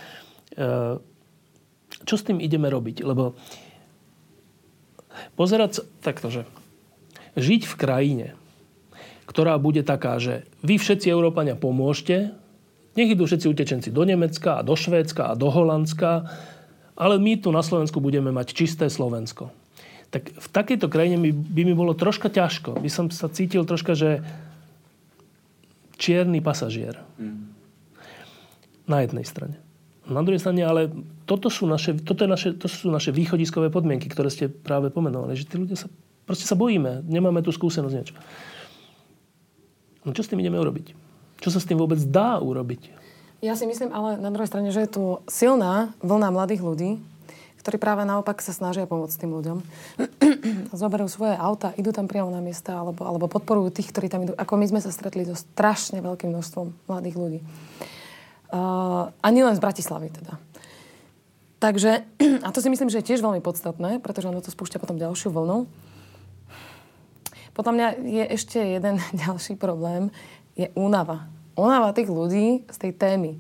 Čo 2.06 2.16
s 2.16 2.26
tým 2.28 2.38
ideme 2.38 2.70
robiť? 2.70 3.02
Lebo 3.02 3.34
pozerať 5.40 5.82
takto, 6.04 6.30
že 6.30 6.46
žiť 7.40 7.66
v 7.66 7.76
krajine, 7.80 8.28
ktorá 9.26 9.58
bude 9.58 9.82
taká, 9.82 10.22
že 10.22 10.46
vy 10.62 10.78
všetci 10.78 11.10
Európania 11.10 11.58
pomôžte, 11.58 12.36
nech 12.96 13.12
idú 13.12 13.28
všetci 13.28 13.52
utečenci 13.52 13.90
do 13.92 14.08
Nemecka 14.08 14.62
a 14.62 14.66
do 14.66 14.72
Švédska 14.72 15.34
a 15.34 15.38
do 15.40 15.52
Holandska, 15.52 16.32
ale 16.96 17.20
my 17.20 17.36
tu 17.36 17.52
na 17.52 17.60
Slovensku 17.60 18.00
budeme 18.00 18.32
mať 18.32 18.56
čisté 18.56 18.88
Slovensko. 18.88 19.52
Tak 20.16 20.32
v 20.32 20.48
takejto 20.48 20.88
krajine 20.88 21.20
by, 21.20 21.32
by 21.36 21.62
mi 21.68 21.76
bolo 21.76 21.92
troška 21.92 22.32
ťažko. 22.32 22.80
By 22.80 22.88
som 22.88 23.12
sa 23.12 23.28
cítil 23.28 23.68
troška, 23.68 24.00
že 24.00 24.24
čierny 26.00 26.40
pasažier. 26.40 27.04
Mm. 27.20 27.52
Na 28.88 29.04
jednej 29.04 29.28
strane. 29.28 29.60
Na 30.06 30.22
druhej 30.22 30.38
strane, 30.38 30.62
ale 30.62 30.94
toto 31.26 31.50
sú 31.50 31.66
naše, 31.66 31.98
toto 31.98 32.26
je 32.26 32.30
naše, 32.30 32.50
to 32.54 32.70
sú 32.70 32.94
naše 32.94 33.10
východiskové 33.10 33.74
podmienky, 33.74 34.06
ktoré 34.06 34.30
ste 34.30 34.46
práve 34.50 34.94
pomenovali. 34.94 35.34
Že 35.34 35.46
tí 35.50 35.56
ľudia 35.58 35.78
sa, 35.78 35.90
proste 36.30 36.46
sa 36.46 36.54
bojíme. 36.54 37.02
Nemáme 37.10 37.42
tu 37.42 37.50
skúsenosť 37.50 37.96
niečo. 37.96 38.16
No 40.06 40.14
čo 40.14 40.22
s 40.22 40.30
tým 40.30 40.38
ideme 40.46 40.62
urobiť? 40.62 40.94
Čo 41.42 41.50
sa 41.50 41.58
s 41.58 41.66
tým 41.66 41.82
vôbec 41.82 41.98
dá 42.06 42.38
urobiť? 42.38 42.94
Ja 43.42 43.58
si 43.58 43.66
myslím 43.66 43.90
ale 43.92 44.22
na 44.22 44.30
druhej 44.30 44.50
strane, 44.50 44.70
že 44.70 44.86
je 44.86 44.94
tu 44.94 45.04
silná 45.26 45.94
vlna 46.06 46.30
mladých 46.30 46.62
ľudí, 46.62 46.92
ktorí 47.66 47.82
práve 47.82 48.06
naopak 48.06 48.46
sa 48.46 48.54
snažia 48.54 48.86
pomôcť 48.86 49.26
tým 49.26 49.34
ľuďom. 49.34 49.58
Zoberú 50.86 51.10
svoje 51.10 51.34
auta, 51.34 51.74
idú 51.82 51.90
tam 51.90 52.06
priamo 52.06 52.30
na 52.30 52.38
miesta, 52.38 52.78
alebo, 52.78 53.02
alebo 53.02 53.26
podporujú 53.26 53.74
tých, 53.74 53.90
ktorí 53.90 54.06
tam 54.06 54.22
idú. 54.22 54.38
Ako 54.38 54.54
my 54.54 54.70
sme 54.70 54.80
sa 54.86 54.94
stretli 54.94 55.26
so 55.26 55.34
strašne 55.34 55.98
veľkým 56.06 56.30
množstvom 56.30 56.86
mladých 56.86 57.18
ľudí. 57.18 57.40
Uh, 58.54 59.10
a 59.10 59.28
nielen 59.34 59.58
z 59.58 59.64
Bratislavy 59.64 60.14
teda. 60.14 60.38
Takže, 61.60 62.06
a 62.46 62.50
to 62.54 62.60
si 62.62 62.70
myslím, 62.70 62.94
že 62.94 63.02
je 63.02 63.10
tiež 63.14 63.26
veľmi 63.26 63.42
podstatné, 63.42 63.98
pretože 64.04 64.30
ono 64.30 64.44
to 64.44 64.54
spúšťa 64.54 64.78
potom 64.78 65.02
ďalšiu 65.02 65.34
vlnu. 65.34 65.66
Podľa 67.56 67.72
mňa 67.72 67.88
je 68.04 68.24
ešte 68.36 68.60
jeden 68.60 69.02
ďalší 69.26 69.56
problém, 69.56 70.12
je 70.54 70.70
únava. 70.76 71.32
Únava 71.56 71.96
tých 71.96 72.12
ľudí 72.12 72.68
z 72.68 72.78
tej 72.78 72.92
témy. 72.94 73.40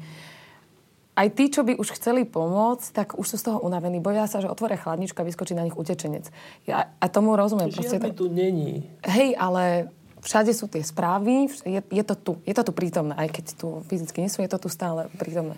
Aj 1.15 1.31
tí, 1.31 1.47
čo 1.47 1.63
by 1.63 1.79
už 1.79 1.95
chceli 1.95 2.27
pomôcť, 2.27 2.91
tak 2.91 3.07
už 3.15 3.23
sú 3.23 3.35
z 3.39 3.47
toho 3.47 3.63
unavení. 3.63 4.03
Boja 4.03 4.27
sa, 4.27 4.43
že 4.43 4.51
otvoria 4.51 4.75
chladničku 4.75 5.15
a 5.15 5.23
vyskočí 5.23 5.55
na 5.55 5.63
nich 5.63 5.75
utečenec. 5.75 6.27
Ja, 6.67 6.91
a 6.99 7.05
tomu 7.07 7.39
rozumiem. 7.39 7.71
Žiadny 7.71 8.11
to... 8.11 8.27
tu 8.27 8.27
není. 8.27 8.91
Hej, 9.07 9.31
ale 9.39 9.95
všade 10.25 10.51
sú 10.57 10.65
tie 10.65 10.81
správy, 10.81 11.45
je, 11.61 11.81
je 11.85 12.03
to 12.03 12.15
tu, 12.17 12.33
je 12.41 12.53
to 12.57 12.65
tu 12.65 12.73
prítomné, 12.73 13.13
aj 13.13 13.29
keď 13.29 13.45
tu 13.53 13.85
fyzicky 13.85 14.25
nie 14.25 14.33
sú, 14.33 14.41
je 14.41 14.49
to 14.49 14.57
tu 14.57 14.73
stále 14.73 15.05
prítomné. 15.21 15.53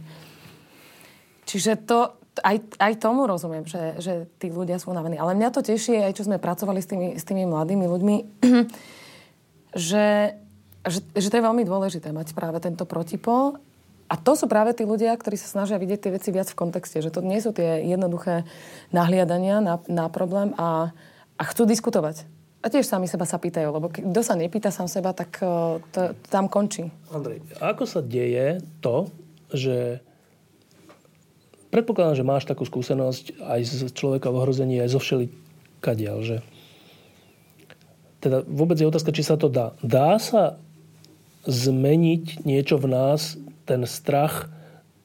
Čiže 1.47 1.79
to, 1.87 2.11
aj, 2.43 2.59
aj 2.75 2.93
tomu 2.99 3.23
rozumiem, 3.23 3.63
že, 3.63 3.95
že 4.03 4.13
tí 4.35 4.51
ľudia 4.51 4.75
sú 4.75 4.91
unavení. 4.91 5.15
Ale 5.15 5.39
mňa 5.39 5.55
to 5.55 5.63
teší, 5.63 6.03
aj 6.03 6.19
čo 6.19 6.27
sme 6.27 6.43
pracovali 6.43 6.83
s 6.83 6.87
tými, 6.91 7.07
s 7.15 7.23
tými 7.23 7.47
mladými 7.47 7.87
ľuďmi, 7.87 8.15
že, 9.87 10.35
že, 10.83 10.99
že 11.15 11.27
to 11.31 11.37
je 11.39 11.47
veľmi 11.47 11.63
dôležité 11.63 12.11
mať 12.11 12.35
práve 12.35 12.59
tento 12.59 12.83
protipol. 12.83 13.63
A 14.11 14.19
to 14.19 14.35
sú 14.35 14.51
práve 14.51 14.75
tí 14.75 14.83
ľudia, 14.83 15.15
ktorí 15.15 15.39
sa 15.39 15.47
snažia 15.47 15.79
vidieť 15.79 15.99
tie 16.03 16.15
veci 16.15 16.29
viac 16.35 16.51
v 16.51 16.59
kontexte. 16.59 16.99
Že 16.99 17.15
to 17.15 17.21
nie 17.23 17.39
sú 17.39 17.55
tie 17.55 17.87
jednoduché 17.87 18.43
nahliadania 18.91 19.63
na, 19.63 19.79
na 19.87 20.11
problém 20.11 20.51
a, 20.59 20.91
a 21.39 21.43
chcú 21.47 21.63
diskutovať 21.63 22.36
A 22.67 22.71
tiež 22.71 22.83
sami 22.83 23.07
seba 23.07 23.23
sa 23.23 23.39
pýtajú, 23.39 23.71
lebo 23.71 23.87
kto 23.87 24.19
sa 24.19 24.35
nepýta 24.35 24.75
sám 24.75 24.91
seba, 24.91 25.15
tak 25.15 25.39
to, 25.39 25.79
to 25.95 26.11
tam 26.27 26.51
končí. 26.51 26.91
Andrej, 27.15 27.39
ako 27.63 27.87
sa 27.87 28.03
deje 28.03 28.59
to, 28.83 29.07
že 29.55 30.03
predpokladám, 31.71 32.19
že 32.19 32.27
máš 32.27 32.43
takú 32.43 32.67
skúsenosť 32.67 33.39
aj 33.39 33.59
z 33.63 33.71
človeka 33.95 34.35
v 34.35 34.43
ohrození, 34.43 34.83
aj 34.83 34.91
zo 34.91 34.99
všelikadiaľ, 34.99 36.17
že 36.27 36.37
teda 38.19 38.43
vôbec 38.43 38.75
je 38.75 38.91
otázka, 38.91 39.15
či 39.15 39.23
sa 39.23 39.39
to 39.39 39.47
dá. 39.47 39.71
Dá 39.79 40.19
sa 40.19 40.59
zmeniť 41.47 42.43
niečo 42.43 42.75
v 42.75 42.91
nás, 42.91 43.39
ten 43.63 43.87
strach 43.87 44.51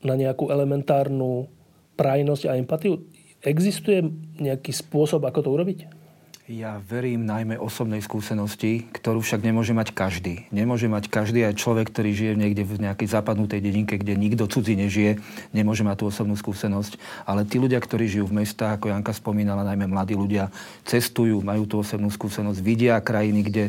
na 0.03 0.19
nejakú 0.19 0.51
elementárnu 0.51 1.47
prajnosť 1.95 2.51
a 2.51 2.59
empatiu? 2.59 3.07
Existuje 3.39 4.03
nejaký 4.43 4.75
spôsob, 4.75 5.23
ako 5.23 5.47
to 5.47 5.55
urobiť? 5.55 6.02
Ja 6.51 6.83
verím 6.83 7.23
najmä 7.23 7.55
osobnej 7.55 8.03
skúsenosti, 8.03 8.91
ktorú 8.91 9.23
však 9.23 9.47
nemôže 9.47 9.71
mať 9.79 9.95
každý. 9.95 10.51
Nemôže 10.51 10.91
mať 10.91 11.07
každý 11.07 11.47
aj 11.47 11.55
človek, 11.55 11.95
ktorý 11.95 12.11
žije 12.11 12.33
niekde 12.35 12.67
v 12.67 12.83
nejakej 12.83 13.15
zapadnutej 13.15 13.63
dedinke, 13.63 13.95
kde 13.95 14.19
nikto 14.19 14.51
cudzí 14.51 14.75
nežije, 14.75 15.23
nemôže 15.55 15.87
mať 15.87 16.03
tú 16.03 16.11
osobnú 16.11 16.35
skúsenosť. 16.35 16.99
Ale 17.31 17.47
tí 17.47 17.63
ľudia, 17.63 17.79
ktorí 17.79 18.11
žijú 18.11 18.27
v 18.27 18.43
mestách, 18.43 18.75
ako 18.75 18.91
Janka 18.91 19.15
spomínala, 19.15 19.63
najmä 19.63 19.87
mladí 19.87 20.19
ľudia, 20.19 20.51
cestujú, 20.83 21.39
majú 21.47 21.63
tú 21.63 21.79
osobnú 21.79 22.11
skúsenosť, 22.11 22.59
vidia 22.59 22.99
krajiny, 22.99 23.47
kde 23.47 23.65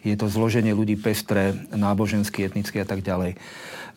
je 0.00 0.16
to 0.16 0.24
zloženie 0.24 0.72
ľudí 0.72 0.96
pestré, 0.96 1.52
náboženský, 1.76 2.48
etnický 2.48 2.80
a 2.80 2.88
tak 2.88 3.04
ďalej. 3.04 3.36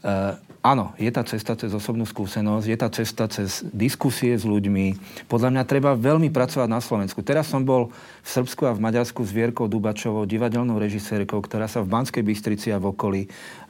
Uh, 0.03 0.35
áno, 0.67 0.91
je 0.99 1.07
tá 1.07 1.23
cesta 1.23 1.55
cez 1.55 1.71
osobnú 1.71 2.03
skúsenosť, 2.03 2.65
je 2.67 2.77
tá 2.77 2.89
cesta 2.91 3.25
cez 3.31 3.63
diskusie 3.71 4.35
s 4.35 4.43
ľuďmi. 4.43 4.99
Podľa 5.31 5.49
mňa 5.55 5.63
treba 5.63 5.95
veľmi 5.95 6.27
pracovať 6.27 6.67
na 6.67 6.83
Slovensku. 6.83 7.23
Teraz 7.23 7.47
som 7.47 7.63
bol 7.63 7.87
v 8.23 8.29
Srbsku 8.29 8.67
a 8.67 8.75
v 8.75 8.83
Maďarsku 8.83 9.23
s 9.23 9.31
Vierkou 9.31 9.71
Dubačovou, 9.71 10.27
divadelnou 10.27 10.75
režisérkou, 10.75 11.39
ktorá 11.39 11.71
sa 11.71 11.79
v 11.79 11.91
Banskej 11.91 12.23
Bystrici 12.23 12.75
a 12.75 12.81
v 12.83 12.91
okolí 12.91 13.21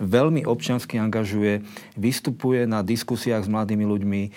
veľmi 0.01 0.43
občiansky 0.49 0.97
angažuje, 0.97 1.61
vystupuje 1.93 2.65
na 2.65 2.81
diskusiách 2.81 3.45
s 3.45 3.51
mladými 3.51 3.85
ľuďmi. 3.85 4.21
E, 4.25 4.29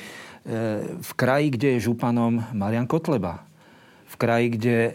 v 1.01 1.11
kraji, 1.17 1.57
kde 1.57 1.69
je 1.77 1.87
županom 1.89 2.45
Marian 2.53 2.85
Kotleba, 2.87 3.50
kraji, 4.21 4.53
kde, 4.53 4.77
e, 4.77 4.91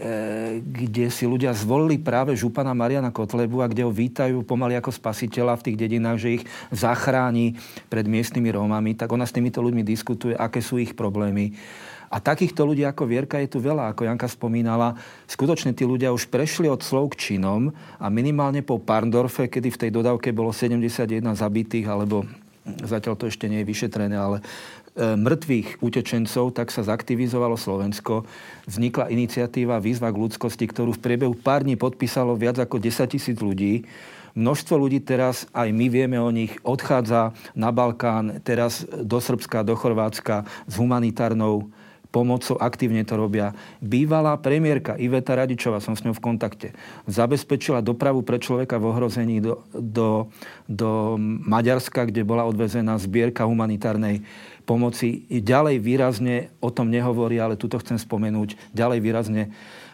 kde 0.61 1.09
si 1.09 1.25
ľudia 1.25 1.49
zvolili 1.57 1.97
práve 1.97 2.37
župana 2.37 2.77
Mariana 2.77 3.09
Kotlebu 3.09 3.65
a 3.65 3.71
kde 3.71 3.81
ho 3.81 3.89
vítajú 3.89 4.45
pomaly 4.45 4.77
ako 4.77 4.93
spasiteľa 4.93 5.57
v 5.57 5.65
tých 5.65 5.77
dedinách, 5.81 6.21
že 6.21 6.33
ich 6.37 6.43
zachráni 6.69 7.57
pred 7.89 8.05
miestnymi 8.05 8.53
Rómami, 8.53 8.93
tak 8.93 9.09
ona 9.09 9.25
s 9.25 9.33
týmito 9.33 9.65
ľuďmi 9.65 9.81
diskutuje, 9.81 10.37
aké 10.37 10.61
sú 10.61 10.77
ich 10.77 10.93
problémy. 10.93 11.57
A 12.13 12.21
takýchto 12.21 12.69
ľudí 12.69 12.85
ako 12.85 13.09
Vierka 13.09 13.41
je 13.41 13.49
tu 13.49 13.57
veľa, 13.57 13.91
ako 13.91 14.05
Janka 14.05 14.29
spomínala. 14.29 14.93
Skutočne 15.25 15.73
tí 15.73 15.83
ľudia 15.89 16.13
už 16.13 16.29
prešli 16.29 16.69
od 16.69 16.85
slov 16.85 17.17
k 17.17 17.33
činom 17.33 17.73
a 17.97 18.05
minimálne 18.13 18.61
po 18.61 18.77
Parndorfe, 18.77 19.49
kedy 19.49 19.73
v 19.73 19.81
tej 19.81 19.91
dodávke 19.91 20.29
bolo 20.29 20.53
71 20.53 21.25
zabitých, 21.33 21.89
alebo 21.89 22.23
zatiaľ 22.65 23.17
to 23.17 23.25
ešte 23.27 23.49
nie 23.49 23.65
je 23.65 23.69
vyšetrené, 23.69 24.15
ale 24.15 24.39
mŕtvych 24.95 25.83
utečencov, 25.83 26.55
tak 26.55 26.71
sa 26.71 26.87
zaktivizovalo 26.87 27.59
Slovensko. 27.59 28.23
Vznikla 28.63 29.11
iniciatíva 29.11 29.83
Výzva 29.83 30.09
k 30.09 30.19
ľudskosti, 30.23 30.65
ktorú 30.71 30.95
v 30.95 31.03
priebehu 31.03 31.35
pár 31.35 31.67
dní 31.67 31.75
podpísalo 31.75 32.39
viac 32.39 32.55
ako 32.57 32.79
10 32.79 33.11
tisíc 33.11 33.37
ľudí. 33.43 33.83
Množstvo 34.35 34.75
ľudí 34.75 34.99
teraz, 34.99 35.47
aj 35.55 35.71
my 35.71 35.87
vieme 35.87 36.19
o 36.19 36.27
nich, 36.27 36.51
odchádza 36.63 37.31
na 37.55 37.71
Balkán, 37.71 38.43
teraz 38.43 38.83
do 38.83 39.19
Srbska, 39.19 39.63
do 39.63 39.79
Chorvátska 39.79 40.43
s 40.67 40.73
humanitárnou 40.75 41.71
pomocou, 42.15 42.55
aktívne 42.55 43.03
to 43.03 43.19
robia. 43.19 43.51
Bývalá 43.83 44.39
premiérka 44.39 44.95
Iveta 44.95 45.35
Radičová, 45.35 45.83
som 45.83 45.99
s 45.99 46.03
ňou 46.07 46.15
v 46.15 46.23
kontakte, 46.23 46.67
zabezpečila 47.11 47.83
dopravu 47.83 48.23
pre 48.23 48.39
človeka 48.39 48.79
v 48.79 48.87
ohrození 48.87 49.43
do, 49.43 49.67
do, 49.75 50.31
do 50.63 51.19
Maďarska, 51.19 52.07
kde 52.07 52.23
bola 52.23 52.47
odvezená 52.47 52.95
zbierka 52.95 53.43
humanitárnej 53.43 54.23
pomoci. 54.65 55.29
Ďalej 55.29 55.77
výrazne, 55.79 56.49
o 56.59 56.73
tom 56.73 56.89
nehovorí, 56.89 57.37
ale 57.37 57.55
tuto 57.55 57.77
chcem 57.79 58.01
spomenúť, 58.01 58.73
ďalej 58.73 58.99
výrazne 58.99 59.43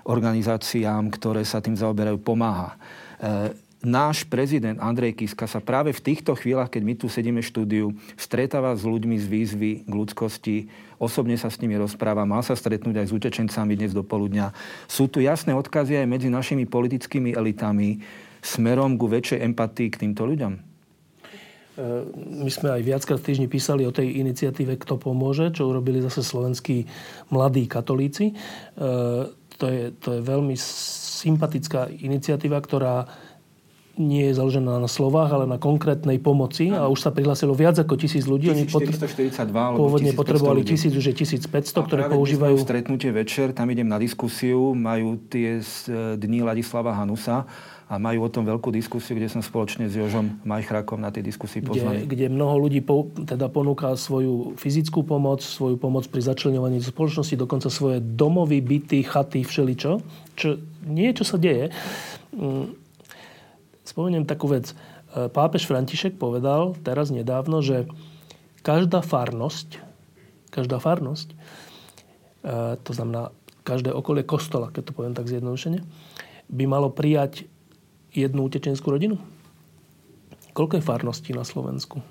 organizáciám, 0.08 1.12
ktoré 1.14 1.46
sa 1.46 1.62
tým 1.62 1.78
zaoberajú, 1.78 2.18
pomáha. 2.24 2.74
E, 2.74 3.54
náš 3.86 4.26
prezident 4.26 4.80
Andrej 4.82 5.20
Kiska 5.20 5.46
sa 5.46 5.62
práve 5.62 5.94
v 5.94 6.02
týchto 6.02 6.34
chvíľach, 6.34 6.72
keď 6.72 6.82
my 6.82 6.94
tu 6.98 7.06
sedíme 7.12 7.44
v 7.44 7.50
štúdiu, 7.52 7.86
stretáva 8.18 8.74
s 8.74 8.88
ľuďmi 8.88 9.20
z 9.20 9.26
výzvy 9.30 9.72
k 9.86 9.94
ľudskosti, 9.94 10.58
osobne 10.98 11.38
sa 11.38 11.52
s 11.52 11.60
nimi 11.62 11.78
rozpráva, 11.78 12.26
mal 12.26 12.42
sa 12.42 12.58
stretnúť 12.58 13.02
aj 13.04 13.08
s 13.10 13.16
utečencami 13.16 13.74
dnes 13.78 13.92
do 13.94 14.02
poludňa. 14.02 14.54
Sú 14.90 15.06
tu 15.12 15.22
jasné 15.22 15.54
odkazy 15.54 16.02
aj 16.02 16.08
medzi 16.10 16.30
našimi 16.32 16.66
politickými 16.66 17.36
elitami 17.36 18.02
smerom 18.42 18.98
ku 18.98 19.06
väčšej 19.06 19.46
empatii 19.46 19.90
k 19.94 20.00
týmto 20.08 20.26
ľuďom. 20.26 20.71
My 22.44 22.52
sme 22.52 22.76
aj 22.76 22.82
viackrát 22.84 23.20
v 23.24 23.28
týždni 23.32 23.48
písali 23.48 23.88
o 23.88 23.96
tej 23.96 24.20
iniciatíve 24.20 24.76
Kto 24.76 25.00
pomôže, 25.00 25.56
čo 25.56 25.72
urobili 25.72 26.04
zase 26.04 26.20
slovenskí 26.20 26.84
mladí 27.32 27.64
katolíci. 27.64 28.32
E, 28.32 28.34
to 29.56 29.66
je, 29.72 29.96
to 29.96 30.20
je 30.20 30.22
veľmi 30.26 30.58
sympatická 31.22 31.88
iniciatíva, 31.88 32.60
ktorá 32.60 33.08
nie 34.00 34.32
je 34.32 34.40
založená 34.40 34.80
na 34.80 34.88
slovách, 34.88 35.36
ale 35.36 35.46
na 35.46 35.60
konkrétnej 35.60 36.18
pomoci 36.18 36.72
a 36.72 36.88
už 36.88 37.00
sa 37.04 37.12
prihlásilo 37.12 37.52
viac 37.52 37.76
ako 37.76 38.00
tisíc 38.00 38.24
ľudí. 38.24 38.48
1442 38.48 39.52
pôvodne 39.52 40.12
potrebovali 40.16 40.64
tisíc, 40.64 40.96
už 40.96 41.12
je 41.12 41.16
1500, 41.28 41.88
ktoré 41.88 42.08
používajú... 42.08 42.56
stretnutie 42.64 43.12
večer, 43.12 43.52
tam 43.52 43.68
idem 43.70 43.86
na 43.86 44.00
diskusiu, 44.00 44.72
majú 44.74 45.20
tie 45.28 45.60
dni 46.18 46.40
Ladislava 46.48 46.96
Hanusa 46.96 47.46
a 47.92 48.00
majú 48.00 48.24
o 48.24 48.32
tom 48.32 48.48
veľkú 48.48 48.72
diskusiu, 48.72 49.20
kde 49.20 49.28
som 49.28 49.44
spoločne 49.44 49.92
s 49.92 50.00
Jožom 50.00 50.40
Majchrákom 50.48 50.96
na 50.96 51.12
tej 51.12 51.28
diskusii 51.28 51.60
pozvaný. 51.60 52.08
Kde, 52.08 52.16
kde 52.16 52.26
mnoho 52.32 52.56
ľudí 52.64 52.80
po, 52.80 53.12
teda 53.12 53.52
ponúka 53.52 53.92
svoju 54.00 54.56
fyzickú 54.56 55.04
pomoc, 55.04 55.44
svoju 55.44 55.76
pomoc 55.76 56.08
pri 56.08 56.24
začlenovaní 56.24 56.80
do 56.80 56.88
spoločnosti, 56.88 57.36
dokonca 57.36 57.68
svoje 57.68 58.00
domovy, 58.00 58.64
byty, 58.64 59.04
chaty, 59.04 59.44
všeličo. 59.44 60.00
Čo 60.40 60.56
niečo 60.88 61.28
sa 61.28 61.36
deje. 61.36 61.76
Mm, 62.32 62.80
spomeniem 63.84 64.24
takú 64.24 64.48
vec. 64.48 64.72
E, 64.72 65.28
pápež 65.28 65.68
František 65.68 66.16
povedal 66.16 66.80
teraz 66.88 67.12
nedávno, 67.12 67.60
že 67.60 67.92
každá 68.64 69.04
farnosť, 69.04 69.84
každá 70.48 70.80
farnosť, 70.80 71.36
e, 71.36 71.36
to 72.88 72.92
znamená 72.96 73.36
každé 73.68 73.92
okolie 73.92 74.24
kostola, 74.24 74.72
keď 74.72 74.88
to 74.88 74.96
poviem 74.96 75.12
tak 75.12 75.28
zjednodušene, 75.28 75.84
by 76.48 76.64
malo 76.72 76.88
prijať 76.88 77.52
jednu 78.12 78.48
utečenskú 78.48 78.92
rodinu? 78.92 79.18
Koľko 80.52 80.80
je 80.80 80.84
farností 80.84 81.32
na 81.32 81.48
Slovensku? 81.48 82.04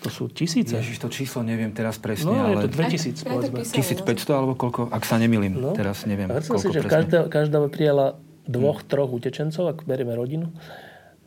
To 0.00 0.08
sú 0.08 0.32
tisíce. 0.32 0.72
Ježiš, 0.72 0.96
to 0.96 1.12
číslo 1.12 1.44
neviem 1.44 1.76
teraz 1.76 2.00
presne, 2.00 2.32
no, 2.32 2.40
ale... 2.40 2.64
je 2.64 2.72
to 2.72 2.80
2000, 2.80 3.20
povedzme. 3.20 3.58
1500 3.68 4.32
alebo 4.32 4.52
koľko, 4.56 4.88
ak 4.88 5.04
sa 5.04 5.20
nemilím, 5.20 5.60
no. 5.60 5.76
teraz 5.76 6.08
neviem. 6.08 6.32
A 6.32 6.40
koľko 6.40 6.56
si, 6.56 6.72
že 6.72 6.80
každá, 6.88 7.28
každá 7.28 7.60
by 7.60 7.68
prijala 7.68 8.16
dvoch, 8.48 8.80
hmm. 8.80 8.88
troch 8.88 9.12
utečencov, 9.12 9.64
ak 9.68 9.78
berieme 9.84 10.16
rodinu, 10.16 10.48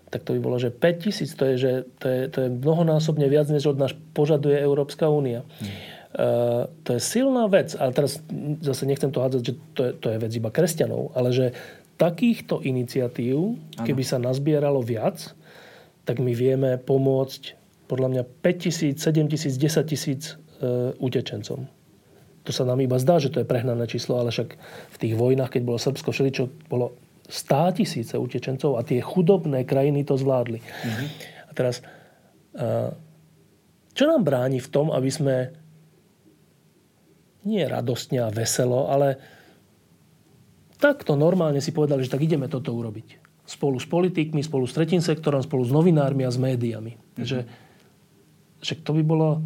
tak 0.10 0.26
to 0.26 0.34
by 0.38 0.40
bolo, 0.42 0.58
že 0.58 0.74
5000, 0.74 1.38
to 1.38 1.44
je, 1.54 1.56
že, 1.58 1.72
to 2.02 2.06
je, 2.10 2.20
to 2.34 2.38
je 2.46 2.50
mnohonásobne 2.50 3.26
viac, 3.30 3.46
než 3.50 3.70
od 3.70 3.78
nás 3.78 3.94
požaduje 4.18 4.58
Európska 4.58 5.06
únia. 5.06 5.46
Hmm. 5.62 5.70
Uh, 6.14 6.70
to 6.86 6.98
je 6.98 7.02
silná 7.02 7.50
vec, 7.50 7.74
ale 7.74 7.90
teraz 7.94 8.22
zase 8.62 8.86
nechcem 8.86 9.10
to 9.10 9.22
hádzať, 9.22 9.42
že 9.42 9.54
to 9.74 9.82
je, 9.82 9.92
to 9.98 10.08
je 10.14 10.18
vec 10.22 10.32
iba 10.34 10.50
kresťanov, 10.54 11.14
ale 11.18 11.34
že 11.34 11.46
takýchto 12.04 12.60
iniciatív, 12.60 13.56
ano. 13.56 13.86
keby 13.88 14.04
sa 14.04 14.20
nazbieralo 14.20 14.84
viac, 14.84 15.32
tak 16.04 16.20
my 16.20 16.36
vieme 16.36 16.76
pomôcť 16.76 17.56
podľa 17.88 18.08
mňa 18.12 18.24
5 18.44 18.64
tisíc, 18.64 18.96
7 19.00 19.32
tisíc, 19.32 19.56
10 19.56 19.88
tisíc 19.88 20.22
e, 20.60 20.92
utečencom. 21.00 21.64
To 22.44 22.52
sa 22.52 22.68
nám 22.68 22.84
iba 22.84 23.00
zdá, 23.00 23.24
že 23.24 23.32
to 23.32 23.40
je 23.40 23.48
prehnané 23.48 23.88
číslo, 23.88 24.20
ale 24.20 24.36
však 24.36 24.60
v 24.92 24.98
tých 25.00 25.16
vojnách, 25.16 25.56
keď 25.56 25.62
bolo 25.64 25.80
Srbsko, 25.80 26.12
všeličo 26.12 26.68
bolo 26.68 27.00
100 27.32 27.80
tisíce 27.80 28.16
utečencov 28.20 28.76
a 28.76 28.84
tie 28.84 29.00
chudobné 29.00 29.64
krajiny 29.64 30.04
to 30.04 30.20
zvládli. 30.20 30.60
Mm-hmm. 30.60 31.08
A 31.48 31.52
teraz, 31.56 31.80
e, 32.52 32.92
čo 33.96 34.04
nám 34.04 34.28
bráni 34.28 34.60
v 34.60 34.68
tom, 34.68 34.92
aby 34.92 35.08
sme 35.08 35.36
nie 37.48 37.64
radostne 37.64 38.28
a 38.28 38.32
veselo, 38.32 38.92
ale 38.92 39.16
takto 40.84 41.16
normálne 41.16 41.64
si 41.64 41.72
povedali, 41.72 42.04
že 42.04 42.12
tak 42.12 42.28
ideme 42.28 42.52
toto 42.52 42.76
urobiť. 42.76 43.32
Spolu 43.48 43.80
s 43.80 43.88
politikmi, 43.88 44.44
spolu 44.44 44.68
s 44.68 44.76
tretím 44.76 45.00
sektorom, 45.00 45.40
spolu 45.40 45.64
s 45.64 45.72
novinármi 45.72 46.28
a 46.28 46.32
s 46.32 46.36
médiami. 46.36 47.00
Mm-hmm. 47.00 47.24
Že, 47.24 47.40
že 48.60 48.74
to 48.84 48.92
by 48.92 49.04
bolo 49.08 49.40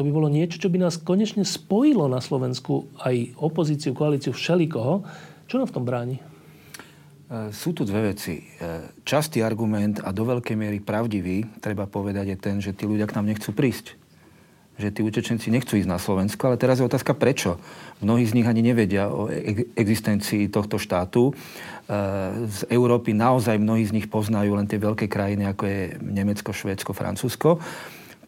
to 0.00 0.08
by 0.08 0.16
bolo 0.16 0.32
niečo, 0.32 0.56
čo 0.56 0.72
by 0.72 0.80
nás 0.80 0.96
konečne 0.96 1.44
spojilo 1.44 2.08
na 2.08 2.24
Slovensku 2.24 2.88
aj 3.04 3.36
opozíciu, 3.36 3.92
koalíciu, 3.92 4.32
všelikoho. 4.32 5.04
Čo 5.44 5.60
nám 5.60 5.68
v 5.68 5.74
tom 5.76 5.84
bráni? 5.84 6.16
E, 7.28 7.52
sú 7.52 7.76
tu 7.76 7.84
dve 7.84 8.16
veci. 8.16 8.40
E, 8.40 8.96
častý 9.04 9.44
argument 9.44 10.00
a 10.00 10.08
do 10.08 10.24
veľkej 10.24 10.56
miery 10.56 10.80
pravdivý, 10.80 11.44
treba 11.60 11.84
povedať, 11.84 12.32
je 12.32 12.38
ten, 12.40 12.56
že 12.64 12.72
tí 12.72 12.88
ľudia 12.88 13.04
k 13.04 13.20
nám 13.20 13.28
nechcú 13.28 13.52
prísť. 13.52 13.99
Že 14.80 14.90
tí 14.90 15.04
utečenci 15.04 15.52
nechcú 15.52 15.76
ísť 15.76 15.90
na 15.90 16.00
Slovensko, 16.00 16.48
ale 16.48 16.56
teraz 16.56 16.80
je 16.80 16.88
otázka 16.88 17.12
prečo. 17.12 17.60
Mnohí 18.00 18.24
z 18.24 18.34
nich 18.40 18.48
ani 18.48 18.64
nevedia 18.64 19.12
o 19.12 19.28
existencii 19.76 20.48
tohto 20.48 20.80
štátu. 20.80 21.30
E, 21.30 21.32
z 22.48 22.60
Európy 22.72 23.12
naozaj 23.12 23.60
mnohí 23.60 23.84
z 23.84 23.92
nich 23.92 24.08
poznajú 24.08 24.56
len 24.56 24.64
tie 24.64 24.80
veľké 24.80 25.06
krajiny, 25.06 25.44
ako 25.52 25.62
je 25.68 25.80
Nemecko, 26.00 26.50
Švédsko, 26.56 26.96
Francúzsko 26.96 27.60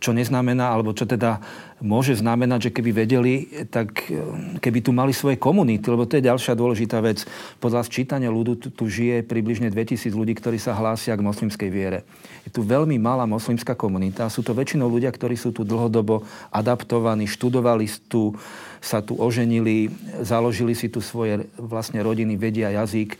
čo 0.03 0.11
neznamená, 0.11 0.74
alebo 0.74 0.90
čo 0.90 1.07
teda 1.07 1.38
môže 1.78 2.18
znamenať, 2.18 2.68
že 2.68 2.74
keby 2.74 2.90
vedeli, 2.90 3.34
tak 3.70 4.11
e, 4.11 4.18
keby 4.59 4.78
tu 4.82 4.90
mali 4.90 5.14
svoje 5.14 5.38
komunity, 5.38 5.86
lebo 5.86 6.03
to 6.11 6.18
je 6.18 6.26
ďalšia 6.26 6.59
dôležitá 6.59 6.98
vec. 6.98 7.22
Podľa 7.62 7.86
sčítania 7.86 8.26
ľudu 8.34 8.59
tu, 8.59 8.68
tu 8.74 8.90
žije 8.90 9.22
približne 9.22 9.70
2000 9.70 10.11
ľudí, 10.11 10.34
ktorí 10.34 10.59
sa 10.59 10.74
hlásia 10.74 11.14
k 11.14 11.22
moslimskej 11.22 11.70
viere. 11.70 12.03
Je 12.42 12.50
tu 12.50 12.66
veľmi 12.66 12.98
malá 12.98 13.22
moslimská 13.30 13.78
komunita. 13.78 14.26
Sú 14.26 14.42
to 14.42 14.50
väčšinou 14.59 14.90
ľudia, 14.90 15.14
ktorí 15.14 15.38
sú 15.38 15.55
tu 15.55 15.62
dlhodobo 15.62 16.26
adaptovaní, 16.50 17.30
študovali 17.30 17.86
tu, 18.11 18.34
sa 18.82 18.98
tu 18.98 19.14
oženili, 19.14 19.86
založili 20.26 20.74
si 20.74 20.90
tu 20.90 20.98
svoje 20.98 21.46
vlastne 21.55 22.03
rodiny, 22.03 22.34
vedia 22.34 22.74
jazyk 22.74 23.14
e, 23.14 23.18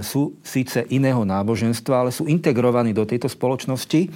sú 0.00 0.32
síce 0.40 0.88
iného 0.88 1.20
náboženstva, 1.28 2.08
ale 2.08 2.10
sú 2.12 2.24
integrovaní 2.24 2.96
do 2.96 3.04
tejto 3.04 3.28
spoločnosti 3.28 4.08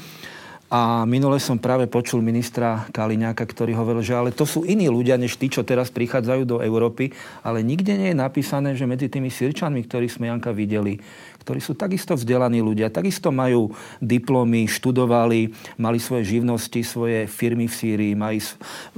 a 0.74 1.06
minule 1.06 1.38
som 1.38 1.54
práve 1.54 1.86
počul 1.86 2.18
ministra 2.18 2.90
Kaliňáka, 2.90 3.46
ktorý 3.46 3.78
hovoril, 3.78 4.02
že 4.02 4.18
ale 4.18 4.34
to 4.34 4.42
sú 4.42 4.66
iní 4.66 4.90
ľudia, 4.90 5.14
než 5.14 5.38
tí, 5.38 5.46
čo 5.46 5.62
teraz 5.62 5.94
prichádzajú 5.94 6.42
do 6.42 6.58
Európy, 6.58 7.14
ale 7.46 7.62
nikde 7.62 7.94
nie 7.94 8.10
je 8.10 8.18
napísané, 8.18 8.74
že 8.74 8.82
medzi 8.82 9.06
tými 9.06 9.30
Sirčanmi, 9.30 9.86
ktorých 9.86 10.18
sme 10.18 10.34
Janka 10.34 10.50
videli, 10.50 10.98
ktorí 11.44 11.60
sú 11.60 11.76
takisto 11.76 12.16
vzdelaní 12.16 12.64
ľudia, 12.64 12.88
takisto 12.88 13.28
majú 13.28 13.70
diplomy, 14.00 14.64
študovali, 14.64 15.52
mali 15.76 16.00
svoje 16.00 16.40
živnosti, 16.40 16.80
svoje 16.80 17.28
firmy 17.28 17.68
v 17.68 17.74
Sýrii, 17.76 18.12
majú, 18.16 18.40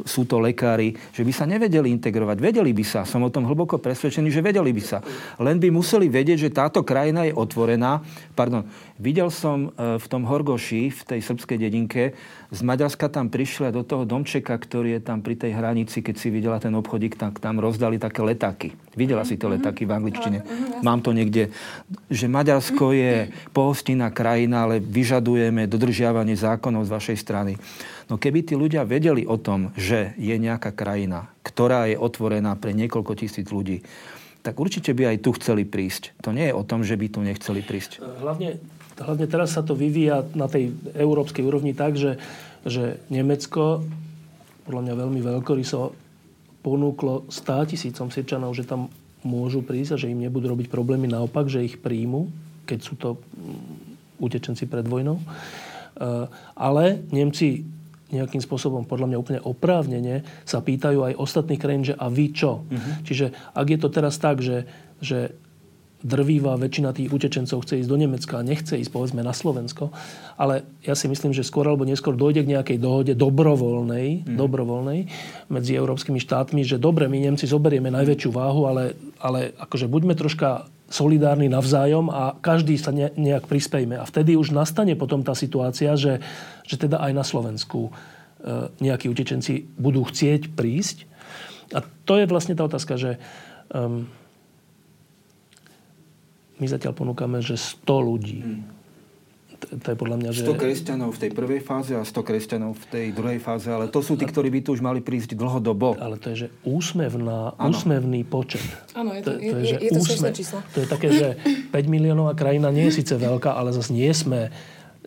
sú 0.07 0.25
to 0.25 0.39
lekári, 0.39 0.95
že 1.11 1.27
by 1.27 1.33
sa 1.35 1.45
nevedeli 1.45 1.91
integrovať. 1.91 2.39
Vedeli 2.39 2.71
by 2.71 2.85
sa, 2.87 3.03
som 3.03 3.27
o 3.27 3.35
tom 3.35 3.45
hlboko 3.45 3.83
presvedčený, 3.83 4.31
že 4.31 4.47
vedeli 4.47 4.71
by 4.71 4.81
sa. 4.81 5.03
Len 5.43 5.59
by 5.59 5.75
museli 5.75 6.07
vedieť, 6.07 6.47
že 6.47 6.55
táto 6.55 6.87
krajina 6.87 7.27
je 7.27 7.35
otvorená. 7.35 7.99
Pardon, 8.39 8.63
videl 8.97 9.29
som 9.29 9.71
e, 9.75 9.99
v 10.01 10.07
tom 10.09 10.25
Horgoši, 10.25 10.93
v 10.93 11.03
tej 11.03 11.21
srbskej 11.23 11.59
dedinke, 11.61 12.17
z 12.49 12.61
Maďarska 12.63 13.11
tam 13.11 13.29
prišli 13.29 13.75
do 13.75 13.83
toho 13.83 14.07
domčeka, 14.07 14.55
ktorý 14.55 14.99
je 14.99 15.03
tam 15.03 15.21
pri 15.21 15.35
tej 15.35 15.53
hranici, 15.57 16.01
keď 16.01 16.15
si 16.17 16.29
videla 16.31 16.63
ten 16.63 16.73
obchodík, 16.73 17.19
tak 17.19 17.43
tam 17.43 17.59
rozdali 17.59 17.99
také 17.99 18.23
letáky. 18.23 18.73
Videla 18.95 19.27
si 19.27 19.37
tie 19.37 19.49
mhm. 19.49 19.55
letáky 19.59 19.83
v 19.85 19.93
angličtine. 19.93 20.39
Mhm, 20.41 20.87
Mám 20.87 21.01
to 21.05 21.11
niekde. 21.13 21.51
Že 22.09 22.27
Maďarsko 22.31 22.95
je 22.95 23.31
pohostinná 23.51 24.15
krajina, 24.15 24.69
ale 24.69 24.79
vyžadujeme 24.79 25.67
dodržiavanie 25.67 26.39
zákonov 26.39 26.87
z 26.87 26.95
vašej 26.95 27.19
strany. 27.19 27.53
No 28.07 28.23
keby 28.23 28.47
tí 28.47 28.55
ľudia 28.55 28.87
vedeli 28.87 29.27
o 29.27 29.35
tom, 29.35 29.75
že 29.75 30.15
je 30.15 30.35
nejaká 30.39 30.71
krajina, 30.71 31.27
ktorá 31.43 31.91
je 31.91 31.99
otvorená 31.99 32.55
pre 32.55 32.71
niekoľko 32.71 33.19
tisíc 33.19 33.51
ľudí, 33.51 33.83
tak 34.47 34.63
určite 34.63 34.95
by 34.95 35.11
aj 35.11 35.27
tu 35.27 35.35
chceli 35.35 35.67
prísť. 35.67 36.15
To 36.23 36.31
nie 36.31 36.47
je 36.47 36.55
o 36.55 36.63
tom, 36.63 36.87
že 36.87 36.95
by 36.95 37.11
tu 37.11 37.19
nechceli 37.19 37.67
prísť. 37.67 37.99
Hlavne 38.23 38.63
hlavne 39.01 39.27
teraz 39.29 39.57
sa 39.57 39.63
to 39.63 39.77
vyvíja 39.77 40.25
na 40.33 40.49
tej 40.49 40.73
európskej 40.97 41.45
úrovni 41.45 41.77
tak, 41.77 42.01
že, 42.01 42.17
že 42.65 43.01
Nemecko 43.13 43.85
podľa 44.67 44.83
mňa 44.83 44.95
veľmi 44.99 45.21
veľkoryso 45.23 45.81
ponúklo 46.67 47.31
100 47.31 47.71
tisícom 47.71 48.11
Sirčanov, 48.11 48.51
že 48.59 48.67
tam 48.67 48.91
môžu 49.23 49.63
prísť 49.63 49.95
a 49.95 50.01
že 50.03 50.11
im 50.11 50.19
nebudú 50.19 50.51
robiť 50.51 50.67
problémy. 50.67 51.07
Naopak, 51.07 51.47
že 51.47 51.63
ich 51.63 51.79
príjmu, 51.79 52.27
keď 52.67 52.79
sú 52.83 52.99
to 52.99 53.23
mm, 53.23 54.19
utečenci 54.19 54.67
pred 54.67 54.83
vojnou. 54.83 55.23
E, 55.23 55.25
ale 56.59 57.07
Nemci 57.15 57.63
nejakým 58.07 58.39
spôsobom, 58.39 58.87
podľa 58.87 59.11
mňa 59.11 59.19
úplne 59.19 59.41
oprávnene, 59.43 60.23
sa 60.47 60.63
pýtajú 60.63 61.11
aj 61.11 61.19
ostatných 61.19 61.59
krajín, 61.59 61.83
že 61.83 61.95
a 61.99 62.07
vy 62.07 62.31
čo? 62.31 62.63
Uh-huh. 62.63 62.93
Čiže 63.03 63.35
ak 63.51 63.67
je 63.67 63.79
to 63.83 63.89
teraz 63.91 64.15
tak, 64.23 64.39
že, 64.39 64.63
že 65.03 65.35
drvíva 66.05 66.61
väčšina 66.61 66.93
tých 66.93 67.09
utečencov 67.09 67.65
chce 67.65 67.81
ísť 67.81 67.89
do 67.89 67.97
Nemecka 67.97 68.39
a 68.39 68.47
nechce 68.47 68.77
ísť 68.77 68.93
povedzme 68.93 69.25
na 69.25 69.33
Slovensko. 69.33 69.91
Ale 70.37 70.69
ja 70.85 70.93
si 70.93 71.09
myslím, 71.09 71.33
že 71.33 71.47
skôr 71.47 71.65
alebo 71.65 71.89
neskôr 71.89 72.13
dojde 72.13 72.45
k 72.45 72.53
nejakej 72.53 72.79
dohode 72.79 73.13
dobrovoľnej, 73.17 74.29
mm. 74.29 74.37
dobrovoľnej 74.37 75.01
medzi 75.49 75.73
európskymi 75.73 76.21
štátmi, 76.21 76.63
že 76.69 76.77
dobre, 76.77 77.09
my 77.09 77.17
Nemci 77.17 77.49
zoberieme 77.49 77.89
najväčšiu 77.89 78.31
váhu, 78.31 78.69
ale, 78.69 78.97
ale 79.19 79.57
akože 79.57 79.89
buďme 79.89 80.13
troška 80.13 80.69
solidárni 80.87 81.51
navzájom 81.51 82.13
a 82.13 82.39
každý 82.39 82.79
sa 82.79 82.95
ne, 82.95 83.11
nejak 83.19 83.51
prispejme. 83.51 83.99
A 83.99 84.07
vtedy 84.07 84.39
už 84.39 84.55
nastane 84.55 84.95
potom 84.95 85.27
tá 85.27 85.35
situácia, 85.35 85.99
že, 85.99 86.23
že 86.63 86.79
teda 86.79 87.03
aj 87.03 87.13
na 87.17 87.25
Slovensku 87.27 87.91
e, 87.91 87.91
nejakí 88.79 89.11
utečenci 89.11 89.67
budú 89.75 90.07
chcieť 90.07 90.55
prísť. 90.55 91.11
A 91.75 91.83
to 91.83 92.23
je 92.23 92.31
vlastne 92.31 92.55
tá 92.55 92.63
otázka, 92.63 92.95
že 92.95 93.19
um, 93.75 94.07
my 96.57 96.67
zatiaľ 96.67 96.93
ponúkame, 96.97 97.45
že 97.45 97.61
100 97.61 97.85
ľudí. 97.85 98.41
Hmm. 98.41 98.77
To 99.57 99.89
je 99.89 99.97
podľa 99.97 100.17
mňa, 100.21 100.31
100 100.37 100.53
že... 100.53 100.61
kresťanov 100.61 101.11
v 101.17 101.19
tej 101.27 101.31
prvej 101.33 101.61
fáze 101.65 101.93
a 101.97 102.05
100 102.05 102.29
kresťanov 102.29 102.77
v 102.77 102.85
tej 102.93 103.07
druhej 103.17 103.41
fáze, 103.41 103.73
ale 103.73 103.89
to 103.89 104.05
sú 104.05 104.15
tí, 104.15 104.29
ktorí 104.29 104.53
by 104.53 104.61
tu 104.61 104.77
už 104.77 104.85
mali 104.85 105.01
prísť 105.01 105.33
dlhodobo. 105.33 105.97
Ale 105.97 106.21
to 106.21 106.29
je, 106.37 106.47
že 106.47 106.49
úsmevná, 106.61 107.57
úsmevný 107.57 108.21
počet. 108.29 108.61
Áno, 108.93 109.17
je 109.17 109.25
to, 109.25 109.33
to, 109.33 109.41
je, 109.41 109.53
je, 109.65 109.77
je 109.81 109.91
to 109.97 110.01
úsmev, 110.05 110.37
číslo. 110.37 110.61
To 110.77 110.79
je 110.85 110.89
také, 110.89 111.09
že 111.09 111.29
5 111.73 111.73
miliónová 111.89 112.37
krajina 112.37 112.69
nie 112.69 112.93
je 112.93 113.01
síce 113.01 113.17
veľká, 113.17 113.57
ale 113.57 113.73
zase 113.73 113.97
nie 113.97 114.13
sme, 114.13 114.53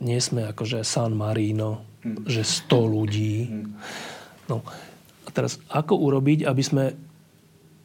nie 0.01 0.17
sme 0.17 0.49
akože 0.49 0.81
San 0.81 1.13
Marino, 1.13 1.85
hmm. 2.01 2.25
že 2.25 2.41
100 2.41 2.73
ľudí. 2.73 3.35
Hmm. 3.53 3.77
No, 4.49 4.65
a 4.65 5.29
teraz 5.29 5.61
ako 5.69 5.93
urobiť, 5.93 6.49
aby 6.49 6.63
sme 6.65 6.97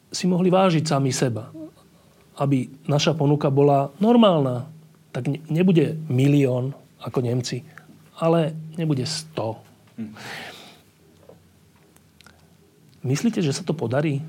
si 0.09 0.25
mohli 0.25 0.49
vážiť 0.49 0.81
sami 0.81 1.13
seba? 1.13 1.53
Aby 2.35 2.67
naša 2.87 3.15
ponuka 3.15 3.47
bola 3.47 3.91
normálna, 4.03 4.67
tak 5.15 5.31
nebude 5.47 5.95
milión 6.11 6.75
ako 6.99 7.23
Nemci, 7.23 7.63
ale 8.19 8.51
nebude 8.75 9.07
100. 9.07 9.99
Hm. 9.99 10.13
Myslíte, 13.05 13.39
že 13.39 13.53
sa 13.53 13.61
to 13.61 13.77
podarí? 13.77 14.19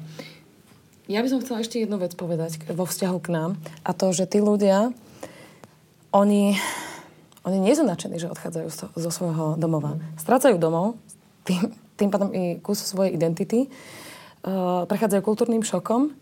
Ja 1.07 1.23
by 1.23 1.29
som 1.31 1.41
chcela 1.41 1.63
ešte 1.63 1.81
jednu 1.81 1.97
vec 2.03 2.13
povedať 2.19 2.61
vo 2.71 2.85
vzťahu 2.85 3.19
k 3.23 3.29
nám. 3.33 3.51
A 3.87 3.95
to, 3.95 4.11
že 4.13 4.29
tí 4.29 4.43
ľudia, 4.43 4.91
oni, 6.13 6.59
oni 7.47 7.59
nie 7.63 7.75
sú 7.79 7.87
nadšení, 7.87 8.19
že 8.21 8.31
odchádzajú 8.31 8.69
zo, 8.69 8.87
zo 8.91 9.11
svojho 9.11 9.55
domova. 9.57 9.97
Strácajú 10.19 10.59
domov, 10.59 10.99
tým, 11.47 11.73
tým 11.95 12.11
pádom 12.11 12.35
i 12.35 12.59
kus 12.59 12.83
svojej 12.83 13.15
identity. 13.15 13.71
Uh, 14.47 14.85
prechádzajú 14.87 15.23
kultúrnym 15.23 15.63
šokom 15.65 16.15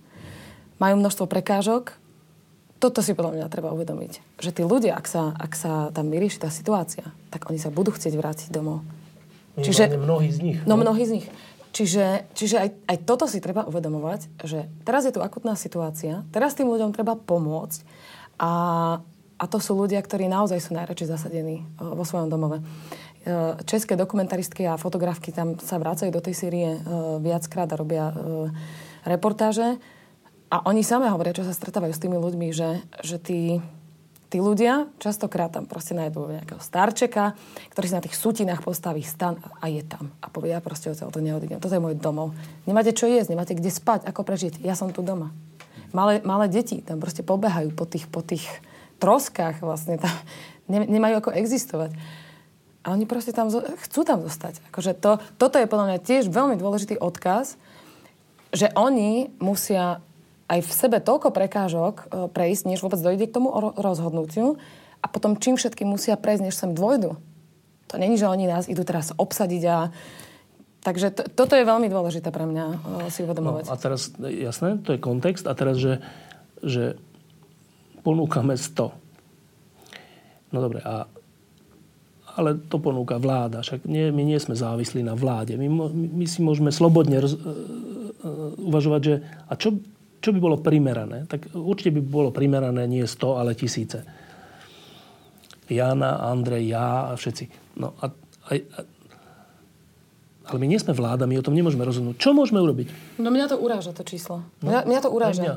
majú 0.78 0.94
množstvo 0.98 1.26
prekážok. 1.30 1.94
Toto 2.82 3.00
si 3.00 3.16
podľa 3.16 3.40
mňa 3.40 3.46
treba 3.48 3.72
uvedomiť. 3.72 4.42
Že 4.42 4.50
tí 4.50 4.62
ľudia, 4.66 4.92
ak 4.98 5.06
sa, 5.08 5.32
ak 5.32 5.52
sa 5.56 5.88
tam 5.94 6.12
vyrieši 6.12 6.42
tá 6.42 6.50
situácia, 6.52 7.06
tak 7.32 7.48
oni 7.48 7.56
sa 7.56 7.72
budú 7.72 7.94
chcieť 7.94 8.14
vrátiť 8.18 8.48
domov. 8.52 8.84
Čiže, 9.54 9.94
mnohí 9.94 10.28
z 10.34 10.38
nich. 10.42 10.58
No, 10.66 10.74
no 10.74 10.82
mnohí 10.82 11.06
z 11.06 11.22
nich. 11.22 11.26
Čiže, 11.74 12.30
čiže 12.38 12.56
aj, 12.58 12.68
aj 12.86 12.96
toto 13.02 13.26
si 13.26 13.42
treba 13.42 13.66
uvedomovať, 13.66 14.46
že 14.46 14.70
teraz 14.86 15.10
je 15.10 15.14
tu 15.14 15.18
akutná 15.18 15.58
situácia, 15.58 16.22
teraz 16.30 16.54
tým 16.54 16.70
ľuďom 16.70 16.94
treba 16.94 17.18
pomôcť 17.18 17.82
a, 18.38 18.52
a 19.34 19.44
to 19.50 19.58
sú 19.58 19.74
ľudia, 19.74 19.98
ktorí 19.98 20.30
naozaj 20.30 20.62
sú 20.62 20.70
najradšej 20.78 21.10
zasadení 21.18 21.66
vo 21.82 22.06
svojom 22.06 22.30
domove. 22.30 22.62
České 23.66 23.98
dokumentaristky 23.98 24.70
a 24.70 24.78
fotografky 24.78 25.34
tam 25.34 25.58
sa 25.58 25.82
vracajú 25.82 26.14
do 26.14 26.22
tej 26.22 26.34
Sýrie 26.38 26.78
viackrát 27.18 27.66
a 27.66 27.80
robia 27.80 28.14
reportáže 29.02 29.74
a 30.54 30.62
oni 30.70 30.86
same 30.86 31.10
hovoria, 31.10 31.34
čo 31.34 31.42
sa 31.42 31.50
stretávajú 31.50 31.90
s 31.90 31.98
tými 31.98 32.14
ľuďmi, 32.14 32.54
že, 32.54 32.78
že 33.02 33.18
tí, 33.18 33.58
tí 34.30 34.38
ľudia 34.38 34.86
častokrát 35.02 35.50
tam 35.50 35.66
proste 35.66 35.98
nájdú 35.98 36.30
nejakého 36.30 36.62
starčeka, 36.62 37.34
ktorý 37.74 37.86
si 37.90 37.96
na 37.98 38.04
tých 38.06 38.14
sutinách 38.14 38.62
postaví 38.62 39.02
stan 39.02 39.34
a 39.58 39.66
je 39.66 39.82
tam. 39.82 40.14
A 40.22 40.30
povie, 40.30 40.54
ja 40.54 40.62
proste 40.62 40.94
od 40.94 41.10
to 41.10 41.18
neodídem. 41.18 41.58
Toto 41.58 41.74
je 41.74 41.82
môj 41.82 41.98
domov. 41.98 42.38
Nemáte 42.70 42.94
čo 42.94 43.10
jesť, 43.10 43.34
nemáte 43.34 43.58
kde 43.58 43.66
spať, 43.66 44.06
ako 44.06 44.22
prežiť. 44.22 44.62
Ja 44.62 44.78
som 44.78 44.94
tu 44.94 45.02
doma. 45.02 45.34
Malé, 45.90 46.22
malé 46.22 46.46
deti 46.46 46.78
tam 46.86 47.02
proste 47.02 47.26
pobehajú 47.26 47.74
po 47.74 47.82
tých, 47.82 48.06
po 48.06 48.22
tých 48.22 48.46
troskách 49.02 49.58
vlastne. 49.58 49.98
Tam, 49.98 50.14
ne, 50.70 50.86
nemajú 50.86 51.18
ako 51.18 51.30
existovať. 51.34 51.90
A 52.86 52.94
oni 52.94 53.10
proste 53.10 53.34
tam 53.34 53.50
chcú 53.50 54.06
tam 54.06 54.22
zostať. 54.22 54.62
Akože 54.70 54.94
to, 54.94 55.18
toto 55.34 55.58
je 55.58 55.66
podľa 55.66 55.86
mňa 55.90 55.98
tiež 55.98 56.30
veľmi 56.30 56.54
dôležitý 56.54 56.94
odkaz, 57.02 57.58
že 58.54 58.70
oni 58.78 59.34
musia 59.42 59.98
aj 60.48 60.60
v 60.60 60.70
sebe 60.70 60.98
toľko 61.00 61.32
prekážok 61.32 61.94
e, 61.94 62.04
prejsť, 62.28 62.64
než 62.68 62.84
vôbec 62.84 63.00
dojde 63.00 63.26
k 63.28 63.34
tomu 63.36 63.48
rozhodnutiu 63.76 64.60
a 65.00 65.06
potom 65.08 65.36
čím 65.40 65.56
všetkým 65.56 65.88
musia 65.88 66.16
prejsť, 66.20 66.42
než 66.44 66.56
sem 66.56 66.72
dôjdu. 66.72 67.16
To 67.92 67.94
není, 67.96 68.16
že 68.16 68.28
oni 68.28 68.48
nás 68.48 68.68
idú 68.68 68.84
teraz 68.84 69.12
obsadiť 69.16 69.62
a 69.68 69.76
Takže 70.84 71.16
to, 71.16 71.22
toto 71.32 71.56
je 71.56 71.64
veľmi 71.64 71.88
dôležité 71.88 72.28
pre 72.28 72.44
mňa 72.44 72.66
uh, 72.68 72.76
si 73.08 73.24
uvedomovať. 73.24 73.64
No, 73.64 73.72
a 73.72 73.80
teraz, 73.80 74.12
jasné, 74.20 74.76
to 74.84 74.92
je 74.92 75.00
kontext. 75.00 75.48
A 75.48 75.56
teraz, 75.56 75.80
že, 75.80 76.04
že 76.60 77.00
ponúkame 78.04 78.52
100. 78.52 78.92
No 80.52 80.58
dobre, 80.60 80.84
a, 80.84 81.08
ale 82.36 82.60
to 82.68 82.76
ponúka 82.76 83.16
vláda. 83.16 83.64
Však 83.64 83.88
nie, 83.88 84.12
my 84.12 84.28
nie 84.28 84.36
sme 84.36 84.52
závislí 84.52 85.00
na 85.00 85.16
vláde. 85.16 85.56
My, 85.56 85.72
my 85.88 86.28
si 86.28 86.44
môžeme 86.44 86.68
slobodne 86.68 87.16
roz, 87.16 87.32
uh, 87.32 87.40
uvažovať, 88.60 89.00
že 89.00 89.14
a 89.48 89.56
čo, 89.56 89.80
čo 90.24 90.32
by 90.32 90.40
bolo 90.40 90.56
primerané? 90.56 91.28
Tak 91.28 91.52
určite 91.52 91.92
by 91.92 92.00
bolo 92.00 92.32
primerané 92.32 92.88
nie 92.88 93.04
100, 93.04 93.20
ale 93.36 93.52
tisíce. 93.52 94.00
Jana, 95.68 96.24
Andrej, 96.24 96.64
ja 96.64 97.12
a 97.12 97.12
všetci. 97.12 97.76
No 97.76 97.92
a, 98.00 98.08
a, 98.48 98.52
a 98.56 98.80
ale 100.44 100.60
my 100.60 100.66
nie 100.68 100.76
sme 100.76 100.92
vláda, 100.92 101.24
my 101.24 101.40
o 101.40 101.44
tom 101.44 101.56
nemôžeme 101.56 101.80
rozhodnúť. 101.88 102.20
Čo 102.20 102.36
môžeme 102.36 102.60
urobiť? 102.60 103.16
No 103.16 103.32
mňa 103.32 103.48
to 103.48 103.56
uráža, 103.56 103.96
to 103.96 104.04
číslo. 104.04 104.44
No, 104.60 104.68
mňa, 104.68 104.80
mňa 104.84 105.00
to 105.00 105.08
uráža. 105.08 105.40
Mňa. 105.40 105.54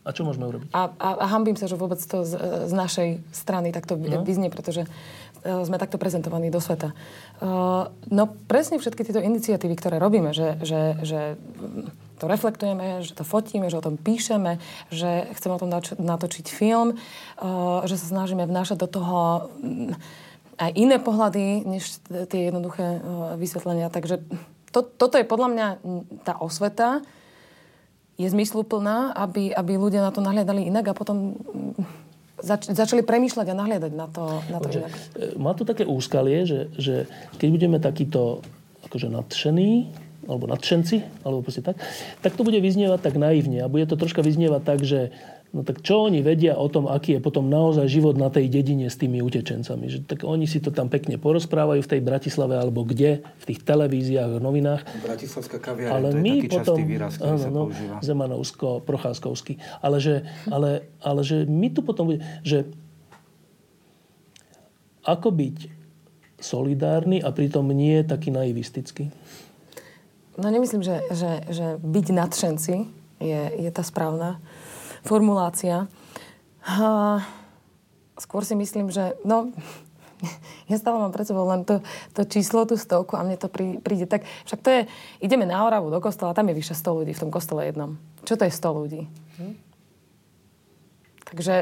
A 0.00 0.16
čo 0.16 0.24
môžeme 0.24 0.48
urobiť? 0.48 0.72
A, 0.72 0.88
a, 0.96 1.08
a 1.20 1.26
hambím 1.28 1.60
sa, 1.60 1.68
že 1.68 1.76
vôbec 1.76 2.00
to 2.00 2.24
z, 2.24 2.40
z 2.40 2.72
našej 2.72 3.20
strany 3.36 3.68
takto 3.68 4.00
no. 4.00 4.24
vyznie, 4.24 4.48
pretože 4.48 4.88
uh, 4.88 5.60
sme 5.60 5.76
takto 5.76 6.00
prezentovaní 6.00 6.48
do 6.48 6.56
sveta. 6.56 6.96
Uh, 7.36 7.92
no 8.08 8.32
presne 8.48 8.80
všetky 8.80 9.04
tieto 9.04 9.20
iniciatívy, 9.20 9.76
ktoré 9.76 10.00
robíme, 10.00 10.32
že, 10.32 10.56
že, 10.64 10.96
že 11.04 11.20
to 12.20 12.28
reflektujeme, 12.28 13.00
že 13.00 13.16
to 13.16 13.24
fotíme, 13.24 13.72
že 13.72 13.80
o 13.80 13.86
tom 13.86 13.96
píšeme, 13.96 14.60
že 14.92 15.32
chceme 15.32 15.56
o 15.56 15.62
tom 15.62 15.72
natočiť 15.96 16.46
film, 16.52 16.94
uh, 16.94 17.80
že 17.88 17.96
sa 17.96 18.06
snažíme 18.20 18.44
vnášať 18.44 18.76
do 18.84 18.88
toho... 18.88 19.18
Um, 19.64 19.96
aj 20.60 20.76
iné 20.76 21.00
pohľady, 21.00 21.64
než 21.64 22.04
tie 22.28 22.52
jednoduché 22.52 23.00
vysvetlenia. 23.40 23.88
Takže 23.88 24.20
to, 24.76 24.84
toto 24.84 25.16
je 25.16 25.24
podľa 25.24 25.48
mňa 25.48 25.66
tá 26.20 26.36
osveta, 26.36 27.00
je 28.20 28.28
zmysluplná, 28.28 29.16
aby, 29.16 29.56
aby 29.56 29.72
ľudia 29.80 30.04
na 30.04 30.12
to 30.12 30.20
nahliadali 30.20 30.68
inak 30.68 30.92
a 30.92 30.94
potom 30.94 31.40
zač- 32.44 32.68
začali 32.68 33.00
premýšľať 33.00 33.46
a 33.48 33.56
nahliadať 33.56 33.92
na 33.96 34.06
to, 34.12 34.24
na 34.52 34.58
to 34.60 34.68
inak. 34.68 34.92
E, 35.16 35.40
má 35.40 35.56
to 35.56 35.64
také 35.64 35.88
úskalie, 35.88 36.44
že, 36.44 36.68
že 36.76 37.08
keď 37.40 37.48
budeme 37.48 37.78
takýto 37.80 38.44
akože 38.84 39.08
nadšení, 39.08 39.88
alebo 40.28 40.44
nadšenci, 40.48 41.24
alebo 41.24 41.40
proste 41.44 41.64
tak, 41.64 41.80
tak 42.20 42.36
to 42.36 42.42
bude 42.44 42.58
vyznievať 42.60 43.00
tak 43.00 43.14
naivne 43.16 43.64
a 43.64 43.70
bude 43.72 43.88
to 43.88 43.96
troška 43.96 44.20
vyznievať 44.20 44.62
tak, 44.64 44.80
že 44.84 45.14
No 45.50 45.66
tak 45.66 45.82
čo 45.82 46.06
oni 46.06 46.22
vedia 46.22 46.54
o 46.54 46.70
tom, 46.70 46.86
aký 46.86 47.18
je 47.18 47.20
potom 47.26 47.50
naozaj 47.50 47.90
život 47.90 48.14
na 48.14 48.30
tej 48.30 48.46
dedine 48.46 48.86
s 48.86 48.94
tými 48.94 49.18
utečencami? 49.18 49.90
Že 49.90 49.98
tak 50.06 50.22
oni 50.22 50.46
si 50.46 50.62
to 50.62 50.70
tam 50.70 50.86
pekne 50.86 51.18
porozprávajú 51.18 51.82
v 51.82 51.90
tej 51.90 52.00
Bratislave 52.06 52.54
alebo 52.54 52.86
kde, 52.86 53.26
v 53.42 53.44
tých 53.50 53.66
televíziách, 53.66 54.38
novinách. 54.38 54.86
Bratislavská 55.02 55.58
kaviareň, 55.58 55.90
Ale 55.90 56.08
to 56.14 56.18
je 56.18 56.22
my 56.22 56.30
taký 56.30 56.48
potom, 56.54 56.76
častý 56.78 56.82
výraz, 56.86 57.12
ktorý 57.18 57.34
áno, 57.34 57.42
sa 57.42 57.50
no, 57.50 57.62
používa. 57.66 57.96
Zemanovsko, 57.98 58.68
Procházkovský. 58.86 59.58
Ale 59.82 59.98
že, 59.98 60.22
ale, 60.46 60.86
ale 61.02 61.20
že 61.26 61.42
my 61.50 61.68
tu 61.74 61.82
potom 61.82 62.14
bude, 62.14 62.22
že 62.46 62.70
ako 65.02 65.34
byť 65.34 65.58
solidárny 66.38 67.26
a 67.26 67.34
pritom 67.34 67.66
nie 67.74 68.06
taký 68.06 68.30
naivistický? 68.30 69.10
No 70.40 70.48
nemyslím, 70.48 70.80
že, 70.80 71.04
že, 71.12 71.44
že 71.52 71.66
byť 71.84 72.06
nadšenci 72.16 72.74
je, 73.20 73.40
je 73.60 73.70
tá 73.70 73.84
správna 73.84 74.40
formulácia. 75.04 75.84
A 76.64 77.20
skôr 78.16 78.40
si 78.48 78.56
myslím, 78.56 78.88
že 78.88 79.20
no, 79.20 79.52
ja 80.72 80.76
stále 80.80 80.96
mám 80.96 81.12
pred 81.12 81.28
sebou 81.28 81.44
len 81.44 81.68
to, 81.68 81.84
to 82.16 82.24
číslo, 82.24 82.64
tú 82.64 82.80
stovku 82.80 83.20
a 83.20 83.24
mne 83.24 83.36
to 83.36 83.52
prí, 83.52 83.76
príde 83.84 84.08
tak. 84.08 84.24
Však 84.48 84.60
to 84.64 84.68
je, 84.72 84.80
ideme 85.20 85.44
na 85.44 85.60
Oravu 85.60 85.92
do 85.92 86.00
kostola, 86.00 86.32
tam 86.32 86.48
je 86.48 86.56
vyše 86.56 86.72
100 86.72 87.04
ľudí 87.04 87.12
v 87.12 87.22
tom 87.28 87.30
kostole 87.32 87.68
jednom. 87.68 88.00
Čo 88.24 88.40
to 88.40 88.48
je 88.48 88.52
100 88.52 88.80
ľudí? 88.80 89.02
Hm? 89.36 89.54
Takže 91.30 91.54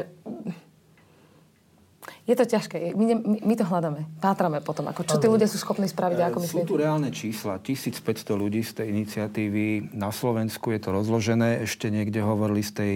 je 2.29 2.35
to 2.37 2.45
ťažké. 2.45 2.93
My, 2.93 3.17
my, 3.17 3.37
my 3.41 3.53
to 3.57 3.65
hľadáme. 3.65 4.05
Pátrame 4.21 4.61
potom, 4.61 4.85
ako, 4.85 5.01
čo 5.01 5.17
tí 5.17 5.25
ľudia 5.25 5.49
sú 5.49 5.57
schopní 5.57 5.89
spraviť 5.89 6.17
a 6.21 6.23
ako 6.29 6.45
myslíte? 6.45 6.61
Sú 6.61 6.69
tu 6.69 6.77
reálne 6.77 7.09
čísla. 7.09 7.57
1500 7.57 8.05
ľudí 8.37 8.61
z 8.61 8.71
tej 8.77 8.93
iniciatívy. 8.93 9.97
Na 9.97 10.13
Slovensku 10.13 10.69
je 10.69 10.79
to 10.85 10.93
rozložené. 10.93 11.65
Ešte 11.65 11.89
niekde 11.89 12.21
hovorili 12.21 12.61
z 12.61 12.71
tej 12.77 12.91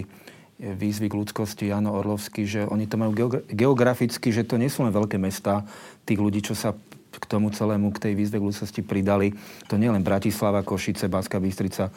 výzvy 0.61 1.09
k 1.09 1.17
ľudskosti 1.17 1.73
Jano 1.73 1.97
Orlovský, 1.97 2.45
že 2.45 2.69
oni 2.69 2.85
to 2.85 3.01
majú 3.01 3.41
geograficky, 3.49 4.29
že 4.29 4.45
to 4.45 4.61
nie 4.61 4.69
sú 4.69 4.85
len 4.85 4.93
veľké 4.93 5.17
mesta 5.17 5.65
tých 6.05 6.21
ľudí, 6.21 6.45
čo 6.45 6.53
sa 6.53 6.77
k 7.13 7.25
tomu 7.25 7.49
celému, 7.49 7.89
k 7.89 8.09
tej 8.09 8.13
výzve 8.13 8.37
k 8.37 8.47
ľudskosti 8.53 8.85
pridali. 8.85 9.33
To 9.69 9.81
nie 9.81 9.89
len 9.89 10.05
Bratislava, 10.05 10.61
Košice, 10.61 11.09
Banská 11.09 11.41
Bystrica, 11.41 11.89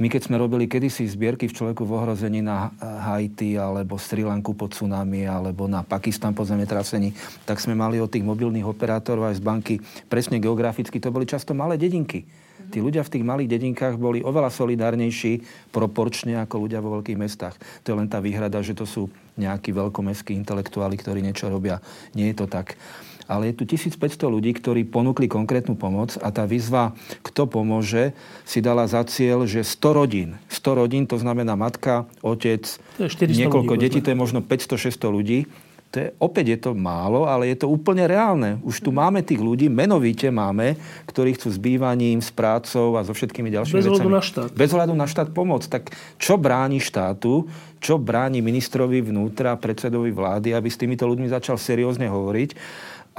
my 0.00 0.08
keď 0.08 0.32
sme 0.32 0.40
robili 0.40 0.64
kedysi 0.64 1.04
zbierky 1.04 1.44
v 1.44 1.52
človeku 1.52 1.84
v 1.84 1.92
ohrození 1.92 2.40
na 2.40 2.72
Haiti 2.80 3.60
alebo 3.60 4.00
Sri 4.00 4.24
Lanku 4.24 4.56
pod 4.56 4.72
tsunami 4.72 5.28
alebo 5.28 5.68
na 5.68 5.84
Pakistan 5.84 6.32
po 6.32 6.48
zemetrasení, 6.48 7.12
tak 7.44 7.60
sme 7.60 7.76
mali 7.76 8.00
od 8.00 8.08
tých 8.08 8.24
mobilných 8.24 8.64
operátorov 8.64 9.28
aj 9.28 9.36
z 9.36 9.42
banky 9.44 9.74
presne 10.08 10.40
geograficky, 10.40 10.96
to 10.96 11.12
boli 11.12 11.28
často 11.28 11.52
malé 11.52 11.76
dedinky. 11.76 12.24
Tí 12.70 12.78
ľudia 12.78 13.02
v 13.02 13.12
tých 13.18 13.26
malých 13.26 13.60
dedinkách 13.60 13.98
boli 13.98 14.22
oveľa 14.22 14.48
solidárnejší 14.54 15.42
proporčne 15.74 16.38
ako 16.38 16.64
ľudia 16.64 16.78
vo 16.78 16.96
veľkých 16.96 17.18
mestách. 17.18 17.58
To 17.82 17.92
je 17.92 17.98
len 17.98 18.06
tá 18.06 18.22
výhrada, 18.22 18.62
že 18.62 18.78
to 18.78 18.86
sú 18.86 19.10
nejakí 19.34 19.74
veľkomestskí 19.74 20.32
intelektuáli, 20.38 20.94
ktorí 20.94 21.18
niečo 21.18 21.50
robia. 21.50 21.82
Nie 22.14 22.30
je 22.30 22.40
to 22.40 22.46
tak 22.46 22.78
ale 23.30 23.54
je 23.54 23.62
tu 23.62 23.64
1500 23.70 24.26
ľudí, 24.26 24.50
ktorí 24.58 24.82
ponúkli 24.90 25.30
konkrétnu 25.30 25.78
pomoc 25.78 26.18
a 26.18 26.34
tá 26.34 26.42
výzva, 26.50 26.98
kto 27.22 27.46
pomôže, 27.46 28.10
si 28.42 28.58
dala 28.58 28.90
za 28.90 29.06
cieľ, 29.06 29.46
že 29.46 29.62
100 29.62 29.94
rodín, 29.94 30.34
100 30.50 30.80
rodín, 30.82 31.06
to 31.06 31.14
znamená 31.14 31.54
matka, 31.54 32.10
otec, 32.26 32.66
niekoľko 32.98 33.78
ľudí, 33.78 33.82
detí, 33.86 33.98
to 34.02 34.10
je 34.10 34.18
možno 34.18 34.42
500-600 34.42 35.16
ľudí, 35.16 35.46
to 35.90 35.98
je, 35.98 36.08
opäť 36.22 36.46
je 36.54 36.58
to 36.62 36.70
málo, 36.70 37.26
ale 37.26 37.50
je 37.50 37.66
to 37.66 37.66
úplne 37.66 38.06
reálne. 38.06 38.62
Už 38.62 38.78
tu 38.78 38.94
máme 38.94 39.26
tých 39.26 39.42
ľudí, 39.42 39.66
menovite 39.66 40.30
máme, 40.30 40.78
ktorí 41.10 41.34
chcú 41.34 41.50
s 41.50 41.58
bývaním, 41.58 42.22
s 42.22 42.30
prácou 42.30 42.94
a 42.94 43.02
so 43.02 43.10
všetkými 43.10 43.50
ďalšími 43.50 43.74
Bez 43.74 43.90
vecami. 43.90 44.14
na 44.14 44.22
štát. 44.22 44.50
Bez 44.54 44.70
hľadu 44.70 44.94
na 44.94 45.10
štát 45.10 45.34
pomoc. 45.34 45.66
Tak 45.66 45.90
čo 46.14 46.38
bráni 46.38 46.78
štátu, 46.78 47.50
čo 47.82 47.98
bráni 47.98 48.38
ministrovi 48.38 49.02
vnútra, 49.02 49.58
predsedovi 49.58 50.14
vlády, 50.14 50.54
aby 50.54 50.70
s 50.70 50.78
týmito 50.78 51.10
ľuďmi 51.10 51.26
začal 51.26 51.58
seriózne 51.58 52.06
hovoriť 52.06 52.54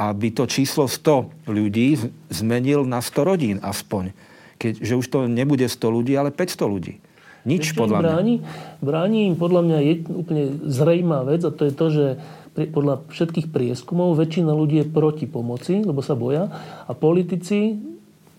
aby 0.10 0.34
to 0.34 0.50
číslo 0.50 0.90
100 0.90 1.46
ľudí 1.46 2.00
zmenil 2.34 2.90
na 2.90 3.06
100 3.06 3.22
rodín 3.22 3.58
aspoň. 3.62 4.18
Keď, 4.58 4.74
že 4.82 4.94
už 4.98 5.06
to 5.06 5.30
nebude 5.30 5.66
100 5.66 5.78
ľudí, 5.78 6.14
ale 6.18 6.34
500 6.34 6.74
ľudí. 6.74 6.98
Nič 7.46 7.74
Ešte 7.74 7.82
podľa 7.82 8.00
bráni, 8.06 8.36
mňa. 8.42 8.82
Bráni 8.86 9.20
im 9.30 9.36
podľa 9.38 9.62
mňa 9.66 9.78
je 9.82 9.94
úplne 10.14 10.44
zrejmá 10.70 11.26
vec 11.26 11.42
a 11.42 11.50
to 11.50 11.66
je 11.66 11.74
to, 11.74 11.88
že 11.90 12.06
podľa 12.52 13.08
všetkých 13.10 13.48
prieskumov 13.50 14.14
väčšina 14.20 14.52
ľudí 14.54 14.86
je 14.86 14.88
proti 14.92 15.26
pomoci, 15.26 15.82
lebo 15.82 16.06
sa 16.06 16.14
boja 16.14 16.52
a 16.86 16.92
politici 16.94 17.80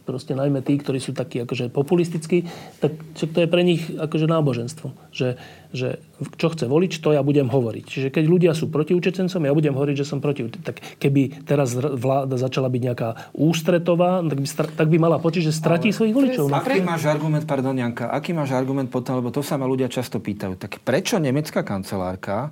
proste 0.02 0.34
najmä 0.34 0.60
tí, 0.60 0.78
ktorí 0.78 0.98
sú 0.98 1.14
takí 1.14 1.42
akože 1.42 1.70
populistickí, 1.70 2.46
tak 2.82 2.98
to 3.14 3.38
je 3.38 3.48
pre 3.48 3.62
nich 3.62 3.86
akože 3.88 4.26
náboženstvo. 4.26 5.14
Že, 5.14 5.28
že 5.70 5.88
čo 6.36 6.50
chce 6.50 6.66
voliť, 6.66 6.98
to 6.98 7.14
ja 7.14 7.22
budem 7.22 7.48
hovoriť. 7.48 7.84
Čiže 7.86 8.08
keď 8.10 8.24
ľudia 8.26 8.52
sú 8.52 8.68
proti 8.68 8.92
učecencom, 8.92 9.46
ja 9.46 9.54
budem 9.54 9.74
hovoriť, 9.74 9.96
že 9.96 10.06
som 10.06 10.18
proti. 10.18 10.46
Tak 10.50 10.98
keby 10.98 11.46
teraz 11.46 11.74
vláda 11.74 12.34
začala 12.34 12.66
byť 12.68 12.82
nejaká 12.82 13.08
ústretová, 13.34 14.20
tak 14.26 14.38
by, 14.38 14.48
tak 14.76 14.86
by 14.90 14.96
mala 14.98 15.16
pocit, 15.22 15.46
že 15.46 15.54
stratí 15.54 15.94
Ale 15.94 15.96
svojich 15.96 16.14
voličov. 16.14 16.44
No. 16.50 16.58
Aký 16.58 16.82
máš 16.82 17.06
argument, 17.06 17.46
pardon 17.46 17.74
Janka, 17.74 18.10
aký 18.10 18.34
máš 18.34 18.52
argument 18.52 18.90
potom, 18.90 19.22
lebo 19.22 19.30
to 19.30 19.40
sa 19.40 19.54
ma 19.54 19.64
ľudia 19.64 19.86
často 19.86 20.18
pýtajú. 20.18 20.58
Tak 20.58 20.82
prečo 20.82 21.16
nemecká 21.22 21.62
kancelárka 21.62 22.50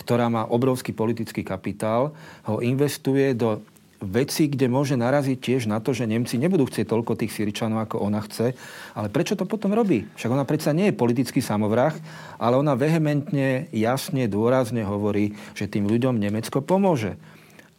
ktorá 0.00 0.32
má 0.32 0.48
obrovský 0.48 0.96
politický 0.96 1.44
kapitál, 1.44 2.16
ho 2.48 2.64
investuje 2.64 3.36
do 3.36 3.60
veci, 4.00 4.48
kde 4.48 4.66
môže 4.72 4.96
naraziť 4.96 5.38
tiež 5.38 5.62
na 5.68 5.78
to, 5.78 5.92
že 5.92 6.08
Nemci 6.08 6.40
nebudú 6.40 6.64
chcieť 6.66 6.88
toľko 6.88 7.20
tých 7.20 7.36
Syričanov, 7.36 7.84
ako 7.84 8.00
ona 8.00 8.24
chce. 8.24 8.56
Ale 8.96 9.12
prečo 9.12 9.36
to 9.36 9.44
potom 9.44 9.76
robí? 9.76 10.08
Však 10.16 10.32
ona 10.32 10.48
predsa 10.48 10.72
nie 10.72 10.88
je 10.88 10.96
politický 10.96 11.44
samovrah, 11.44 11.92
ale 12.40 12.56
ona 12.56 12.72
vehementne, 12.72 13.68
jasne, 13.70 14.24
dôrazne 14.24 14.82
hovorí, 14.88 15.36
že 15.52 15.68
tým 15.68 15.84
ľuďom 15.84 16.16
Nemecko 16.16 16.64
pomôže. 16.64 17.20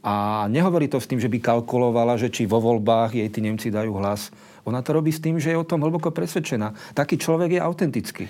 A 0.02 0.46
nehovorí 0.50 0.90
to 0.90 0.98
s 0.98 1.10
tým, 1.10 1.22
že 1.22 1.30
by 1.30 1.38
kalkulovala, 1.42 2.18
že 2.18 2.34
či 2.34 2.50
vo 2.50 2.58
voľbách 2.58 3.18
jej 3.18 3.30
tí 3.30 3.42
Nemci 3.42 3.70
dajú 3.70 4.02
hlas. 4.02 4.34
Ona 4.66 4.82
to 4.82 4.98
robí 4.98 5.14
s 5.14 5.22
tým, 5.22 5.42
že 5.42 5.54
je 5.54 5.58
o 5.58 5.66
tom 5.66 5.82
hlboko 5.82 6.14
presvedčená. 6.14 6.74
Taký 6.94 7.18
človek 7.22 7.58
je 7.58 7.62
autentický. 7.62 8.26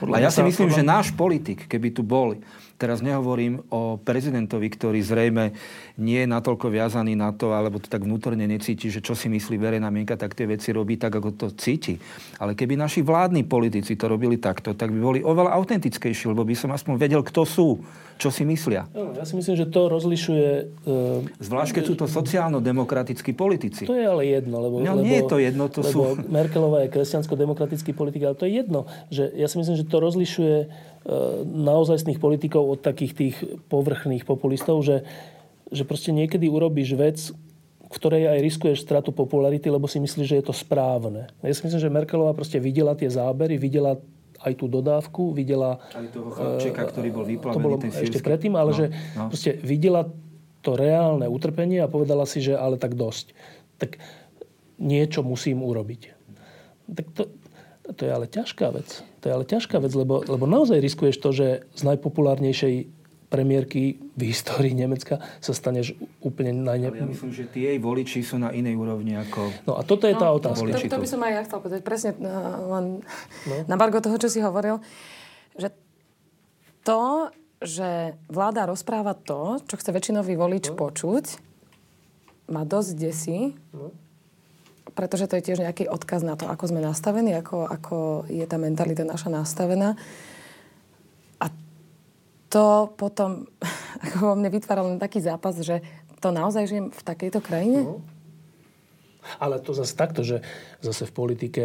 Podľa 0.00 0.16
a 0.16 0.24
ja 0.24 0.32
si 0.32 0.40
myslím, 0.40 0.72
podľa... 0.72 0.78
že 0.80 0.82
náš 0.84 1.06
politik, 1.12 1.68
keby 1.68 1.92
tu 1.92 2.00
bol, 2.00 2.40
Teraz 2.80 3.04
nehovorím 3.04 3.60
o 3.68 4.00
prezidentovi, 4.00 4.72
ktorý 4.72 5.04
zrejme 5.04 5.52
nie 6.00 6.24
je 6.24 6.28
natoľko 6.32 6.72
viazaný 6.72 7.12
na 7.12 7.28
to, 7.36 7.52
alebo 7.52 7.76
to 7.76 7.92
tak 7.92 8.08
vnútorne 8.08 8.48
necíti, 8.48 8.88
že 8.88 9.04
čo 9.04 9.12
si 9.12 9.28
myslí 9.28 9.60
verejná 9.60 9.92
mienka, 9.92 10.16
tak 10.16 10.32
tie 10.32 10.48
veci 10.48 10.72
robí 10.72 10.96
tak, 10.96 11.12
ako 11.12 11.28
to 11.36 11.46
cíti. 11.52 12.00
Ale 12.40 12.56
keby 12.56 12.80
naši 12.80 13.04
vládni 13.04 13.44
politici 13.44 14.00
to 14.00 14.08
robili 14.08 14.40
takto, 14.40 14.72
tak 14.72 14.96
by 14.96 14.96
boli 14.96 15.20
oveľa 15.20 15.60
autentickejší, 15.60 16.32
lebo 16.32 16.40
by 16.40 16.56
som 16.56 16.72
aspoň 16.72 16.96
vedel, 16.96 17.20
kto 17.20 17.44
sú, 17.44 17.84
čo 18.16 18.32
si 18.32 18.48
myslia. 18.48 18.88
Ja 18.96 19.28
si 19.28 19.36
myslím, 19.36 19.60
že 19.60 19.68
to 19.68 19.92
rozlišuje... 19.92 20.48
Uh, 20.88 21.20
Zvlášť, 21.36 21.80
keď 21.80 21.84
sú 21.84 21.94
to 22.00 22.08
sociálno-demokratickí 22.08 23.36
politici. 23.36 23.84
To 23.84 23.92
je 23.92 24.08
ale 24.08 24.24
jedno, 24.24 24.56
lebo... 24.56 24.80
No, 24.80 24.96
lebo, 24.96 25.04
nie 25.04 25.20
je 25.20 25.28
to 25.28 25.36
jedno, 25.36 25.68
to 25.68 25.84
sú... 25.84 26.16
Merkelová 26.32 26.88
je 26.88 26.96
kresťansko-demokratický 26.96 27.92
politik, 27.92 28.24
ale 28.24 28.36
to 28.40 28.48
je 28.48 28.56
jedno. 28.64 28.88
Že 29.12 29.36
ja 29.36 29.52
si 29.52 29.60
myslím, 29.60 29.76
že 29.76 29.84
to 29.84 30.00
rozlišuje 30.00 30.56
E, 30.99 30.99
naozajstných 31.44 32.22
politikov 32.22 32.78
od 32.78 32.80
takých 32.80 33.12
tých 33.12 33.36
povrchných 33.66 34.22
populistov, 34.22 34.82
že, 34.86 35.02
že 35.74 35.82
proste 35.82 36.14
niekedy 36.14 36.46
urobíš 36.46 36.94
vec, 36.94 37.18
ktorej 37.90 38.30
aj 38.30 38.38
riskuješ 38.38 38.86
stratu 38.86 39.10
popularity, 39.10 39.66
lebo 39.66 39.90
si 39.90 39.98
myslíš, 39.98 40.26
že 40.30 40.38
je 40.38 40.46
to 40.46 40.54
správne. 40.54 41.26
Ja 41.42 41.50
si 41.50 41.66
myslím, 41.66 41.82
že 41.82 41.90
Merkelová 41.90 42.30
proste 42.38 42.62
videla 42.62 42.94
tie 42.94 43.10
zábery, 43.10 43.58
videla 43.58 43.98
aj 44.40 44.52
tú 44.56 44.70
dodávku, 44.70 45.34
videla... 45.34 45.82
Aj 45.92 46.06
toho 46.08 46.30
chlapčeka, 46.30 46.82
ktorý 46.86 47.08
bol 47.10 47.26
vyplavený, 47.26 47.56
To 47.58 47.66
bolo 47.66 47.76
ten 47.76 47.90
ešte 47.90 48.22
predtým, 48.22 48.54
ale 48.54 48.70
No, 48.72 48.78
že 48.78 48.86
no. 49.18 49.28
proste 49.28 49.58
videla 49.58 50.06
to 50.62 50.78
reálne 50.78 51.26
utrpenie 51.26 51.82
a 51.82 51.90
povedala 51.90 52.24
si, 52.24 52.40
že 52.40 52.54
ale 52.54 52.78
tak 52.78 52.94
dosť. 52.94 53.34
Tak 53.82 53.98
niečo 54.80 55.26
musím 55.26 55.60
urobiť. 55.60 56.02
Tak 56.94 57.06
to, 57.12 57.22
to 57.92 58.06
je 58.06 58.10
ale 58.10 58.26
ťažká 58.26 58.70
vec. 58.74 59.02
To 59.20 59.24
je 59.28 59.32
ale 59.32 59.44
ťažká 59.44 59.76
vec, 59.82 59.92
lebo, 59.92 60.24
lebo 60.24 60.44
naozaj 60.48 60.80
riskuješ 60.80 61.16
to, 61.20 61.30
že 61.34 61.46
z 61.74 61.82
najpopulárnejšej 61.86 63.00
premiérky 63.30 64.02
v 64.18 64.22
histórii 64.34 64.74
Nemecka 64.74 65.22
sa 65.38 65.54
staneš 65.54 65.94
úplne 66.18 66.50
najne... 66.50 66.90
Ale 66.90 67.06
ja 67.06 67.06
myslím, 67.06 67.30
že 67.30 67.46
tie 67.46 67.72
jej 67.72 67.78
voliči 67.78 68.26
sú 68.26 68.42
na 68.42 68.50
inej 68.50 68.74
úrovni 68.74 69.14
ako... 69.14 69.70
No 69.70 69.78
a 69.78 69.86
toto 69.86 70.10
je 70.10 70.18
tá 70.18 70.34
No, 70.34 70.42
otázka. 70.42 70.66
To, 70.66 70.82
to, 70.82 70.90
to 70.90 70.98
by 70.98 71.08
som 71.08 71.22
aj 71.22 71.32
ja 71.38 71.42
chcel 71.46 71.58
povedať. 71.62 71.80
Presne 71.86 72.10
uh, 72.18 72.26
len 72.74 72.84
no. 73.46 73.54
na 73.70 73.76
bargo 73.78 74.02
toho, 74.02 74.18
čo 74.18 74.26
si 74.26 74.42
hovoril. 74.42 74.82
Že 75.54 75.70
to, 76.82 77.30
že 77.62 78.18
vláda 78.26 78.66
rozpráva 78.66 79.14
to, 79.14 79.62
čo 79.70 79.78
chce 79.78 79.94
väčšinový 79.94 80.34
volič 80.34 80.74
no. 80.74 80.76
počuť, 80.76 81.38
ma 82.50 82.66
dosť 82.66 82.90
desí. 82.98 83.54
No. 83.70 83.94
Pretože 84.92 85.30
to 85.30 85.38
je 85.38 85.46
tiež 85.50 85.62
nejaký 85.62 85.86
odkaz 85.86 86.26
na 86.26 86.34
to, 86.34 86.50
ako 86.50 86.70
sme 86.70 86.80
nastavení, 86.82 87.34
ako, 87.36 87.66
ako 87.66 87.96
je 88.26 88.44
tá 88.44 88.58
mentalita 88.58 89.06
naša 89.06 89.30
nastavená. 89.30 89.94
A 91.40 91.46
to 92.50 92.90
potom 92.94 93.46
ako 94.04 94.32
vo 94.32 94.34
mne 94.36 94.50
vytvára 94.50 94.82
len 94.84 94.98
taký 94.98 95.22
zápas, 95.22 95.56
že 95.60 95.82
to 96.20 96.28
naozaj 96.30 96.68
žijem 96.68 96.92
v 96.92 97.02
takejto 97.02 97.40
krajine? 97.40 97.80
No. 97.86 98.04
Ale 99.40 99.60
to 99.60 99.76
zase 99.76 99.96
takto, 99.96 100.24
že 100.24 100.44
zase 100.80 101.08
v 101.08 101.12
politike 101.12 101.64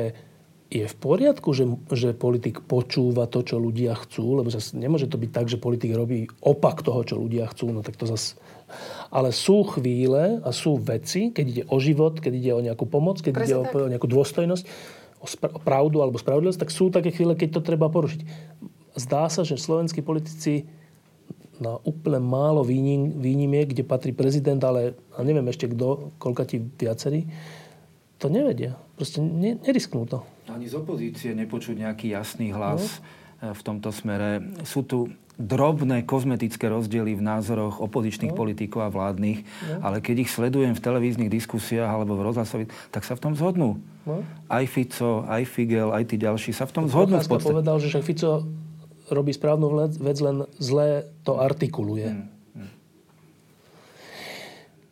je 0.71 0.85
v 0.89 0.95
poriadku, 0.97 1.53
že, 1.53 1.69
že 1.93 2.17
politik 2.17 2.65
počúva 2.65 3.29
to, 3.29 3.45
čo 3.45 3.61
ľudia 3.61 3.93
chcú, 3.95 4.41
lebo 4.41 4.49
zase 4.49 4.75
nemôže 4.75 5.05
to 5.07 5.15
byť 5.15 5.31
tak, 5.31 5.47
že 5.47 5.61
politik 5.61 5.93
robí 5.93 6.25
opak 6.41 6.81
toho, 6.81 7.05
čo 7.05 7.15
ľudia 7.21 7.45
chcú, 7.53 7.69
no 7.69 7.85
tak 7.85 7.95
to 7.95 8.09
zase... 8.09 8.35
Ale 9.13 9.29
sú 9.29 9.63
chvíle 9.77 10.41
a 10.41 10.49
sú 10.49 10.81
veci, 10.81 11.29
keď 11.29 11.45
ide 11.45 11.63
o 11.69 11.77
život, 11.77 12.17
keď 12.17 12.33
ide 12.33 12.51
o 12.51 12.61
nejakú 12.65 12.89
pomoc, 12.89 13.21
keď 13.21 13.33
Presne 13.33 13.45
ide 13.45 13.55
o, 13.61 13.63
o 13.65 13.91
nejakú 13.91 14.07
dôstojnosť, 14.09 14.63
o, 15.21 15.27
spra- 15.29 15.53
o 15.53 15.59
pravdu 15.61 16.01
alebo 16.01 16.17
spravodlivosť, 16.17 16.61
tak 16.61 16.73
sú 16.73 16.89
také 16.89 17.13
chvíle, 17.13 17.37
keď 17.37 17.59
to 17.59 17.61
treba 17.61 17.87
porušiť. 17.87 18.21
Zdá 18.95 19.29
sa, 19.29 19.45
že 19.45 19.59
slovenskí 19.59 20.01
politici 20.01 20.65
na 21.59 21.79
úplne 21.87 22.19
málo 22.19 22.67
výnim, 22.67 23.15
výnimiek, 23.19 23.71
kde 23.71 23.87
patrí 23.87 24.11
prezident, 24.11 24.59
ale 24.63 24.95
a 25.15 25.23
neviem 25.23 25.47
ešte 25.47 25.71
kto, 25.71 26.11
koľka 26.19 26.43
ti 26.43 26.59
viacerí, 26.59 27.27
to 28.19 28.27
nevedia. 28.27 28.75
Proste 28.95 29.19
ne, 29.19 29.59
nerisknú 29.59 30.07
to. 30.07 30.23
Ani 30.47 30.67
z 30.67 30.75
opozície 30.79 31.31
nepočuť 31.35 31.83
nejaký 31.83 32.15
jasný 32.15 32.55
hlas 32.55 33.03
no. 33.43 33.51
v 33.55 33.61
tomto 33.63 33.91
smere. 33.91 34.43
Sú 34.63 34.87
tu 34.87 35.11
drobné 35.35 36.07
kozmetické 36.07 36.71
rozdiely 36.71 37.19
v 37.19 37.23
názoroch 37.23 37.83
opozičných 37.83 38.31
no. 38.31 38.37
politikov 38.39 38.87
a 38.87 38.89
vládnych, 38.91 39.43
no. 39.43 39.83
ale 39.83 39.99
keď 39.99 40.27
ich 40.27 40.31
sledujem 40.31 40.73
v 40.75 40.81
televíznych 40.81 41.27
diskusiách 41.27 41.91
alebo 41.91 42.15
v 42.15 42.31
rozhlasových, 42.31 42.71
tak 42.91 43.03
sa 43.03 43.19
v 43.19 43.21
tom 43.29 43.33
zhodnú. 43.35 43.83
No. 44.07 44.23
Aj 44.47 44.63
Fico, 44.63 45.27
aj 45.27 45.43
Figel, 45.43 45.91
aj 45.91 46.03
tí 46.07 46.15
ďalší 46.15 46.55
sa 46.55 46.63
v 46.63 46.73
tom 46.79 46.85
zhodnú. 46.87 47.19
V 47.19 47.27
podstate. 47.27 47.51
povedal, 47.51 47.77
že 47.83 47.91
však 47.91 48.03
Fico 48.07 48.47
robí 49.11 49.35
správnu 49.35 49.67
vec, 50.01 50.17
len 50.23 50.47
zle 50.57 51.05
to 51.27 51.37
artikuluje. 51.37 52.09
Hmm. 52.09 52.35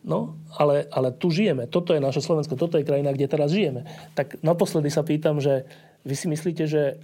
No, 0.03 0.35
ale, 0.59 0.83
ale 0.91 1.15
tu 1.15 1.31
žijeme. 1.31 1.63
Toto 1.63 1.95
je 1.95 2.03
naše 2.03 2.19
Slovensko, 2.19 2.59
toto 2.59 2.75
je 2.75 2.83
krajina, 2.83 3.15
kde 3.15 3.31
teraz 3.31 3.55
žijeme. 3.55 3.87
Tak 4.19 4.43
naposledy 4.43 4.91
sa 4.91 4.99
pýtam, 4.99 5.39
že 5.39 5.63
vy 6.03 6.15
si 6.19 6.27
myslíte, 6.27 6.67
že 6.67 6.99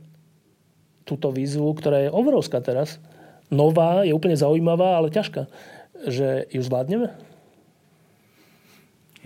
túto 1.07 1.31
výzvu, 1.31 1.71
ktorá 1.79 2.05
je 2.05 2.09
obrovská 2.11 2.59
teraz, 2.59 2.99
nová, 3.49 4.05
je 4.05 4.13
úplne 4.13 4.37
zaujímavá, 4.37 4.97
ale 4.97 5.13
ťažká, 5.13 5.49
že 6.07 6.49
ju 6.53 6.61
zvládneme? 6.61 7.13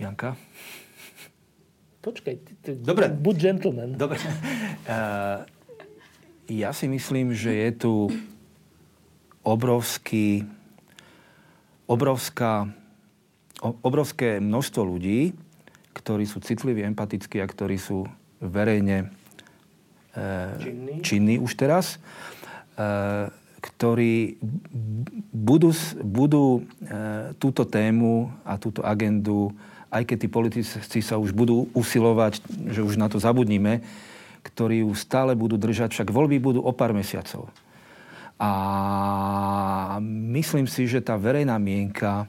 Janka? 0.00 0.34
Počkaj, 2.02 2.34
ty, 2.36 2.52
ty, 2.60 2.70
Dobre. 2.76 3.08
buď 3.08 3.36
gentleman. 3.40 3.96
Dobre. 3.96 4.20
Uh, 4.84 5.46
ja 6.64 6.74
si 6.76 6.90
myslím, 6.90 7.32
že 7.32 7.54
je 7.54 7.70
tu 7.72 7.94
obrovský, 9.44 10.44
obrovská 11.88 12.68
obrovské 13.64 14.44
množstvo 14.44 14.82
ľudí, 14.84 15.32
ktorí 15.96 16.28
sú 16.28 16.44
citliví, 16.44 16.84
empatickí 16.84 17.40
a 17.40 17.48
ktorí 17.48 17.80
sú 17.80 18.04
verejne 18.42 19.08
e, 20.12 20.26
činní. 20.60 20.94
činní 21.00 21.36
už 21.40 21.56
teraz, 21.56 21.96
e, 22.76 22.88
ktorí 23.64 24.36
budú, 25.32 25.72
budú 26.04 26.60
e, 26.60 26.62
túto 27.40 27.64
tému 27.64 28.28
a 28.44 28.60
túto 28.60 28.84
agendu, 28.84 29.56
aj 29.88 30.04
keď 30.04 30.16
tí 30.20 30.28
politici 30.28 31.00
sa 31.00 31.16
už 31.16 31.32
budú 31.32 31.72
usilovať, 31.72 32.44
že 32.68 32.84
už 32.84 33.00
na 33.00 33.08
to 33.08 33.16
zabudníme, 33.16 33.80
ktorí 34.44 34.84
ju 34.84 34.92
stále 34.92 35.32
budú 35.32 35.56
držať, 35.56 35.96
však 35.96 36.12
voľby 36.12 36.36
budú 36.36 36.60
o 36.60 36.72
pár 36.76 36.92
mesiacov. 36.92 37.48
A 38.36 38.50
myslím 40.36 40.68
si, 40.68 40.84
že 40.84 41.00
tá 41.00 41.16
verejná 41.16 41.56
mienka 41.56 42.28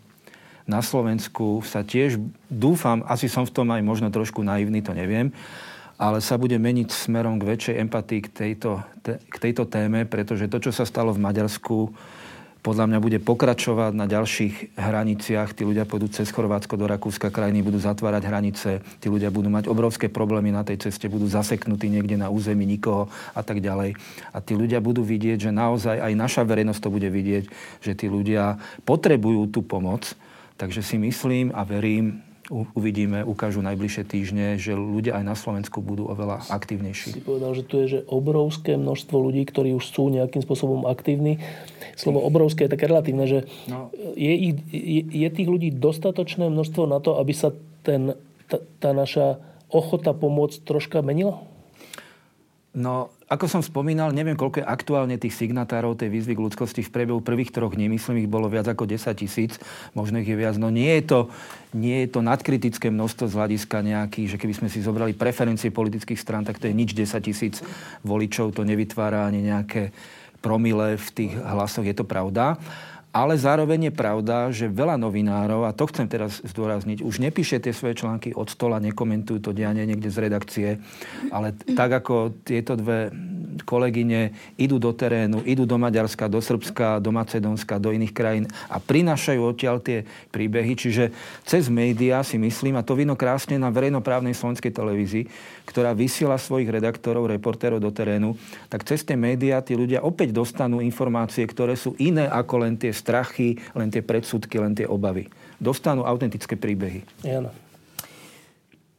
na 0.63 0.79
Slovensku 0.79 1.59
sa 1.67 1.83
tiež, 1.83 2.17
dúfam, 2.47 3.03
asi 3.05 3.27
som 3.27 3.43
v 3.43 3.53
tom 3.53 3.67
aj 3.75 3.81
možno 3.83 4.07
trošku 4.07 4.39
naivný, 4.39 4.79
to 4.79 4.95
neviem, 4.95 5.35
ale 5.95 6.19
sa 6.19 6.35
bude 6.35 6.59
meniť 6.59 6.91
smerom 6.91 7.39
k 7.39 7.47
väčšej 7.55 7.75
empatii 7.87 8.21
k 8.25 8.29
tejto, 8.29 8.83
te, 8.99 9.19
k 9.19 9.35
tejto 9.39 9.63
téme, 9.67 10.03
pretože 10.03 10.51
to, 10.51 10.59
čo 10.59 10.71
sa 10.75 10.83
stalo 10.83 11.15
v 11.15 11.23
Maďarsku, 11.23 11.95
podľa 12.65 12.89
mňa 12.89 12.99
bude 12.99 13.19
pokračovať 13.21 13.93
na 13.93 14.09
ďalších 14.09 14.73
hraniciach. 14.73 15.53
Tí 15.53 15.61
ľudia 15.61 15.85
pôjdu 15.85 16.09
cez 16.09 16.33
Chorvátsko 16.33 16.73
do 16.73 16.89
Rakúska, 16.89 17.29
krajiny 17.29 17.61
budú 17.61 17.77
zatvárať 17.77 18.25
hranice, 18.25 18.81
tí 18.97 19.05
ľudia 19.05 19.29
budú 19.29 19.53
mať 19.53 19.69
obrovské 19.69 20.09
problémy 20.09 20.49
na 20.49 20.65
tej 20.65 20.89
ceste, 20.89 21.05
budú 21.05 21.29
zaseknutí 21.29 21.85
niekde 21.93 22.17
na 22.17 22.33
území 22.33 22.65
nikoho 22.65 23.05
a 23.37 23.45
tak 23.45 23.61
ďalej. 23.61 23.93
A 24.33 24.41
tí 24.41 24.57
ľudia 24.57 24.81
budú 24.81 25.05
vidieť, 25.05 25.45
že 25.45 25.51
naozaj 25.53 26.01
aj 26.01 26.13
naša 26.17 26.41
verejnosť 26.41 26.81
to 26.81 26.89
bude 26.89 27.05
vidieť, 27.05 27.43
že 27.85 27.93
tí 27.93 28.09
ľudia 28.09 28.57
potrebujú 28.81 29.45
tú 29.53 29.61
pomoc, 29.61 30.17
Takže 30.55 30.79
si 30.83 30.95
myslím 30.95 31.51
a 31.51 31.67
verím, 31.67 32.23
uvidíme, 32.51 33.25
ukážu 33.25 33.65
najbližšie 33.65 34.03
týždne, 34.05 34.45
že 34.61 34.77
ľudia 34.77 35.17
aj 35.17 35.25
na 35.25 35.35
Slovensku 35.37 35.81
budú 35.81 36.05
oveľa 36.05 36.45
aktívnejší. 36.53 37.17
Si 37.17 37.23
povedal, 37.23 37.57
že 37.57 37.63
tu 37.65 37.81
je 37.81 37.87
že 37.97 37.99
obrovské 38.05 38.77
množstvo 38.77 39.17
ľudí, 39.17 39.45
ktorí 39.49 39.73
už 39.73 39.85
sú 39.85 40.13
nejakým 40.13 40.45
spôsobom 40.45 40.85
aktívni. 40.85 41.41
Slovo 41.97 42.21
obrovské 42.21 42.69
je 42.69 42.73
také 42.77 42.85
relatívne, 42.85 43.25
že 43.25 43.39
no. 43.65 43.89
je, 44.13 44.53
je, 44.69 45.01
je 45.09 45.29
tých 45.31 45.49
ľudí 45.49 45.73
dostatočné 45.73 46.45
množstvo 46.51 46.85
na 46.85 47.01
to, 47.01 47.17
aby 47.17 47.33
sa 47.33 47.49
ten, 47.81 48.13
tá, 48.45 48.61
tá 48.77 48.89
naša 48.93 49.41
ochota 49.73 50.13
pomôcť 50.13 50.61
troška 50.61 51.01
menila? 51.01 51.41
No, 52.75 53.14
ako 53.25 53.49
som 53.49 53.61
spomínal, 53.65 54.13
neviem, 54.13 54.37
koľko 54.37 54.61
je 54.61 54.69
aktuálne 54.69 55.17
tých 55.17 55.33
signatárov 55.33 55.97
tej 55.97 56.13
výzvy 56.13 56.37
k 56.37 56.43
ľudskosti 56.45 56.81
v 56.85 56.93
priebehu 56.93 57.25
prvých 57.25 57.49
troch 57.49 57.73
dní. 57.73 57.89
Myslím, 57.89 58.21
ich 58.21 58.29
bolo 58.29 58.45
viac 58.45 58.69
ako 58.69 58.85
10 58.85 59.01
tisíc, 59.17 59.57
možno 59.97 60.21
ich 60.21 60.29
je 60.29 60.37
viac. 60.37 60.61
No 60.61 60.69
nie 60.69 60.93
je 61.01 61.09
to, 61.09 61.19
nie 61.73 62.05
je 62.05 62.13
to 62.13 62.21
nadkritické 62.21 62.93
množstvo 62.93 63.25
z 63.25 63.33
hľadiska 63.33 63.81
nejakých, 63.81 64.37
že 64.37 64.37
keby 64.37 64.53
sme 64.53 64.69
si 64.69 64.85
zobrali 64.85 65.17
preferencie 65.17 65.73
politických 65.73 66.21
strán, 66.21 66.45
tak 66.45 66.61
to 66.61 66.69
je 66.69 66.77
nič 66.77 66.93
10 66.93 67.17
tisíc 67.25 67.65
voličov, 68.05 68.53
to 68.53 68.61
nevytvára 68.61 69.25
ani 69.25 69.41
nejaké 69.41 69.89
promile 70.45 70.93
v 70.93 71.07
tých 71.09 71.33
hlasoch, 71.33 71.89
je 71.89 71.97
to 71.97 72.05
pravda. 72.05 72.61
Ale 73.15 73.39
zároveň 73.39 73.87
je 73.87 73.93
pravda, 73.95 74.51
že 74.51 74.67
veľa 74.67 74.99
novinárov, 74.99 75.63
a 75.63 75.71
to 75.71 75.87
chcem 75.87 76.03
teraz 76.03 76.43
zdôrazniť, 76.43 76.99
už 76.99 77.23
nepíše 77.23 77.63
tie 77.63 77.71
svoje 77.71 77.95
články 78.03 78.35
od 78.35 78.51
stola, 78.51 78.83
nekomentujú 78.83 79.39
to 79.39 79.55
dianie 79.55 79.87
niekde 79.87 80.11
z 80.11 80.19
redakcie, 80.19 80.69
ale 81.31 81.55
tak 81.55 82.03
ako 82.03 82.43
tieto 82.43 82.75
dve 82.75 83.15
kolegyne 83.63 84.35
idú 84.59 84.75
do 84.75 84.91
terénu, 84.91 85.47
idú 85.47 85.63
do 85.63 85.79
Maďarska, 85.79 86.27
do 86.27 86.43
Srbska, 86.43 86.99
do 86.99 87.15
Macedónska, 87.15 87.79
do 87.79 87.95
iných 87.95 88.11
krajín 88.11 88.45
a 88.67 88.83
prinášajú 88.83 89.39
odtiaľ 89.39 89.79
tie 89.79 90.03
príbehy. 90.35 90.75
Čiže 90.75 91.15
cez 91.47 91.71
médiá 91.71 92.19
si 92.27 92.35
myslím, 92.35 92.75
a 92.75 92.83
to 92.83 92.99
vidno 92.99 93.15
krásne 93.15 93.55
na 93.55 93.71
verejnoprávnej 93.71 94.35
slovenskej 94.35 94.75
televízii, 94.75 95.31
ktorá 95.63 95.95
vysiela 95.95 96.35
svojich 96.35 96.67
redaktorov, 96.67 97.31
reportérov 97.31 97.79
do 97.79 97.95
terénu, 97.95 98.35
tak 98.67 98.83
cez 98.83 99.07
tie 99.07 99.15
médiá 99.15 99.63
tí 99.63 99.79
ľudia 99.79 100.03
opäť 100.03 100.35
dostanú 100.35 100.83
informácie, 100.83 101.47
ktoré 101.47 101.79
sú 101.79 101.95
iné 101.95 102.27
ako 102.27 102.67
len 102.67 102.75
tie 102.75 102.91
strachy, 103.05 103.61
len 103.77 103.93
tie 103.93 104.01
predsudky, 104.01 104.57
len 104.57 104.73
tie 104.73 104.89
obavy. 104.89 105.29
Dostanú 105.61 106.01
autentické 106.01 106.57
príbehy. 106.57 107.05
Jana. 107.21 107.53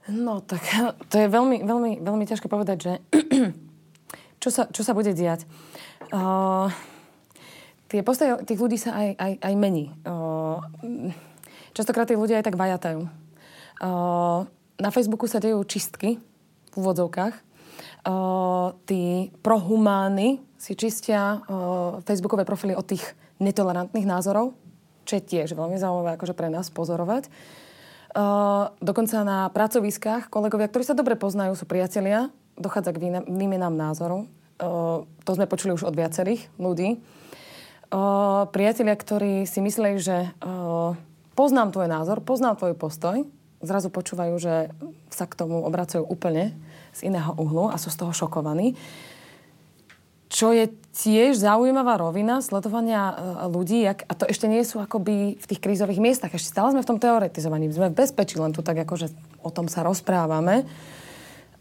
No 0.06 0.38
tak 0.38 0.62
to 1.10 1.14
je 1.18 1.26
veľmi, 1.26 1.66
veľmi, 1.66 1.92
veľmi 2.06 2.24
ťažké 2.30 2.46
povedať, 2.46 2.78
že 2.78 2.92
čo 4.42 4.48
sa, 4.54 4.70
čo 4.70 4.86
sa 4.86 4.94
bude 4.94 5.10
diať. 5.10 5.42
Uh, 6.14 6.70
tie 7.90 8.06
postoje 8.06 8.38
tých 8.46 8.62
ľudí 8.62 8.78
sa 8.78 8.94
aj, 8.94 9.08
aj, 9.18 9.32
aj 9.42 9.54
mení. 9.58 9.90
Uh, 10.06 10.62
častokrát 11.74 12.06
tí 12.06 12.14
ľudia 12.14 12.38
aj 12.38 12.46
tak 12.46 12.60
vajatajú. 12.60 13.10
Uh, 13.82 14.46
na 14.78 14.90
Facebooku 14.94 15.26
sa 15.26 15.42
dejú 15.42 15.58
čistky 15.66 16.22
v 16.70 16.74
úvodzovkách. 16.78 17.34
Uh, 18.06 18.70
tí 18.86 19.34
prohumány 19.42 20.38
si 20.54 20.78
čistia 20.78 21.42
uh, 21.42 21.98
facebookové 22.06 22.46
profily 22.46 22.78
od 22.78 22.86
tých 22.86 23.02
netolerantných 23.38 24.08
názorov, 24.08 24.56
čo 25.06 25.20
je 25.20 25.26
tiež 25.26 25.54
veľmi 25.54 25.78
zaujímavé 25.78 26.18
akože 26.18 26.34
pre 26.34 26.48
nás 26.50 26.72
pozorovať. 26.72 27.30
Uh, 28.16 28.72
dokonca 28.80 29.20
na 29.28 29.52
pracoviskách 29.52 30.32
kolegovia, 30.32 30.72
ktorí 30.72 30.84
sa 30.88 30.96
dobre 30.96 31.20
poznajú, 31.20 31.52
sú 31.52 31.68
priatelia, 31.68 32.32
dochádza 32.56 32.96
k 32.96 33.22
výmenám 33.28 33.76
názorov. 33.76 34.24
Uh, 34.56 35.04
to 35.28 35.36
sme 35.36 35.44
počuli 35.44 35.76
už 35.76 35.84
od 35.84 35.92
viacerých 35.92 36.48
ľudí. 36.56 36.96
Uh, 37.92 38.48
priatelia, 38.50 38.96
ktorí 38.96 39.44
si 39.44 39.60
mysleli, 39.60 40.00
že 40.00 40.32
uh, 40.40 40.96
poznám 41.36 41.76
tvoj 41.76 41.92
názor, 41.92 42.24
poznám 42.24 42.56
tvoj 42.56 42.74
postoj, 42.74 43.28
zrazu 43.60 43.92
počúvajú, 43.92 44.34
že 44.40 44.72
sa 45.12 45.28
k 45.28 45.36
tomu 45.36 45.60
obracajú 45.60 46.08
úplne 46.08 46.56
z 46.96 47.12
iného 47.12 47.36
uhlu 47.36 47.68
a 47.68 47.76
sú 47.76 47.92
z 47.92 48.00
toho 48.00 48.16
šokovaní. 48.16 48.80
Čo 50.32 50.56
je 50.56 50.72
tiež 50.96 51.36
zaujímavá 51.36 52.00
rovina 52.00 52.40
sledovania 52.40 53.12
e, 53.12 53.14
ľudí, 53.52 53.84
jak, 53.84 54.08
a 54.08 54.12
to 54.16 54.24
ešte 54.24 54.48
nie 54.48 54.64
sú 54.64 54.80
akoby 54.80 55.36
v 55.36 55.46
tých 55.46 55.60
krízových 55.60 56.00
miestach. 56.00 56.32
Ešte 56.32 56.56
stále 56.56 56.72
sme 56.72 56.80
v 56.80 56.88
tom 56.88 56.98
teoretizovaní. 56.98 57.68
Sme 57.68 57.92
v 57.92 58.00
bezpečí, 58.00 58.40
len 58.40 58.56
tu 58.56 58.64
tak 58.64 58.80
akože 58.80 59.12
o 59.44 59.52
tom 59.52 59.68
sa 59.68 59.84
rozprávame. 59.84 60.64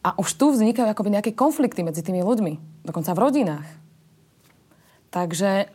A 0.08 0.16
už 0.16 0.40
tu 0.40 0.56
vznikajú 0.56 0.88
akoby 0.88 1.20
nejaké 1.20 1.32
konflikty 1.36 1.84
medzi 1.84 2.00
tými 2.00 2.24
ľuďmi. 2.24 2.86
Dokonca 2.88 3.12
v 3.12 3.20
rodinách. 3.20 3.68
Takže 5.12 5.68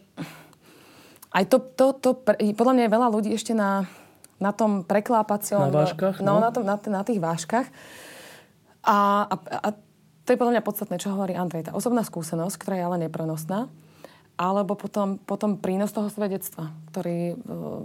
aj 1.31 1.45
to, 1.47 1.57
to, 1.61 1.87
to 2.01 2.11
podľa 2.57 2.75
mňa 2.75 2.85
je 2.89 2.95
veľa 2.97 3.09
ľudí 3.13 3.31
ešte 3.37 3.53
na, 3.53 3.85
na 4.41 4.57
tom 4.57 4.89
preklápacom... 4.89 5.69
Na 5.69 5.85
váškach? 5.85 6.25
No, 6.25 6.39
no 6.39 6.43
na, 6.43 6.51
tom, 6.51 6.65
na, 6.65 6.81
na 6.81 7.03
tých 7.05 7.21
váškach. 7.21 7.69
A, 8.81 9.29
a, 9.29 9.37
a 9.37 9.69
to 10.31 10.39
je 10.39 10.43
podľa 10.47 10.55
mňa 10.55 10.63
podstatné, 10.63 10.97
čo 11.03 11.11
hovorí 11.11 11.35
Andrej. 11.35 11.67
Tá 11.67 11.73
osobná 11.75 12.07
skúsenosť, 12.07 12.55
ktorá 12.55 12.79
je 12.79 12.87
ale 12.87 13.11
neprenosná, 13.11 13.67
alebo 14.39 14.79
potom, 14.79 15.19
potom 15.19 15.59
prínos 15.59 15.91
toho 15.91 16.07
svedectva, 16.07 16.71
ktorý 16.95 17.35
uh, 17.35 17.83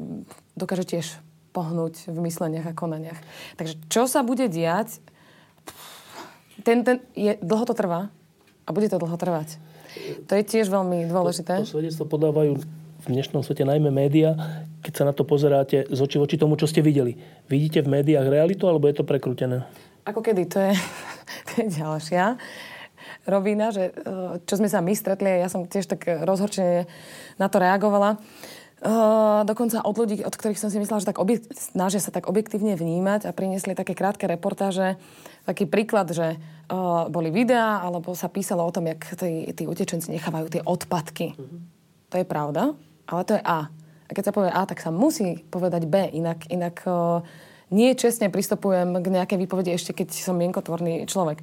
dokáže 0.54 0.86
tiež 0.86 1.18
pohnúť 1.58 2.06
v 2.06 2.22
mysleniach 2.22 2.70
a 2.70 2.78
konaniach. 2.78 3.18
Takže 3.58 3.82
čo 3.89 4.06
sa 4.06 4.22
bude 4.22 4.46
diať, 4.46 5.02
ten, 6.62 6.86
ten 6.86 7.02
je, 7.18 7.34
dlho 7.41 7.66
to 7.66 7.74
trvá 7.74 8.14
a 8.62 8.70
bude 8.70 8.93
to 8.93 9.02
dlho 9.02 9.18
trvať. 9.18 9.58
To 10.30 10.38
je 10.38 10.43
tiež 10.46 10.70
veľmi 10.70 11.10
dôležité. 11.10 11.66
To, 11.66 11.66
to 11.66 11.82
svedectvo 11.82 12.06
podávajú 12.06 12.62
v 12.62 13.06
dnešnom 13.10 13.41
svete 13.41 13.66
najmä 13.66 13.89
média, 13.89 14.38
keď 14.86 14.93
sa 14.93 15.04
na 15.10 15.18
to 15.18 15.26
pozeráte 15.26 15.89
z 15.89 15.98
oči 15.98 16.22
voči 16.22 16.38
tomu, 16.38 16.62
čo 16.62 16.70
ste 16.70 16.86
videli. 16.86 17.18
Vidíte 17.50 17.82
v 17.82 17.89
médiách 17.89 18.30
realitu, 18.30 18.70
alebo 18.70 18.86
je 18.86 19.02
to 19.02 19.08
prekrútené? 19.08 19.66
Ako 20.06 20.22
kedy? 20.22 20.46
To 20.54 20.62
je, 20.62 20.78
to 21.49 21.51
je 21.63 21.67
ďalšia 21.82 22.38
rovina, 23.26 23.73
že 23.73 23.89
e, 23.89 23.93
čo 24.45 24.57
sme 24.57 24.69
sa 24.69 24.82
my 24.82 24.93
stretli, 24.93 25.41
ja 25.41 25.49
som 25.49 25.65
tiež 25.65 25.89
tak 25.89 26.05
rozhorčene 26.05 26.86
na 27.41 27.47
to 27.49 27.57
reagovala. 27.57 28.21
Uh, 28.86 29.41
dokonca 29.47 29.82
od 29.82 29.97
ľudí, 29.97 30.21
od 30.21 30.36
ktorých 30.36 30.61
som 30.61 30.69
si 30.69 30.78
myslela, 30.78 31.01
že 31.01 31.09
tak 31.09 31.17
objekt, 31.17 31.47
snažia 31.57 31.97
sa 31.97 32.13
tak 32.13 32.30
objektívne 32.30 32.78
vnímať 32.78 33.26
a 33.26 33.34
priniesli 33.34 33.73
také 33.73 33.97
krátke 33.97 34.30
reportáže. 34.30 34.99
Taký 35.47 35.65
príklad, 35.65 36.11
že 36.11 36.36
uh, 36.36 37.07
boli 37.09 37.34
videá, 37.34 37.82
alebo 37.82 38.13
sa 38.13 38.30
písalo 38.30 38.61
o 38.61 38.69
tom, 38.76 38.86
jak 38.86 39.01
tí, 39.17 39.47
tí 39.57 39.63
utečenci 39.65 40.11
nechávajú 40.13 40.47
tie 40.53 40.61
odpadky. 40.61 41.34
Uh-huh. 41.34 41.65
To 42.13 42.15
je 42.19 42.28
pravda, 42.28 42.78
ale 43.09 43.21
to 43.26 43.39
je 43.39 43.41
A. 43.47 43.73
A 44.05 44.11
keď 44.11 44.23
sa 44.30 44.36
povie 44.36 44.53
A, 44.53 44.61
tak 44.69 44.84
sa 44.84 44.93
musí 44.93 45.41
povedať 45.49 45.89
B, 45.89 46.05
inak, 46.11 46.45
inak 46.51 46.86
uh, 46.86 47.26
nie 47.74 47.97
čestne 47.97 48.30
pristupujem 48.30 49.01
k 49.01 49.07
nejakej 49.09 49.38
výpovedi 49.41 49.74
ešte, 49.74 49.93
keď 49.93 50.13
som 50.13 50.38
mienkotvorný 50.38 51.05
človek. 51.09 51.41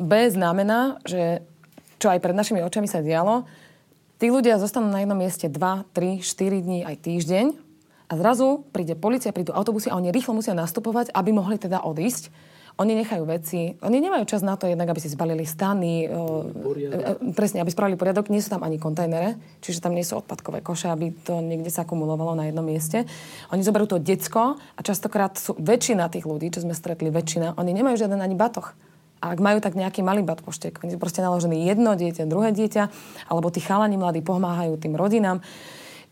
B 0.00 0.12
znamená, 0.32 0.98
že 1.04 1.44
čo 2.02 2.10
aj 2.10 2.20
pred 2.20 2.36
našimi 2.36 2.60
očami 2.60 2.90
sa 2.90 3.04
dialo, 3.04 3.46
tí 4.18 4.28
ľudia 4.28 4.58
zostanú 4.60 4.90
na 4.90 5.04
jednom 5.04 5.16
mieste 5.16 5.46
2, 5.48 5.94
3, 5.94 6.20
4 6.24 6.64
dní, 6.64 6.80
aj 6.84 6.96
týždeň 7.00 7.46
a 8.10 8.12
zrazu 8.20 8.66
príde 8.74 8.92
policia, 8.98 9.32
prídu 9.32 9.54
autobusy 9.56 9.88
a 9.88 9.96
oni 9.96 10.12
rýchlo 10.12 10.36
musia 10.36 10.52
nastupovať, 10.52 11.14
aby 11.14 11.30
mohli 11.32 11.56
teda 11.56 11.80
odísť 11.84 12.28
oni 12.74 12.92
nechajú 12.98 13.22
veci, 13.22 13.78
oni 13.86 14.02
nemajú 14.02 14.26
čas 14.26 14.42
na 14.42 14.58
to 14.58 14.66
jednak, 14.66 14.90
aby 14.90 14.98
si 14.98 15.06
zbalili 15.06 15.46
stany, 15.46 16.10
poriadok. 16.10 17.22
E, 17.22 17.30
e, 17.30 17.30
presne, 17.30 17.62
aby 17.62 17.70
spravili 17.70 17.94
poriadok. 17.94 18.26
Nie 18.34 18.42
sú 18.42 18.50
tam 18.50 18.66
ani 18.66 18.82
kontajnere, 18.82 19.38
čiže 19.62 19.78
tam 19.78 19.94
nie 19.94 20.02
sú 20.02 20.18
odpadkové 20.18 20.58
koše, 20.58 20.90
aby 20.90 21.14
to 21.22 21.38
niekde 21.38 21.70
sa 21.70 21.86
akumulovalo 21.86 22.34
na 22.34 22.50
jednom 22.50 22.66
mieste. 22.66 23.06
Oni 23.54 23.62
zoberú 23.62 23.86
to 23.86 24.02
decko 24.02 24.58
a 24.58 24.80
častokrát 24.82 25.38
sú 25.38 25.54
väčšina 25.54 26.10
tých 26.10 26.26
ľudí, 26.26 26.50
čo 26.50 26.66
sme 26.66 26.74
stretli, 26.74 27.14
väčšina, 27.14 27.54
oni 27.54 27.70
nemajú 27.70 27.94
žiaden 27.94 28.18
ani 28.18 28.34
batoh. 28.34 28.74
A 29.22 29.32
ak 29.32 29.40
majú 29.40 29.56
tak 29.62 29.72
nejaký 29.72 30.04
malý 30.04 30.20
batpoštek, 30.20 30.84
oni 30.84 30.90
sú 30.92 30.98
proste 31.00 31.24
naložení 31.24 31.64
jedno 31.64 31.96
dieťa, 31.96 32.28
druhé 32.28 32.52
dieťa, 32.52 32.92
alebo 33.32 33.48
tí 33.48 33.62
chalani 33.62 33.96
mladí 33.96 34.20
pomáhajú 34.20 34.76
tým 34.76 34.98
rodinám. 34.98 35.40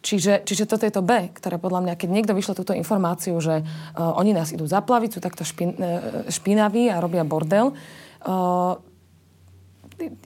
Čiže, 0.03 0.43
čiže 0.43 0.67
toto 0.67 0.83
je 0.83 0.91
to 0.91 1.01
B, 1.01 1.31
ktoré 1.31 1.63
podľa 1.63 1.87
mňa, 1.87 1.95
keď 1.95 2.09
niekto 2.11 2.35
vyšlo 2.35 2.59
túto 2.59 2.75
informáciu, 2.75 3.39
že 3.39 3.63
uh, 3.63 4.19
oni 4.19 4.35
nás 4.35 4.51
idú 4.51 4.67
zaplaviť, 4.67 5.11
sú 5.15 5.21
takto 5.23 5.47
špin, 5.47 5.79
uh, 5.79 6.27
špinaví 6.27 6.91
a 6.91 6.99
robia 6.99 7.23
bordel, 7.23 7.71
uh, 7.71 8.75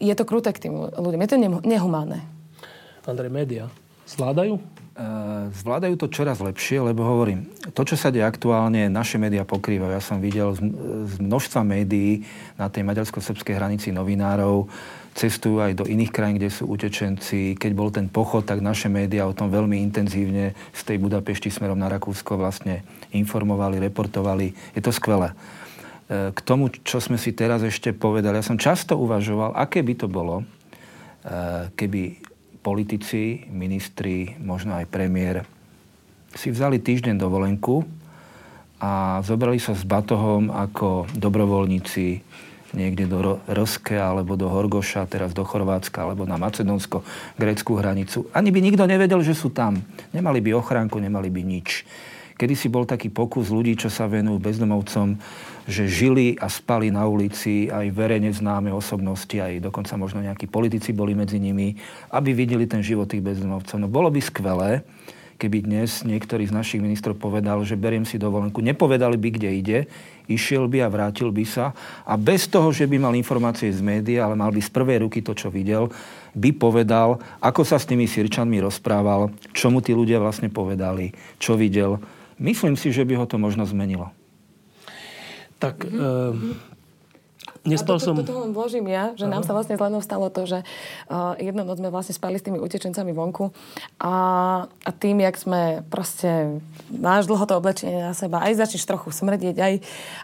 je 0.01 0.15
to 0.17 0.25
kruté 0.25 0.57
k 0.57 0.69
tým 0.69 0.73
ľuďom. 0.97 1.21
Je 1.21 1.29
to 1.29 1.39
nehumánne. 1.69 2.25
Andrej, 3.05 3.29
média 3.29 3.69
zvládajú? 4.09 4.57
Zvládajú 5.53 5.95
to 6.01 6.09
čoraz 6.09 6.41
lepšie, 6.41 6.81
lebo 6.81 7.05
hovorím, 7.05 7.45
to, 7.77 7.85
čo 7.85 8.01
sa 8.01 8.09
deje 8.09 8.25
aktuálne, 8.25 8.89
naše 8.89 9.21
médiá 9.21 9.45
pokrývajú. 9.45 9.93
Ja 9.93 10.01
som 10.01 10.25
videl 10.25 10.57
z, 10.57 10.65
z 11.05 11.15
množstva 11.21 11.61
médií 11.61 12.25
na 12.57 12.73
tej 12.73 12.89
maďarsko-srbskej 12.89 13.61
hranici 13.61 13.93
novinárov, 13.93 14.65
cestujú 15.17 15.65
aj 15.65 15.81
do 15.81 15.85
iných 15.89 16.13
krajín, 16.13 16.37
kde 16.37 16.53
sú 16.53 16.69
utečenci. 16.69 17.57
Keď 17.57 17.73
bol 17.73 17.89
ten 17.89 18.13
pochod, 18.13 18.45
tak 18.45 18.61
naše 18.61 18.93
médiá 18.93 19.25
o 19.25 19.33
tom 19.33 19.49
veľmi 19.49 19.81
intenzívne 19.81 20.53
z 20.77 20.81
tej 20.85 21.01
Budapešti 21.01 21.49
smerom 21.49 21.81
na 21.81 21.89
Rakúsko 21.89 22.37
vlastne 22.37 22.85
informovali, 23.17 23.81
reportovali. 23.81 24.53
Je 24.77 24.85
to 24.85 24.93
skvelé. 24.93 25.33
E, 25.33 26.37
k 26.37 26.39
tomu, 26.45 26.69
čo 26.69 27.01
sme 27.01 27.17
si 27.17 27.33
teraz 27.33 27.65
ešte 27.65 27.97
povedali, 27.97 28.37
ja 28.37 28.45
som 28.45 28.61
často 28.61 29.01
uvažoval, 29.01 29.57
aké 29.57 29.81
by 29.81 29.95
to 29.97 30.07
bolo, 30.07 30.45
e, 30.45 30.45
keby 31.73 32.21
politici, 32.61 33.49
ministri, 33.49 34.37
možno 34.37 34.77
aj 34.77 34.85
premiér 34.93 35.49
si 36.37 36.53
vzali 36.53 36.77
týždeň 36.77 37.17
dovolenku 37.17 37.89
a 38.77 39.25
zobrali 39.25 39.57
sa 39.57 39.73
s 39.73 39.89
batohom 39.89 40.53
ako 40.53 41.09
dobrovoľníci 41.17 42.21
niekde 42.77 43.09
do 43.09 43.41
Roske 43.49 43.97
alebo 43.97 44.37
do 44.37 44.53
Horgoša, 44.53 45.09
teraz 45.09 45.33
do 45.33 45.43
Chorvátska 45.43 46.05
alebo 46.05 46.29
na 46.29 46.37
Macedónsko-grécku 46.37 47.73
hranicu. 47.75 48.29
Ani 48.37 48.53
by 48.53 48.61
nikto 48.61 48.85
nevedel, 48.85 49.25
že 49.25 49.33
sú 49.33 49.49
tam. 49.51 49.81
Nemali 50.13 50.45
by 50.45 50.55
ochránku, 50.55 51.01
nemali 51.01 51.33
by 51.33 51.43
nič. 51.43 51.89
Kedy 52.37 52.53
si 52.53 52.69
bol 52.69 52.85
taký 52.85 53.09
pokus 53.09 53.49
ľudí, 53.49 53.81
čo 53.81 53.89
sa 53.89 54.05
venujú 54.05 54.37
bezdomovcom, 54.37 55.17
že 55.65 55.89
žili 55.89 56.37
a 56.37 56.53
spali 56.53 56.93
na 56.93 57.09
ulici 57.09 57.73
aj 57.73 57.89
verejne 57.97 58.29
známe 58.29 58.69
osobnosti, 58.69 59.33
aj 59.33 59.65
dokonca 59.65 59.97
možno 59.97 60.21
nejakí 60.21 60.45
politici 60.45 60.93
boli 60.93 61.17
medzi 61.17 61.41
nimi, 61.41 61.81
aby 62.13 62.37
videli 62.37 62.69
ten 62.69 62.85
život 62.85 63.09
tých 63.09 63.25
bezdomovcov. 63.25 63.81
No 63.81 63.89
bolo 63.89 64.13
by 64.13 64.21
skvelé, 64.21 64.85
keby 65.41 65.65
dnes 65.65 66.05
niektorý 66.05 66.49
z 66.49 66.53
našich 66.53 66.81
ministrov 66.85 67.17
povedal, 67.17 67.61
že 67.65 67.77
beriem 67.77 68.05
si 68.05 68.21
dovolenku, 68.21 68.61
nepovedali 68.61 69.17
by, 69.17 69.29
kde 69.33 69.51
ide, 69.57 69.79
išiel 70.27 70.67
by 70.71 70.87
a 70.87 70.93
vrátil 70.93 71.31
by 71.31 71.45
sa 71.47 71.75
a 72.03 72.15
bez 72.15 72.47
toho, 72.51 72.71
že 72.71 72.87
by 72.87 72.99
mal 72.99 73.15
informácie 73.15 73.71
z 73.71 73.81
médií, 73.83 74.19
ale 74.19 74.39
mal 74.39 74.51
by 74.51 74.61
z 74.61 74.71
prvej 74.71 75.07
ruky 75.07 75.23
to, 75.23 75.33
čo 75.35 75.51
videl, 75.51 75.91
by 76.37 76.51
povedal, 76.53 77.19
ako 77.41 77.65
sa 77.65 77.81
s 77.81 77.89
tými 77.89 78.05
Sirčanmi 78.05 78.61
rozprával, 78.61 79.33
čo 79.57 79.73
mu 79.73 79.81
tí 79.81 79.97
ľudia 79.97 80.21
vlastne 80.21 80.53
povedali, 80.53 81.17
čo 81.41 81.57
videl. 81.57 81.97
Myslím 82.37 82.77
si, 82.77 82.93
že 82.93 83.09
by 83.09 83.17
ho 83.17 83.25
to 83.25 83.41
možno 83.41 83.65
zmenilo. 83.65 84.13
Tak 85.57 85.89
mm-hmm. 85.89 86.76
Nespal 87.67 87.99
som... 87.99 88.15
To, 88.17 88.23
to, 88.23 88.37
vložím 88.55 88.87
ja, 88.87 89.13
že 89.19 89.27
Aha. 89.27 89.33
nám 89.37 89.43
sa 89.43 89.53
vlastne 89.53 89.75
s 89.75 89.83
Lenou 89.83 90.01
stalo 90.01 90.31
to, 90.31 90.47
že 90.47 90.63
uh, 91.11 91.35
jednu 91.37 91.67
noc 91.67 91.83
sme 91.83 91.91
vlastne 91.91 92.15
spali 92.15 92.39
s 92.39 92.47
tými 92.47 92.63
utečencami 92.63 93.11
vonku 93.11 93.51
a, 93.99 94.15
a 94.71 94.91
tým, 94.95 95.21
jak 95.21 95.37
sme 95.37 95.83
proste 95.91 96.63
máš 96.89 97.27
dlho 97.27 97.45
to 97.45 97.59
oblečenie 97.59 98.01
na 98.07 98.15
seba, 98.15 98.41
aj 98.47 98.63
začneš 98.63 98.87
trochu 98.87 99.11
smrdieť, 99.11 99.57
aj, 99.59 99.75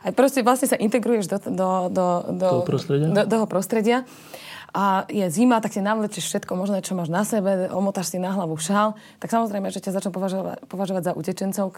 aj 0.08 0.10
proste 0.14 0.40
vlastne 0.46 0.70
sa 0.70 0.78
integruješ 0.78 1.26
do, 1.26 1.38
do, 1.50 1.70
do, 1.90 2.06
do, 2.38 2.48
toho 2.48 2.64
prostredia. 2.64 3.06
Do, 3.10 3.22
do 3.26 3.34
toho 3.36 3.46
prostredia 3.50 3.98
a 4.72 5.04
je 5.12 5.28
zima, 5.28 5.60
tak 5.60 5.76
si 5.76 5.84
navlečeš 5.84 6.32
všetko 6.32 6.56
možné, 6.56 6.80
čo 6.80 6.96
máš 6.96 7.12
na 7.12 7.28
sebe, 7.28 7.68
omotáš 7.68 8.08
si 8.08 8.16
na 8.16 8.32
hlavu 8.32 8.56
šál, 8.56 8.96
tak 9.20 9.28
samozrejme, 9.28 9.68
že 9.68 9.84
ťa 9.84 10.00
začnú 10.00 10.16
považovať, 10.16 10.64
považovať 10.64 11.02
za 11.08 11.12
utečencov. 11.12 11.76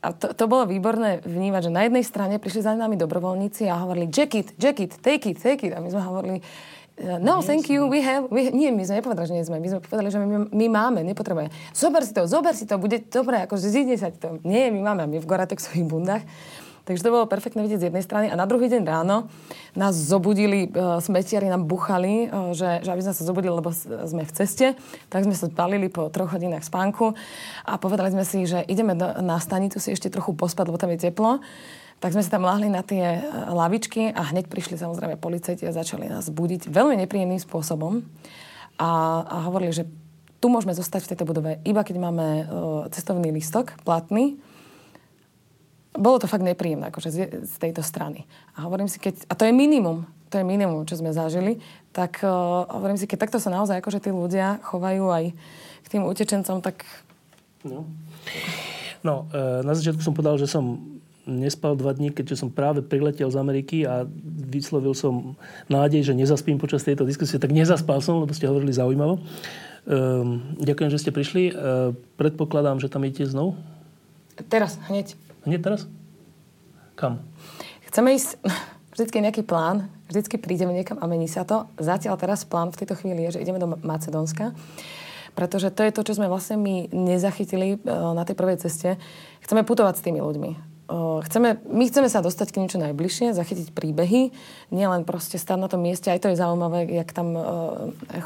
A 0.00 0.16
to, 0.16 0.32
to 0.32 0.48
bolo 0.48 0.64
výborné 0.64 1.20
vnímať, 1.20 1.68
že 1.68 1.76
na 1.76 1.84
jednej 1.84 2.00
strane 2.00 2.40
prišli 2.40 2.64
za 2.64 2.72
nami 2.72 2.96
dobrovoľníci 2.96 3.68
a 3.68 3.84
hovorili 3.84 4.08
jacket, 4.08 4.56
jacket, 4.56 4.96
take 5.04 5.28
it, 5.28 5.36
take 5.36 5.68
it. 5.68 5.76
A 5.76 5.84
my 5.84 5.92
sme 5.92 6.00
hovorili, 6.00 6.38
No, 7.00 7.40
thank 7.40 7.72
you, 7.72 7.88
we 7.88 8.04
have... 8.04 8.28
We, 8.28 8.52
nie, 8.52 8.68
my 8.76 8.84
sme 8.84 9.00
nepovedali, 9.00 9.24
že 9.24 9.32
nie 9.32 9.44
sme. 9.48 9.56
My 9.56 9.72
sme 9.72 9.80
povedali, 9.80 10.12
že 10.12 10.20
my, 10.20 10.52
my 10.52 10.66
máme, 10.68 11.00
nepotrebujeme. 11.00 11.48
Zober 11.72 12.04
si 12.04 12.12
to, 12.12 12.28
zober 12.28 12.52
si 12.52 12.68
to, 12.68 12.76
bude 12.76 13.00
dobre, 13.08 13.40
akože 13.48 13.72
zíde 13.72 13.96
sa 13.96 14.12
to. 14.12 14.36
Nie, 14.44 14.68
my 14.68 14.84
máme, 14.84 15.08
my 15.08 15.16
v 15.16 15.24
Goratexových 15.24 15.88
bundách. 15.88 16.28
Takže 16.84 17.04
to 17.04 17.14
bolo 17.14 17.30
perfektné 17.30 17.60
vidieť 17.64 17.80
z 17.80 17.86
jednej 17.92 18.04
strany. 18.04 18.26
A 18.32 18.38
na 18.38 18.48
druhý 18.48 18.70
deň 18.72 18.82
ráno 18.84 19.28
nás 19.76 19.94
zobudili, 19.94 20.68
uh, 20.72 20.98
smetiari 20.98 21.46
nám 21.46 21.68
buchali, 21.68 22.26
uh, 22.26 22.50
že, 22.56 22.82
že 22.82 22.90
aby 22.90 23.02
sme 23.04 23.14
sa 23.14 23.22
zobudili, 23.22 23.52
lebo 23.52 23.70
sme 23.76 24.22
v 24.24 24.32
ceste. 24.32 24.74
Tak 25.12 25.28
sme 25.28 25.36
sa 25.36 25.46
spalili 25.46 25.92
po 25.92 26.08
troch 26.08 26.32
hodinách 26.32 26.64
spánku 26.66 27.12
a 27.66 27.72
povedali 27.76 28.12
sme 28.12 28.24
si, 28.24 28.48
že 28.48 28.64
ideme 28.66 28.96
do, 28.96 29.06
na 29.20 29.36
stanicu 29.38 29.76
si 29.78 29.92
ešte 29.92 30.10
trochu 30.10 30.32
pospať, 30.32 30.64
lebo 30.72 30.80
tam 30.80 30.92
je 30.92 31.10
teplo. 31.10 31.42
Tak 32.00 32.16
sme 32.16 32.24
sa 32.24 32.40
tam 32.40 32.48
lahli 32.48 32.72
na 32.72 32.80
tie 32.80 33.20
e, 33.20 33.22
lavičky 33.52 34.08
a 34.16 34.32
hneď 34.32 34.48
prišli 34.48 34.80
samozrejme 34.80 35.20
policajti 35.20 35.68
a 35.68 35.76
začali 35.76 36.08
nás 36.08 36.32
budiť 36.32 36.72
veľmi 36.72 36.96
nepríjemným 37.04 37.36
spôsobom. 37.36 38.00
A, 38.80 38.90
a 39.28 39.36
hovorili, 39.44 39.76
že 39.76 39.84
tu 40.40 40.48
môžeme 40.48 40.72
zostať 40.72 41.04
v 41.04 41.10
tejto 41.12 41.28
budove 41.28 41.60
iba 41.68 41.84
keď 41.84 41.96
máme 42.00 42.26
uh, 42.26 42.44
cestovný 42.88 43.28
listok 43.28 43.76
platný. 43.84 44.40
Bolo 45.90 46.22
to 46.22 46.30
fakt 46.30 46.46
nepríjemné 46.46 46.94
akože 46.94 47.10
z, 47.10 47.18
z 47.42 47.54
tejto 47.58 47.82
strany. 47.82 48.22
A 48.54 48.62
hovorím 48.66 48.86
si, 48.86 49.02
keď, 49.02 49.26
a 49.26 49.34
to 49.34 49.42
je 49.42 49.50
minimum, 49.50 50.06
to 50.30 50.38
je 50.38 50.46
minimum, 50.46 50.86
čo 50.86 50.94
sme 50.94 51.10
zažili, 51.10 51.58
tak 51.90 52.22
uh, 52.22 52.62
hovorím 52.70 52.94
si, 52.94 53.10
keď 53.10 53.26
takto 53.26 53.42
sa 53.42 53.50
naozaj 53.50 53.82
akože 53.82 53.98
tí 53.98 54.14
ľudia 54.14 54.62
chovajú 54.62 55.10
aj 55.10 55.34
k 55.82 55.86
tým 55.90 56.06
utečencom, 56.06 56.62
tak... 56.62 56.86
No, 57.66 57.84
no 59.02 59.26
e, 59.34 59.66
na 59.66 59.76
začiatku 59.76 60.00
som 60.00 60.16
povedal, 60.16 60.40
že 60.40 60.48
som 60.48 60.80
nespal 61.28 61.76
dva 61.76 61.92
dní, 61.92 62.08
keďže 62.10 62.40
som 62.40 62.48
práve 62.48 62.80
priletel 62.80 63.28
z 63.28 63.36
Ameriky 63.36 63.84
a 63.84 64.08
vyslovil 64.24 64.96
som 64.96 65.36
nádej, 65.68 66.06
že 66.06 66.16
nezaspím 66.16 66.56
počas 66.56 66.86
tejto 66.86 67.04
diskusie, 67.04 67.36
tak 67.36 67.52
nezaspal 67.52 68.00
som, 68.00 68.22
lebo 68.22 68.32
ste 68.32 68.48
hovorili 68.48 68.72
zaujímavo. 68.72 69.20
Um, 69.88 70.56
ďakujem, 70.60 70.90
že 70.92 71.00
ste 71.00 71.10
prišli. 71.12 71.52
Uh, 71.52 71.96
predpokladám, 72.20 72.80
že 72.80 72.92
tam 72.92 73.04
idete 73.04 73.28
znovu? 73.28 73.56
Teraz, 74.48 74.80
hneď. 74.88 75.16
Hneď 75.46 75.60
teraz? 75.60 75.80
Kam? 76.96 77.24
Chceme 77.88 78.16
ísť, 78.16 78.40
vždycky 78.94 79.22
nejaký 79.24 79.42
plán, 79.44 79.88
vždycky 80.10 80.36
prídeme 80.36 80.76
niekam 80.76 81.00
a 81.00 81.08
mení 81.08 81.28
sa 81.28 81.46
to. 81.48 81.68
Zatiaľ 81.80 82.20
teraz 82.20 82.44
plán 82.44 82.74
v 82.74 82.84
tejto 82.84 82.98
chvíli 82.98 83.28
je, 83.28 83.38
že 83.38 83.42
ideme 83.42 83.60
do 83.60 83.68
Macedónska 83.80 84.56
pretože 85.30 85.70
to 85.70 85.86
je 85.86 85.94
to, 85.94 86.02
čo 86.02 86.18
sme 86.18 86.26
vlastne 86.26 86.58
my 86.58 86.90
nezachytili 86.90 87.78
na 87.86 88.26
tej 88.26 88.34
prvej 88.34 88.66
ceste. 88.66 88.98
Chceme 89.46 89.62
putovať 89.62 90.02
s 90.02 90.04
tými 90.04 90.18
ľuďmi 90.18 90.70
chceme, 91.26 91.62
my 91.70 91.84
chceme 91.86 92.08
sa 92.10 92.18
dostať 92.18 92.50
k 92.50 92.60
niečo 92.62 92.82
najbližšie, 92.82 93.36
zachytiť 93.36 93.70
príbehy, 93.70 94.34
nielen 94.74 95.06
proste 95.06 95.38
stať 95.38 95.58
na 95.58 95.68
tom 95.70 95.86
mieste, 95.86 96.10
aj 96.10 96.26
to 96.26 96.30
je 96.34 96.40
zaujímavé, 96.40 96.90
jak 96.90 97.14
tam 97.14 97.28
uh, 97.38 97.42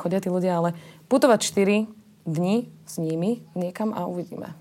chodia 0.00 0.20
tí 0.24 0.32
ľudia, 0.32 0.56
ale 0.56 0.70
putovať 1.12 1.40
4 1.44 1.84
dni 2.24 2.72
s 2.88 2.94
nimi 2.96 3.44
niekam 3.52 3.92
a 3.92 4.08
uvidíme. 4.08 4.56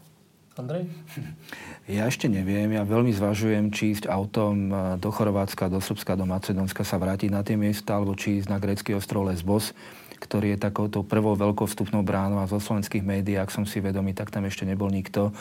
Andrej? 0.60 0.92
Ja 1.84 2.08
ešte 2.08 2.32
neviem. 2.32 2.72
Ja 2.72 2.88
veľmi 2.88 3.12
zvažujem, 3.12 3.68
či 3.76 3.92
ísť 3.92 4.08
autom 4.08 4.72
do 5.04 5.10
Chorvátska, 5.12 5.68
do 5.68 5.84
Srbska, 5.84 6.16
do 6.16 6.24
Macedónska 6.24 6.88
sa 6.88 6.96
vrátiť 6.96 7.28
na 7.28 7.44
tie 7.44 7.60
miesta, 7.60 8.00
alebo 8.00 8.16
či 8.16 8.40
ísť 8.40 8.48
na 8.48 8.56
grécky 8.56 8.96
ostrov 8.96 9.28
Lesbos, 9.28 9.76
ktorý 10.24 10.56
je 10.56 10.64
takouto 10.64 11.04
prvou 11.04 11.36
veľkou 11.36 11.68
vstupnou 11.68 12.00
bránou 12.00 12.40
a 12.40 12.48
zo 12.48 12.64
slovenských 12.64 13.04
médií, 13.04 13.36
ak 13.36 13.52
som 13.52 13.68
si 13.68 13.84
vedomý, 13.84 14.16
tak 14.16 14.32
tam 14.32 14.48
ešte 14.48 14.64
nebol 14.64 14.88
nikto. 14.88 15.36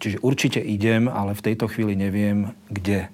Čiže 0.00 0.24
určite 0.24 0.60
idem, 0.64 1.12
ale 1.12 1.36
v 1.36 1.44
tejto 1.44 1.68
chvíli 1.68 1.92
neviem, 1.92 2.56
kde. 2.72 3.12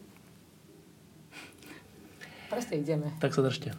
Proste 2.47 2.79
ideme. 2.79 3.11
Tak 3.19 3.35
sa 3.35 3.43
držte. 3.43 3.75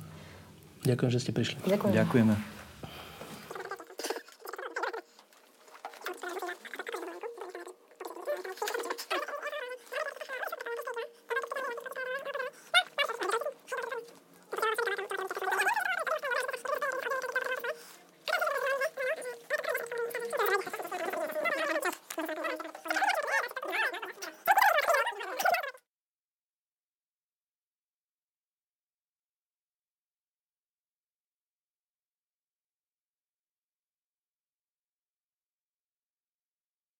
Ďakujem, 0.83 1.11
že 1.15 1.19
ste 1.23 1.31
prišli. 1.31 1.63
Ďakujem. 1.63 1.95
Ďakujeme. 1.95 2.62